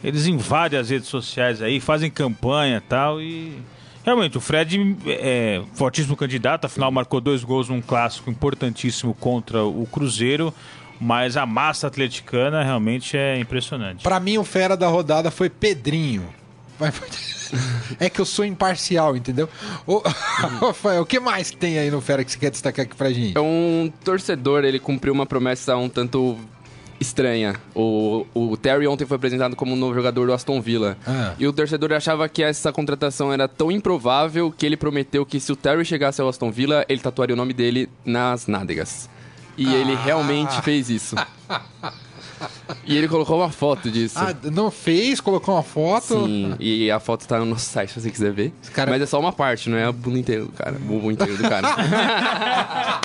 Eles 0.03 0.25
invadem 0.27 0.79
as 0.79 0.89
redes 0.89 1.07
sociais 1.09 1.61
aí, 1.61 1.79
fazem 1.79 2.09
campanha 2.09 2.77
e 2.77 2.81
tal 2.81 3.21
e... 3.21 3.57
Realmente, 4.03 4.35
o 4.35 4.41
Fred 4.41 4.97
é 5.05 5.61
fortíssimo 5.75 6.15
candidato, 6.17 6.65
afinal 6.65 6.91
marcou 6.91 7.21
dois 7.21 7.43
gols 7.43 7.69
num 7.69 7.81
clássico 7.81 8.31
importantíssimo 8.31 9.13
contra 9.13 9.63
o 9.63 9.85
Cruzeiro, 9.91 10.51
mas 10.99 11.37
a 11.37 11.45
massa 11.45 11.85
atleticana 11.85 12.63
realmente 12.63 13.15
é 13.15 13.37
impressionante. 13.37 14.01
Pra 14.01 14.19
mim, 14.19 14.39
o 14.39 14.43
fera 14.43 14.75
da 14.75 14.87
rodada 14.87 15.29
foi 15.29 15.51
Pedrinho. 15.51 16.27
Vai- 16.79 16.91
É 17.99 18.09
que 18.09 18.19
eu 18.19 18.25
sou 18.25 18.43
imparcial, 18.43 19.15
entendeu? 19.15 19.47
Ô, 19.85 20.01
Rafael, 20.61 21.03
o 21.03 21.05
que 21.05 21.19
mais 21.19 21.51
tem 21.51 21.77
aí 21.77 21.91
no 21.91 22.01
Fera 22.01 22.23
que 22.23 22.31
você 22.31 22.39
quer 22.39 22.49
destacar 22.49 22.85
aqui 22.85 22.95
pra 22.95 23.11
gente? 23.11 23.37
É 23.37 23.41
um 23.41 23.91
torcedor, 24.03 24.63
ele 24.63 24.79
cumpriu 24.79 25.13
uma 25.13 25.27
promessa 25.27 25.75
um 25.77 25.87
tanto 25.89 26.39
estranha. 27.01 27.55
O, 27.75 28.25
o 28.33 28.55
Terry 28.55 28.87
ontem 28.87 29.05
foi 29.05 29.15
apresentado 29.17 29.55
como 29.55 29.73
um 29.73 29.75
novo 29.75 29.93
jogador 29.93 30.27
do 30.27 30.33
Aston 30.33 30.61
Villa. 30.61 30.95
Ah. 31.05 31.33
E 31.39 31.47
o 31.47 31.51
torcedor 31.51 31.91
achava 31.93 32.29
que 32.29 32.43
essa 32.43 32.71
contratação 32.71 33.33
era 33.33 33.47
tão 33.47 33.71
improvável 33.71 34.51
que 34.55 34.65
ele 34.65 34.77
prometeu 34.77 35.25
que 35.25 35.39
se 35.39 35.51
o 35.51 35.55
Terry 35.55 35.83
chegasse 35.83 36.21
ao 36.21 36.29
Aston 36.29 36.51
Villa, 36.51 36.85
ele 36.87 37.01
tatuaria 37.01 37.33
o 37.33 37.37
nome 37.37 37.53
dele 37.53 37.89
nas 38.05 38.45
nádegas. 38.47 39.09
E 39.57 39.67
Ah. 39.67 39.73
ele 39.77 39.95
realmente 39.95 40.61
fez 40.61 40.89
isso. 40.89 41.15
e 42.85 42.95
ele 42.97 43.07
colocou 43.07 43.37
uma 43.39 43.49
foto 43.49 43.89
disso. 43.91 44.17
Ah, 44.17 44.33
não 44.51 44.69
fez? 44.71 45.19
Colocou 45.19 45.55
uma 45.55 45.63
foto? 45.63 46.25
Sim, 46.25 46.55
e 46.59 46.89
a 46.91 46.99
foto 46.99 47.27
tá 47.27 47.39
no 47.39 47.45
nosso 47.45 47.65
site 47.65 47.89
se 47.93 47.99
você 48.01 48.11
quiser 48.11 48.31
ver. 48.31 48.53
cara- 48.73 48.91
Mas 48.91 49.01
é 49.01 49.05
só 49.05 49.19
uma 49.19 49.33
parte, 49.33 49.69
não 49.69 49.77
é 49.77 49.85
a 49.85 49.91
bunda 49.91 50.19
inteira 50.19 50.45
do 50.45 50.51
cara, 50.51 50.75
o 50.77 50.79
bumbum 50.79 51.11
inteiro 51.11 51.35
do 51.35 51.43
cara. 51.49 51.67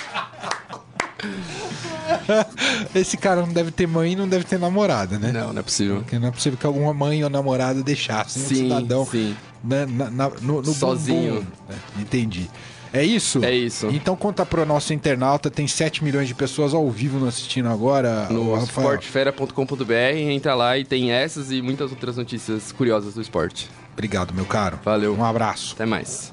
Esse 2.95 3.17
cara 3.17 3.41
não 3.41 3.53
deve 3.53 3.71
ter 3.71 3.87
mãe 3.87 4.13
e 4.13 4.15
não 4.15 4.27
deve 4.27 4.43
ter 4.45 4.59
namorada, 4.59 5.17
né? 5.19 5.31
não, 5.31 5.53
não 5.53 5.59
é 5.59 5.63
possível. 5.63 5.97
Porque 5.97 6.17
não 6.19 6.27
é 6.27 6.31
possível 6.31 6.57
que 6.57 6.65
alguma 6.65 6.93
mãe 6.93 7.23
ou 7.23 7.29
namorada 7.29 7.81
deixasse 7.83 8.39
um 8.39 8.43
Sim, 8.43 8.55
cidadão 8.55 9.05
sim. 9.05 9.35
né, 9.63 9.85
na- 9.85 10.09
na- 10.09 10.29
no, 10.41 10.61
no 10.61 10.73
Sozinho. 10.73 11.35
bumbum. 11.35 11.45
É, 11.97 12.01
Entendi. 12.01 12.49
É 12.93 13.03
isso? 13.03 13.43
É 13.43 13.53
isso. 13.53 13.87
Então 13.91 14.15
conta 14.15 14.45
pro 14.45 14.65
nosso 14.65 14.93
internauta, 14.93 15.51
tem 15.51 15.67
7 15.67 16.03
milhões 16.03 16.27
de 16.27 16.33
pessoas 16.33 16.73
ao 16.73 16.89
vivo 16.89 17.19
nos 17.19 17.29
assistindo 17.29 17.67
agora. 17.67 18.27
No 18.29 18.57
esportefera.com.br, 18.57 19.93
entra 20.15 20.55
lá 20.55 20.77
e 20.77 20.85
tem 20.85 21.11
essas 21.11 21.51
e 21.51 21.61
muitas 21.61 21.91
outras 21.91 22.15
notícias 22.15 22.71
curiosas 22.71 23.13
do 23.13 23.21
esporte. 23.21 23.69
Obrigado, 23.93 24.33
meu 24.33 24.45
caro. 24.45 24.79
Valeu. 24.85 25.13
Um 25.15 25.23
abraço. 25.25 25.73
Até 25.75 25.85
mais. 25.85 26.31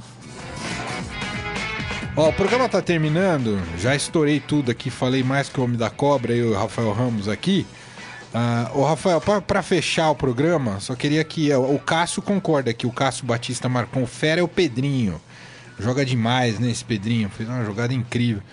Ó, 2.16 2.28
o 2.28 2.32
programa 2.32 2.68
tá 2.68 2.80
terminando, 2.80 3.60
já 3.76 3.92
estourei 3.92 4.38
tudo 4.38 4.70
aqui, 4.70 4.88
falei 4.88 5.24
mais 5.24 5.48
que 5.48 5.58
o 5.58 5.64
Homem 5.64 5.76
da 5.76 5.90
Cobra 5.90 6.32
e 6.32 6.44
o 6.44 6.54
Rafael 6.54 6.92
Ramos 6.92 7.28
aqui. 7.28 7.66
Ah, 8.32 8.70
ô 8.72 8.84
Rafael, 8.84 9.20
pra 9.20 9.62
fechar 9.64 10.10
o 10.10 10.14
programa, 10.14 10.78
só 10.78 10.94
queria 10.94 11.24
que 11.24 11.52
ó, 11.52 11.60
o 11.60 11.76
Cássio 11.76 12.22
concorda 12.22 12.72
que 12.72 12.86
o 12.86 12.92
Cássio 12.92 13.26
Batista 13.26 13.68
marcou 13.68 14.00
um 14.00 14.06
fera 14.06 14.40
é 14.40 14.44
o 14.44 14.48
Pedrinho. 14.48 15.20
Joga 15.76 16.04
demais, 16.04 16.60
né, 16.60 16.70
esse 16.70 16.84
Pedrinho, 16.84 17.28
fez 17.30 17.48
uma 17.48 17.64
jogada 17.64 17.92
incrível. 17.92 18.44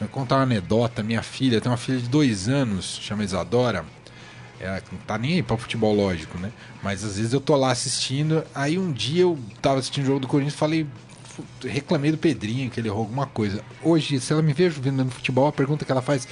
Vou 0.00 0.08
contar 0.08 0.34
uma 0.34 0.42
anedota, 0.42 1.00
minha 1.00 1.22
filha, 1.22 1.60
tem 1.60 1.70
uma 1.70 1.78
filha 1.78 1.98
de 1.98 2.08
dois 2.08 2.48
anos, 2.48 2.98
chama 3.00 3.22
Isadora. 3.22 3.84
Ela 4.58 4.82
não 4.90 4.98
tá 4.98 5.16
nem 5.16 5.34
aí 5.34 5.42
pra 5.42 5.56
futebol, 5.56 5.94
lógico, 5.94 6.36
né? 6.36 6.50
Mas 6.82 7.04
às 7.04 7.16
vezes 7.16 7.32
eu 7.32 7.40
tô 7.40 7.54
lá 7.54 7.70
assistindo, 7.70 8.42
aí 8.52 8.76
um 8.76 8.90
dia 8.90 9.22
eu 9.22 9.38
tava 9.62 9.78
assistindo 9.78 10.02
o 10.02 10.06
jogo 10.08 10.20
do 10.20 10.26
Corinthians 10.26 10.54
e 10.54 10.58
falei, 10.58 10.86
reclamei 11.64 12.10
do 12.10 12.18
Pedrinho, 12.18 12.70
que 12.70 12.80
ele 12.80 12.88
errou 12.88 13.00
alguma 13.00 13.26
coisa. 13.26 13.62
Hoje, 13.82 14.20
se 14.20 14.32
ela 14.32 14.42
me 14.42 14.52
vê 14.52 14.68
vendo 14.68 15.04
no 15.04 15.10
futebol, 15.10 15.46
a 15.46 15.52
pergunta 15.52 15.84
que 15.84 15.92
ela 15.92 16.02
faz, 16.02 16.26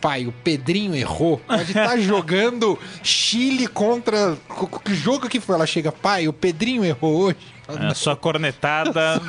pai, 0.00 0.26
o 0.26 0.32
Pedrinho 0.32 0.94
errou? 0.96 1.38
Pode 1.38 1.62
estar 1.70 1.96
jogando 2.00 2.78
Chile 3.02 3.66
contra. 3.66 4.36
co- 4.48 4.66
co- 4.66 4.80
Que 4.80 4.94
jogo 4.94 5.28
que 5.28 5.40
foi? 5.40 5.54
Ela 5.54 5.66
chega, 5.66 5.92
pai, 5.92 6.26
o 6.28 6.32
Pedrinho 6.32 6.84
errou 6.84 7.16
hoje. 7.26 7.36
É, 7.68 7.86
A 7.86 7.94
sua 7.94 8.16
cornetada 8.16 9.20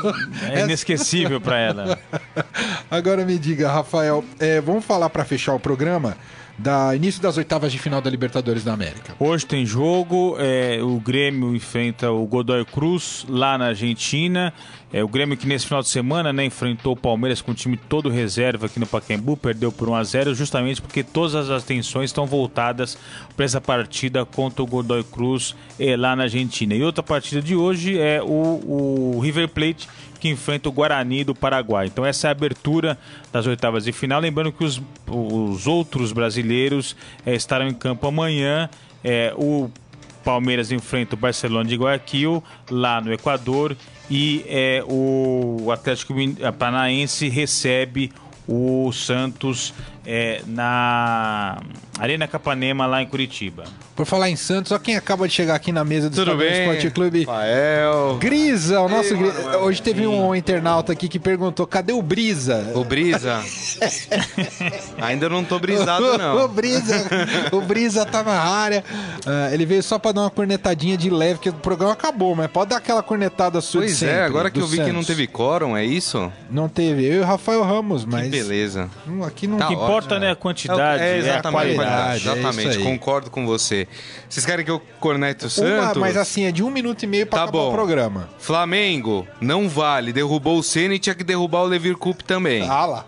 é 0.51 0.61
inesquecível 0.65 1.39
pra 1.39 1.57
ela. 1.59 1.99
Agora 2.89 3.23
me 3.25 3.37
diga, 3.37 3.71
Rafael, 3.71 4.23
é, 4.39 4.59
vamos 4.59 4.83
falar 4.83 5.09
pra 5.09 5.23
fechar 5.23 5.53
o 5.53 5.59
programa 5.59 6.17
da 6.57 6.95
início 6.95 7.21
das 7.21 7.37
oitavas 7.37 7.71
de 7.71 7.79
final 7.79 8.01
da 8.01 8.09
Libertadores 8.09 8.63
da 8.63 8.73
América. 8.73 9.15
Hoje 9.19 9.45
tem 9.45 9.65
jogo, 9.65 10.35
é, 10.39 10.79
o 10.81 10.99
Grêmio 10.99 11.55
enfrenta 11.55 12.11
o 12.11 12.25
Godoy 12.25 12.63
Cruz 12.65 13.25
lá 13.27 13.57
na 13.57 13.67
Argentina. 13.67 14.53
É, 14.91 15.03
o 15.03 15.07
Grêmio 15.07 15.35
que 15.35 15.47
nesse 15.47 15.65
final 15.65 15.81
de 15.81 15.89
semana 15.89 16.31
né, 16.31 16.45
enfrentou 16.45 16.93
o 16.93 16.95
Palmeiras 16.95 17.41
com 17.41 17.51
o 17.51 17.55
time 17.55 17.75
todo 17.75 18.09
reserva 18.09 18.67
aqui 18.67 18.79
no 18.79 18.85
Pacaembu, 18.85 19.35
perdeu 19.35 19.71
por 19.71 19.89
1 19.89 19.95
a 19.95 20.03
0 20.03 20.35
justamente 20.35 20.79
porque 20.79 21.03
todas 21.03 21.33
as 21.33 21.49
atenções 21.49 22.11
estão 22.11 22.27
voltadas 22.27 22.95
para 23.35 23.43
essa 23.43 23.59
partida 23.59 24.23
contra 24.23 24.61
o 24.61 24.67
Godoy 24.67 25.03
Cruz 25.03 25.55
é, 25.79 25.97
lá 25.97 26.15
na 26.15 26.23
Argentina. 26.23 26.75
E 26.75 26.83
outra 26.83 27.01
partida 27.01 27.41
de 27.41 27.55
hoje 27.55 27.97
é 27.97 28.21
o, 28.21 29.15
o 29.15 29.19
River 29.19 29.49
Plate 29.49 29.87
que 30.23 30.29
enfrenta 30.29 30.69
o 30.69 30.71
Guarani 30.71 31.25
do 31.25 31.35
Paraguai. 31.35 31.87
Então 31.87 32.05
essa 32.05 32.27
é 32.27 32.29
a 32.29 32.31
abertura 32.31 32.97
das 33.29 33.45
oitavas 33.45 33.83
de 33.83 33.91
final. 33.91 34.21
Lembrando 34.21 34.53
que 34.53 34.63
os, 34.63 34.81
os 35.05 35.67
outros 35.67 36.13
brasileiros 36.13 36.95
eh, 37.25 37.35
estarão 37.35 37.67
em 37.67 37.73
campo 37.73 38.07
amanhã. 38.07 38.69
Eh, 39.03 39.33
o 39.35 39.69
Palmeiras 40.23 40.71
enfrenta 40.71 41.15
o 41.15 41.17
Barcelona 41.17 41.67
de 41.67 41.75
Guayaquil, 41.75 42.41
lá 42.71 43.01
no 43.01 43.11
Equador. 43.11 43.75
E 44.09 44.45
eh, 44.47 44.81
o 44.87 45.69
Atlético 45.73 46.13
Paranaense 46.57 47.27
recebe 47.27 48.09
o 48.47 48.93
Santos 48.93 49.73
é, 50.05 50.41
na 50.47 51.57
Arena 51.99 52.27
Capanema, 52.27 52.85
lá 52.85 53.01
em 53.01 53.05
Curitiba. 53.07 53.63
Por 53.95 54.07
falar 54.07 54.27
em 54.29 54.35
Santos, 54.35 54.69
só 54.69 54.79
quem 54.79 54.95
acaba 54.95 55.27
de 55.27 55.33
chegar 55.35 55.53
aqui 55.53 55.71
na 55.71 55.83
mesa 55.85 56.09
do 56.09 56.15
Tudo 56.15 56.31
Estadão 56.31 56.49
bem? 56.51 56.61
Esporte 56.61 56.89
Clube. 56.89 57.19
Rafael. 57.25 58.17
Grisa, 58.19 58.81
o 58.81 58.89
nosso 58.89 59.13
Ei, 59.13 59.17
Gri- 59.19 59.31
Manuel. 59.31 59.59
Hoje 59.61 59.81
teve 59.83 60.07
um 60.07 60.33
internauta 60.33 60.91
aqui 60.91 61.07
que 61.07 61.19
perguntou: 61.19 61.67
cadê 61.67 61.93
o 61.93 62.01
Brisa? 62.01 62.71
O 62.73 62.83
Brisa. 62.83 63.39
Ainda 64.99 65.29
não 65.29 65.43
tô 65.43 65.59
brisado, 65.59 66.03
o 66.13 66.17
não. 66.17 66.47
Brisa, 66.47 67.05
o 67.51 67.61
Brisa 67.61 68.03
tá 68.05 68.23
na 68.23 68.31
área. 68.39 68.83
Ah, 69.27 69.49
ele 69.53 69.65
veio 69.65 69.83
só 69.83 69.99
pra 69.99 70.11
dar 70.11 70.21
uma 70.21 70.29
cornetadinha 70.31 70.97
de 70.97 71.09
leve, 71.11 71.35
porque 71.35 71.49
o 71.49 71.53
programa 71.53 71.93
acabou, 71.93 72.35
mas 72.35 72.49
pode 72.49 72.71
dar 72.71 72.77
aquela 72.77 73.03
cornetada 73.03 73.61
sua 73.61 73.81
Pois 73.81 73.97
sempre, 73.97 74.15
é, 74.15 74.23
agora 74.23 74.49
que 74.49 74.59
eu 74.59 74.65
vi 74.67 74.77
que 74.77 74.83
não 74.87 74.93
Santos. 75.03 75.07
teve 75.07 75.27
quórum, 75.27 75.77
é 75.77 75.85
isso? 75.85 76.31
Não 76.49 76.67
teve. 76.67 77.05
Eu 77.05 77.13
e 77.15 77.19
o 77.19 77.23
Rafael 77.25 77.61
Ramos, 77.63 78.05
mas. 78.05 78.23
Que 78.23 78.29
beleza. 78.29 78.89
Não, 79.05 79.23
aqui 79.23 79.45
não 79.45 79.57
O 79.57 79.59
Tá 79.59 79.67
que 79.67 79.75
importa 79.97 80.19
não 80.19 80.27
é 80.27 80.31
a 80.31 80.35
quantidade, 80.35 81.03
é, 81.03 81.13
a 81.13 81.17
exatamente, 81.17 81.75
qualidade. 81.75 82.27
é 82.29 82.31
exatamente, 82.33 82.79
concordo 82.79 83.29
com 83.29 83.45
você. 83.45 83.87
Vocês 84.29 84.45
querem 84.45 84.63
que 84.65 84.71
eu 84.71 84.81
cornete 84.99 85.45
o 85.45 85.47
Uma, 85.47 85.49
Santos? 85.83 85.97
mas 86.01 86.17
assim, 86.17 86.45
é 86.45 86.51
de 86.51 86.63
um 86.63 86.69
minuto 86.69 87.03
e 87.03 87.07
meio 87.07 87.25
pra 87.27 87.39
Tá 87.39 87.43
acabar 87.45 87.59
bom. 87.59 87.69
o 87.69 87.73
programa. 87.73 88.29
Flamengo, 88.39 89.27
não 89.41 89.67
vale. 89.69 90.11
Derrubou 90.13 90.57
o 90.59 90.63
Senna 90.63 90.95
e 90.95 90.99
tinha 90.99 91.15
que 91.15 91.23
derrubar 91.23 91.61
o 91.61 91.65
Levir 91.65 91.95
Cup 91.97 92.21
também. 92.21 92.67
Ah 92.67 92.85
lá. 92.85 93.05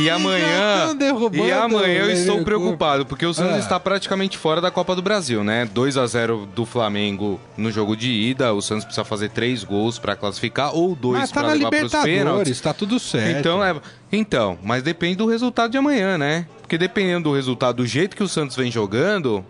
E 0.00 0.10
amanhã, 0.10 0.96
e 1.32 1.52
amanhã 1.52 2.02
eu 2.02 2.06
o 2.06 2.10
estou 2.10 2.42
preocupado, 2.44 3.04
porque 3.04 3.26
o 3.26 3.34
Santos 3.34 3.56
Ah. 3.56 3.58
está 3.58 3.78
praticamente 3.80 4.38
fora 4.38 4.60
da 4.60 4.70
Copa 4.70 4.94
do 4.96 5.02
Brasil, 5.02 5.44
né? 5.44 5.68
2 5.72 5.96
a 5.96 6.06
0 6.06 6.48
do 6.54 6.64
Flamengo 6.64 7.40
no 7.56 7.70
jogo 7.70 7.96
de 7.96 8.10
ida, 8.10 8.52
o 8.54 8.62
Santos 8.62 8.84
precisa 8.84 9.04
fazer 9.04 9.30
três 9.30 9.62
gols 9.64 9.98
para 9.98 10.16
classificar 10.16 10.74
ou 10.74 10.94
dois 10.94 11.30
tá 11.30 11.40
para 11.40 11.52
levar 11.52 11.70
para 11.70 11.84
os 11.84 11.92
pênaltis. 11.92 12.06
Libertadores, 12.06 12.60
tá 12.60 12.72
tudo 12.72 12.98
certo. 12.98 13.38
Então, 13.38 13.62
é, 13.64 13.74
então, 14.10 14.58
mas 14.62 14.82
depende 14.82 15.16
do 15.16 15.26
resultado 15.26 15.70
de 15.70 15.78
amanhã, 15.78 16.16
né? 16.16 16.46
Porque 16.62 16.78
dependendo 16.78 17.28
do 17.30 17.34
resultado, 17.34 17.76
do 17.76 17.86
jeito 17.86 18.16
que 18.16 18.22
o 18.22 18.28
Santos 18.28 18.56
vem 18.56 18.70
jogando, 18.70 19.44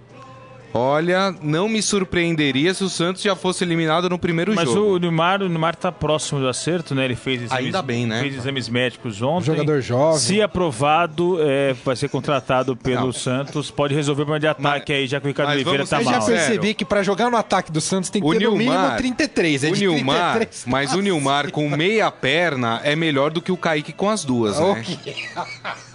olha, 0.73 1.35
não 1.43 1.69
me 1.69 1.83
surpreenderia 1.83 2.73
se 2.75 2.85
o 2.85 2.89
Santos 2.89 3.23
já 3.23 3.35
fosse 3.37 3.65
eliminado 3.65 4.09
no 4.09 4.19
primeiro 4.19 4.55
Mas 4.55 4.69
jogo. 4.71 4.97
o 4.97 4.99
Neymar, 4.99 5.43
o 5.43 5.49
Neymar 5.49 5.77
tá 5.77 5.91
próximo 5.91 6.41
do 6.41 6.49
acerto, 6.49 6.95
né? 6.95 7.05
Ele 7.05 7.17
fez 7.17 7.43
exames, 7.43 7.65
Ainda 7.67 7.83
bem, 7.83 8.07
né? 8.07 8.21
fez 8.21 8.35
exames 8.37 8.69
médicos 8.69 9.21
ontem. 9.23 9.47
Jogador 9.47 9.81
jovem. 9.81 10.19
Se 10.19 10.41
aprovado, 10.41 11.39
é, 11.43 11.75
vai 11.85 11.97
ser 11.97 12.09
contratado 12.09 12.77
pelo 12.77 13.07
Não. 13.07 13.13
Santos. 13.13 13.71
Pode 13.71 13.95
resolver 13.95 14.23
o 14.23 14.25
problema 14.27 14.41
de 14.41 14.47
ataque 14.47 14.93
aí, 14.93 15.07
já 15.07 15.21
que 15.21 15.27
o 15.27 15.29
Ricardo 15.29 15.49
mas 15.49 15.57
Oliveira 15.57 15.85
vamos 15.85 15.91
tá 15.91 15.99
Eu 16.01 16.05
já 16.05 16.11
mal. 16.13 16.21
sinceros. 16.21 16.43
percebi 16.45 16.75
que 16.75 16.85
pra 16.85 17.03
jogar 17.03 17.31
no 17.31 17.37
ataque 17.37 17.71
do 17.73 17.81
Santos 17.81 18.11
tem 18.11 18.21
que 18.23 18.29
O 18.29 18.33
ter 18.33 18.45
no 18.45 18.53
mínimo 18.57 18.71
Nilmar, 18.73 18.97
33. 18.97 19.65
É 19.65 19.71
o 19.71 19.75
de 19.75 19.81
Nilmar, 19.87 20.33
33 20.37 20.65
mas 20.67 20.95
o 20.95 21.01
Nilmar 21.01 21.51
com 21.51 21.69
meia 21.69 22.11
perna 22.11 22.81
é 22.85 22.95
melhor 22.95 23.31
do 23.31 23.41
que 23.43 23.51
o 23.53 23.57
Kaique 23.57 23.93
com 23.93 24.09
as 24.09 24.25
duas, 24.25 24.59
né? 24.59 24.65
Ok. 24.67 24.99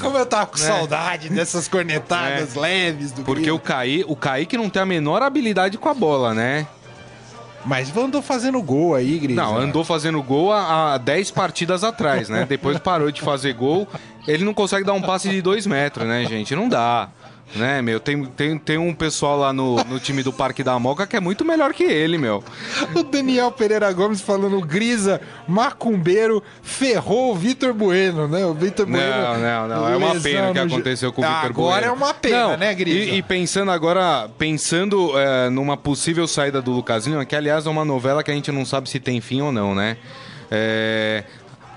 Como 0.00 0.16
eu 0.18 0.26
tava 0.26 0.46
com 0.46 0.56
saudade 0.56 1.28
dessas 1.28 1.68
cornetadas 1.68 2.54
leves 2.54 3.12
do 3.12 3.22
É. 3.22 3.24
Porque 3.24 3.42
Grilo. 3.42 3.56
o 3.56 3.60
Kaique, 3.60 4.04
o 4.08 4.16
Kaique 4.16 4.56
não 4.56 4.68
tem 4.68 4.82
a 4.82 4.86
menor 4.86 5.22
habilidade 5.22 5.78
com 5.78 5.88
a 5.88 5.94
bola, 5.94 6.34
né? 6.34 6.66
Mas 7.64 7.94
andou 7.96 8.22
fazendo 8.22 8.60
gol 8.62 8.94
aí, 8.94 9.18
Grisa. 9.18 9.40
Não, 9.40 9.56
andou 9.58 9.84
fazendo 9.84 10.22
gol 10.22 10.50
há, 10.52 10.94
há 10.94 10.98
10 10.98 11.30
partidas 11.30 11.84
atrás, 11.84 12.28
né? 12.28 12.46
Depois 12.48 12.78
parou 12.78 13.10
de 13.10 13.20
fazer 13.20 13.52
gol. 13.52 13.86
Ele 14.26 14.44
não 14.44 14.54
consegue 14.54 14.84
dar 14.84 14.94
um 14.94 15.02
passe 15.02 15.28
de 15.28 15.42
2 15.42 15.66
metros, 15.66 16.06
né, 16.06 16.24
gente? 16.24 16.56
Não 16.56 16.68
dá. 16.68 17.08
Né, 17.54 17.82
meu? 17.82 17.98
Tem, 17.98 18.24
tem, 18.26 18.56
tem 18.56 18.78
um 18.78 18.94
pessoal 18.94 19.36
lá 19.36 19.52
no, 19.52 19.82
no 19.84 19.98
time 19.98 20.22
do 20.22 20.32
Parque 20.32 20.62
da 20.62 20.78
Moca 20.78 21.04
que 21.04 21.16
é 21.16 21.20
muito 21.20 21.44
melhor 21.44 21.72
que 21.74 21.82
ele, 21.82 22.16
meu. 22.16 22.44
O 22.94 23.02
Daniel 23.02 23.50
Pereira 23.50 23.92
Gomes 23.92 24.20
falando 24.20 24.60
Grisa, 24.60 25.20
macumbeiro, 25.48 26.42
ferrou 26.62 27.32
o 27.32 27.34
Vitor 27.34 27.72
Bueno, 27.74 28.28
né? 28.28 28.46
O 28.46 28.54
Vitor 28.54 28.86
Bueno. 28.86 29.04
Não, 29.04 29.38
não, 29.40 29.68
não. 29.68 29.88
É 29.88 29.96
uma 29.96 30.14
pena 30.20 30.52
que 30.52 30.60
no 30.60 30.68
jo- 30.68 30.74
aconteceu 30.76 31.12
com 31.12 31.22
o 31.22 31.24
Vitor 31.24 31.52
Bueno. 31.52 31.68
Agora 31.70 31.86
é 31.86 31.90
uma 31.90 32.14
pena, 32.14 32.48
Não, 32.50 32.56
né, 32.56 32.72
Grisa? 32.74 33.10
E, 33.10 33.18
e 33.18 33.22
pensando 33.22 33.70
agora, 33.72 34.28
pensando 34.38 35.18
é, 35.18 35.50
numa 35.50 35.76
possível 35.76 36.26
saída 36.28 36.62
do 36.62 36.70
Lucas 36.70 37.06
Lima, 37.06 37.24
que 37.24 37.34
aliás 37.34 37.66
é 37.66 37.70
uma 37.70 37.84
novela 37.84 38.22
que 38.22 38.30
a 38.30 38.34
gente 38.34 38.52
não 38.52 38.64
sabe 38.64 38.88
se 38.88 39.00
tem 39.00 39.20
fim 39.20 39.40
ou 39.40 39.50
não, 39.50 39.74
né? 39.74 39.96
É, 40.52 41.24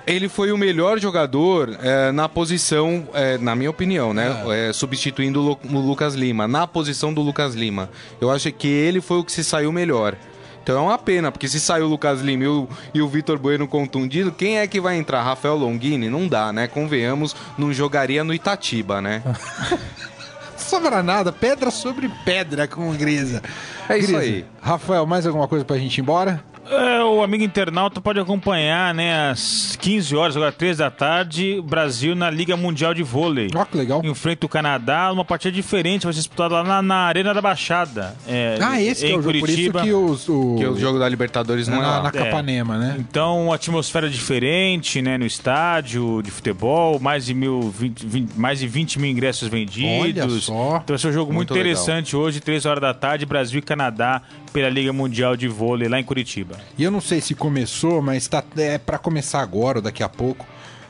Ele 0.06 0.28
foi 0.28 0.52
o 0.52 0.58
melhor 0.58 1.00
jogador 1.00 1.78
é, 1.82 2.12
na 2.12 2.28
posição, 2.28 3.08
é, 3.14 3.38
na 3.38 3.56
minha 3.56 3.70
opinião, 3.70 4.14
né? 4.14 4.44
É, 4.70 4.74
substituindo 4.74 5.40
o 5.40 5.44
Lu- 5.44 5.60
o 5.64 5.80
Lucas 5.80 6.14
Lima, 6.14 6.46
na 6.48 6.68
posição 6.68 7.14
do 7.14 7.22
Lucas 7.22 7.56
Lima. 7.56 7.90
Eu 8.20 8.30
acho 8.30 8.52
que 8.52 8.68
ele 8.68 9.00
foi 9.00 9.20
o 9.20 9.24
que 9.24 9.32
se 9.32 9.44
saiu 9.44 9.72
melhor. 9.72 10.16
Então 10.62 10.78
é 10.78 10.82
uma 10.82 10.98
pena, 10.98 11.32
porque 11.32 11.48
se 11.48 11.60
saiu 11.60 11.86
o 11.86 11.90
Lucas 11.90 12.22
Lima 12.22 12.44
e 12.44 12.48
o, 12.48 12.70
e 12.94 13.02
o 13.02 13.08
Vitor 13.08 13.38
Bueno 13.38 13.68
contundido, 13.68 14.32
quem 14.32 14.60
é 14.60 14.68
que 14.68 14.80
vai 14.82 14.98
entrar? 14.98 15.22
Rafael 15.24 15.56
Longini? 15.56 16.10
Não 16.10 16.28
dá, 16.28 16.52
né? 16.54 16.68
Convenhamos, 16.68 17.36
não 17.58 17.74
jogaria 17.74 18.24
no 18.24 18.34
Itatiba, 18.34 19.02
né? 19.02 19.22
Sobra 20.58 21.04
nada, 21.04 21.32
pedra 21.32 21.70
sobre 21.70 22.10
pedra 22.26 22.68
com 22.68 22.90
o 22.90 22.94
Grisa. 22.94 23.42
É 23.90 23.98
isso 23.98 24.08
Grisa, 24.08 24.22
aí. 24.22 24.46
Rafael, 24.62 25.06
mais 25.06 25.26
alguma 25.28 25.48
coisa 25.48 25.64
pra 25.66 25.78
gente 25.78 25.98
ir 25.98 26.02
embora? 26.02 26.44
É, 26.70 27.04
o 27.04 27.22
amigo 27.22 27.44
internauta 27.44 28.00
pode 28.00 28.20
acompanhar, 28.20 28.94
né, 28.94 29.30
às 29.30 29.76
15 29.82 30.16
horas, 30.16 30.36
agora 30.38 30.52
3 30.52 30.78
da 30.78 30.90
tarde, 30.90 31.62
Brasil 31.62 32.16
na 32.16 32.30
Liga 32.30 32.56
Mundial 32.56 32.94
de 32.94 33.04
Vôlei. 33.04 33.50
Ó, 33.54 33.66
que 33.66 33.78
legal. 33.78 34.02
Enfrenta 34.04 34.46
o 34.46 34.50
Canadá, 34.50 35.12
uma 35.12 35.26
partida 35.26 35.52
diferente, 35.52 36.04
vai 36.06 36.14
ser 36.14 36.20
disputada 36.20 36.56
lá 36.56 36.64
na, 36.64 36.82
na 36.82 36.96
Arena 36.96 37.34
da 37.34 37.42
Baixada. 37.42 38.16
É, 38.28 38.58
Ah, 38.62 38.82
esse 38.82 39.06
que 39.06 39.12
é 39.12 39.16
em 39.16 39.20
o 39.20 39.22
jogo. 39.22 39.40
Por 39.40 39.50
isso 39.50 39.72
Curitiba. 39.72 39.82
que 39.82 39.94
os, 39.94 40.30
o... 40.30 40.56
Que 40.58 40.66
o 40.66 40.78
jogo 40.80 40.98
da 41.00 41.10
Libertadores 41.10 41.68
não 41.68 41.78
é 41.78 41.82
na, 41.82 41.88
lá. 41.98 42.04
na 42.04 42.12
Capanema, 42.12 42.78
né? 42.78 42.96
Então, 42.98 43.46
uma 43.46 43.56
atmosfera 43.56 44.10
diferente, 44.10 45.02
né, 45.02 45.18
no 45.18 45.26
estádio 45.26 46.22
de 46.24 46.32
futebol, 46.32 47.00
mais 47.00 47.26
de, 47.26 47.34
mil, 47.34 47.62
20, 47.72 48.06
20 48.06 48.34
mais 48.38 48.60
de 48.60 48.68
20 48.68 49.00
mil 49.00 49.12
ingressos 49.12 49.48
vendidos. 49.50 50.24
Olha 50.24 50.40
só. 50.40 50.78
Então 50.78 50.96
vai 50.96 50.98
ser 50.98 51.08
um 51.10 51.12
jogo 51.14 51.34
muito, 51.34 51.50
Muito 51.50 51.54
legal. 51.56 51.72
interessante 51.72 52.16
hoje, 52.16 52.40
3 52.40 52.66
horas 52.66 52.82
da 52.82 52.94
tarde, 52.94 53.26
Brasil 53.26 53.60
e 53.60 53.62
Canadá, 53.62 54.22
pela 54.54 54.70
Liga 54.70 54.94
Mundial 54.94 55.36
de 55.36 55.48
Vôlei 55.48 55.90
lá 55.90 56.00
em 56.00 56.04
Curitiba. 56.04 56.58
E 56.78 56.84
eu 56.84 56.92
não 56.92 57.02
sei 57.02 57.20
se 57.20 57.34
começou, 57.34 58.02
mas 58.02 58.28
tá, 58.28 58.44
é 58.56 58.78
para 58.78 58.98
começar 58.98 59.42
agora 59.42 59.80
ou 59.80 59.82
daqui 59.82 60.04
a 60.04 60.08
pouco. 60.10 60.46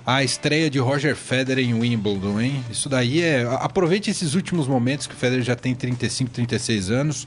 A 0.05 0.21
estreia 0.21 0.69
de 0.69 0.79
Roger 0.79 1.15
Federer 1.15 1.63
em 1.63 1.73
Wimbledon, 1.73 2.41
hein? 2.41 2.61
Isso 2.69 2.89
daí 2.89 3.21
é. 3.21 3.47
Aproveite 3.61 4.11
esses 4.11 4.33
últimos 4.35 4.67
momentos 4.67 5.07
que 5.07 5.13
o 5.13 5.17
Federer 5.17 5.45
já 5.45 5.55
tem 5.55 5.73
35, 5.73 6.29
36 6.29 6.91
anos. 6.91 7.25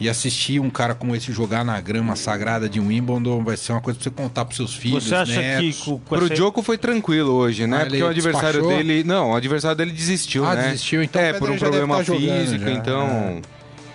E 0.00 0.08
assistir 0.08 0.58
um 0.60 0.68
cara 0.68 0.94
como 0.94 1.14
esse 1.14 1.30
jogar 1.32 1.64
na 1.64 1.80
grama 1.80 2.16
sagrada 2.16 2.68
de 2.68 2.80
Wimbledon 2.80 3.42
vai 3.44 3.56
ser 3.56 3.72
uma 3.72 3.80
coisa 3.80 3.98
pra 3.98 4.04
você 4.04 4.10
contar 4.10 4.44
pros 4.44 4.56
seus 4.56 4.74
filhos. 4.74 5.04
Você 5.04 5.14
acha 5.14 5.40
netos. 5.40 5.76
que 5.78 5.84
com, 5.84 5.98
com 5.98 6.16
Pro 6.16 6.26
essa- 6.32 6.62
foi 6.62 6.76
tranquilo 6.76 7.30
hoje, 7.32 7.66
né? 7.68 7.78
Ah, 7.82 7.86
Porque 7.86 8.02
o 8.02 8.08
adversário 8.08 8.60
despachou? 8.60 8.76
dele. 8.84 9.04
Não, 9.04 9.30
o 9.30 9.36
adversário 9.36 9.76
dele 9.76 9.92
desistiu, 9.92 10.44
Ah, 10.44 10.54
né? 10.56 10.62
desistiu, 10.70 11.02
então 11.02 11.22
É, 11.22 11.32
por 11.34 11.50
um 11.50 11.56
problema 11.56 11.96
tá 11.98 12.02
jogando 12.02 12.40
físico, 12.40 12.64
já, 12.64 12.70
então. 12.72 13.40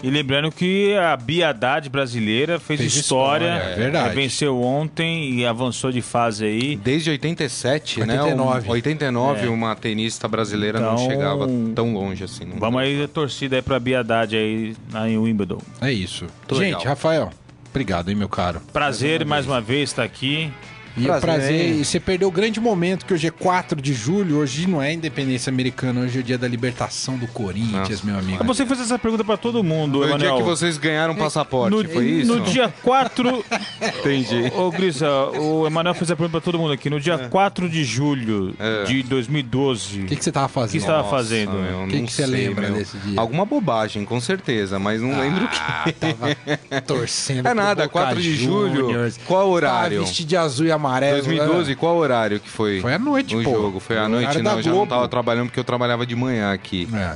E 0.04 0.10
lembrando 0.12 0.52
que 0.52 0.96
a 0.96 1.18
Bia 1.18 1.50
Haddad 1.50 1.90
brasileira 1.90 2.60
fez, 2.60 2.80
Fez 2.80 2.96
história, 2.96 3.48
história, 3.56 3.74
é 3.74 3.76
verdade. 3.76 4.10
é, 4.10 4.14
venceu 4.14 4.62
ontem 4.62 5.34
e 5.40 5.46
avançou 5.46 5.92
de 5.92 6.02
fase 6.04 6.46
aí. 6.46 6.76
Desde 6.76 7.10
87, 7.10 8.02
89. 8.02 8.62
né? 8.62 8.68
Um- 8.68 8.72
89, 8.72 9.46
É. 9.48 9.50
uma 9.50 9.76
tenista 9.76 10.28
brasileira 10.28 10.80
não 10.80 10.94
Então, 10.94 11.10
chegava 11.10 11.48
tão 11.74 11.94
longe 11.94 12.24
assim. 12.24 12.46
não- 12.46 12.58
Vamos 12.58 12.80
aí, 12.80 13.04
a 13.04 13.08
torcida 13.08 13.56
aí 13.56 13.62
pra 13.62 13.80
Bia 13.80 14.02
Haddad 14.02 14.36
aí 14.38 14.76
em 15.08 15.18
Wimbledon. 15.18 15.60
É 15.82 15.92
isso. 15.92 16.26
Muito 16.26 16.56
Gente, 16.56 16.76
legal. 16.76 16.84
Rafael, 16.84 17.30
obrigado, 17.72 18.10
hein, 18.10 18.16
meu 18.16 18.30
caro. 18.30 18.62
Prazer 18.72 19.26
mais 19.26 19.48
uma 19.48 19.60
vez 19.60 19.90
estar 19.90 20.04
aqui. 20.04 20.52
E 20.98 21.04
é 21.04 21.06
Prazer, 21.08 21.22
prazer. 21.22 21.52
hein? 21.76 21.80
E 21.82 21.86
você 21.86 22.00
perdeu 22.00 22.28
o 22.28 22.32
grande 22.32 22.60
momento, 22.60 23.06
que 23.06 23.14
hoje 23.14 23.28
é 23.28 23.32
4 23.32 23.80
de 23.82 23.94
julho. 23.94 24.38
Hoje 24.40 24.68
não 24.68 24.82
é 24.82 24.92
independência 24.94 25.50
americana, 25.52 26.02
hoje 26.02 26.18
é 26.18 26.22
o 26.22 26.24
dia 26.24 26.38
da 26.38 26.48
libertação 26.48 27.18
do 27.18 27.28
Corinthians, 27.28 27.90
Nossa. 28.02 28.06
meu 28.06 28.18
amigo. 28.18 28.44
Você 28.46 28.66
fez 28.66 28.82
essa 28.82 28.98
pergunta 28.98 29.24
pra 29.24 29.38
todo 29.38 29.64
mundo, 29.64 30.00
Foi 30.00 30.14
o 30.14 30.18
dia 30.18 30.28
Emanuel. 30.28 30.38
que 30.38 30.50
vocês 30.50 30.78
ganharam 30.78 31.16
passaporte, 31.16 31.76
no, 31.76 31.88
foi 31.88 32.06
isso? 32.06 32.36
no 32.36 32.42
dia 32.42 32.74
4. 32.84 33.46
Entendi. 34.00 34.52
Ô, 34.56 34.72
Grisa, 34.72 35.08
o 35.40 35.68
Emanuel 35.68 35.94
fez 35.94 36.10
a 36.10 36.16
pergunta 36.16 36.32
pra 36.32 36.42
todo 36.42 36.58
mundo 36.58 36.74
aqui. 36.74 36.90
No 36.90 37.00
dia 37.00 37.18
4 37.30 37.70
de 37.70 37.84
julho 37.84 38.56
É. 38.58 38.84
de 38.86 39.04
2012. 39.04 40.02
O 40.02 40.06
que, 40.06 40.16
que 40.16 40.24
você 40.24 40.32
tava 40.32 40.46
O 40.48 40.50
que 40.50 40.54
fazendo? 40.56 40.82
você 40.82 40.88
tava 40.88 41.10
fazendo? 41.10 41.52
meu, 41.54 41.84
O 41.84 41.88
que 41.88 41.98
não 41.98 42.06
que 42.06 42.12
você 42.14 42.26
sei, 42.26 42.48
lembra 42.48 42.68
meu. 42.70 42.78
desse 42.80 42.98
dia? 42.98 43.20
Alguma 43.20 43.46
bobagem, 43.46 44.04
com 44.04 44.20
certeza, 44.20 44.80
mas 44.80 45.02
não 45.02 45.20
lembro 45.20 45.46
o 45.46 45.48
que. 45.48 45.58
Ah, 45.60 45.86
tava 46.00 46.82
torcendo. 46.82 47.48
É 47.48 47.54
nada, 47.54 47.84
Boca 47.84 47.90
4 47.90 48.22
de 48.22 48.36
julho. 48.36 48.88
Qual 49.26 49.48
horário? 49.50 49.98
Tava 50.00 50.06
vestido 50.08 50.28
de 50.28 50.36
azul 50.38 50.66
e 50.66 50.72
amarelo. 50.72 50.87
2012, 50.90 51.76
qual 51.76 51.96
horário 51.98 52.40
que 52.40 52.50
foi? 52.50 52.80
Foi 52.82 52.94
à 52.94 53.00
noite, 53.00 53.36
o 53.36 53.44
pô. 53.44 53.52
jogo, 53.52 53.80
foi 53.80 53.98
à 53.98 54.08
noite, 54.08 54.42
não, 54.42 54.58
eu 54.58 54.62
já 54.64 54.72
não 54.72 54.88
tava 54.88 55.08
trabalhando 55.08 55.48
porque 55.48 55.60
eu 55.60 55.64
trabalhava 55.64 56.06
de 56.06 56.16
manhã 56.16 56.52
aqui. 56.54 56.88
É. 56.94 57.16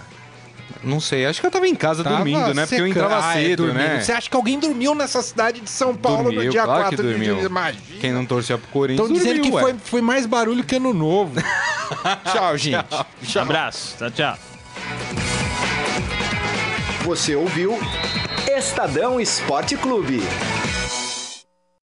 Não 0.83 0.99
sei, 0.99 1.27
acho 1.27 1.39
que 1.39 1.45
eu 1.45 1.51
tava 1.51 1.67
em 1.67 1.75
casa 1.75 2.03
Tava 2.03 2.15
dormindo, 2.15 2.55
né? 2.55 2.65
Porque 2.65 2.81
eu 2.81 2.87
entrava 2.87 3.19
Ah, 3.23 3.39
é, 3.39 3.43
cedo, 3.43 3.65
dormindo. 3.67 3.83
né? 3.83 3.99
Você 4.01 4.11
acha 4.13 4.27
que 4.27 4.35
alguém 4.35 4.59
dormiu 4.59 4.95
nessa 4.95 5.21
cidade 5.21 5.61
de 5.61 5.69
São 5.69 5.95
Paulo 5.95 6.23
no 6.23 6.31
Dormiu, 6.31 6.49
dia 6.51 6.63
claro 6.63 6.81
4 6.81 6.97
que 6.97 7.03
de 7.03 7.25
julho? 7.25 7.45
Imagina. 7.45 7.83
Quem 7.99 8.11
não 8.11 8.25
torcia 8.25 8.57
pro 8.57 8.67
Corinthians 8.69 9.07
Estão 9.09 9.23
dizendo 9.23 9.43
que 9.43 9.51
ué. 9.51 9.61
foi, 9.61 9.75
foi 9.83 10.01
mais 10.01 10.25
barulho 10.25 10.63
que 10.63 10.77
ano 10.77 10.91
novo. 10.91 11.39
Tchau, 12.33 12.57
gente. 12.57 13.37
Abraço. 13.37 13.95
Tchau, 13.99 14.09
tchau. 14.09 14.37
Você 17.05 17.35
ouviu 17.35 17.77
Estadão 18.57 19.19
Esporte 19.19 19.75
Clube. 19.77 20.21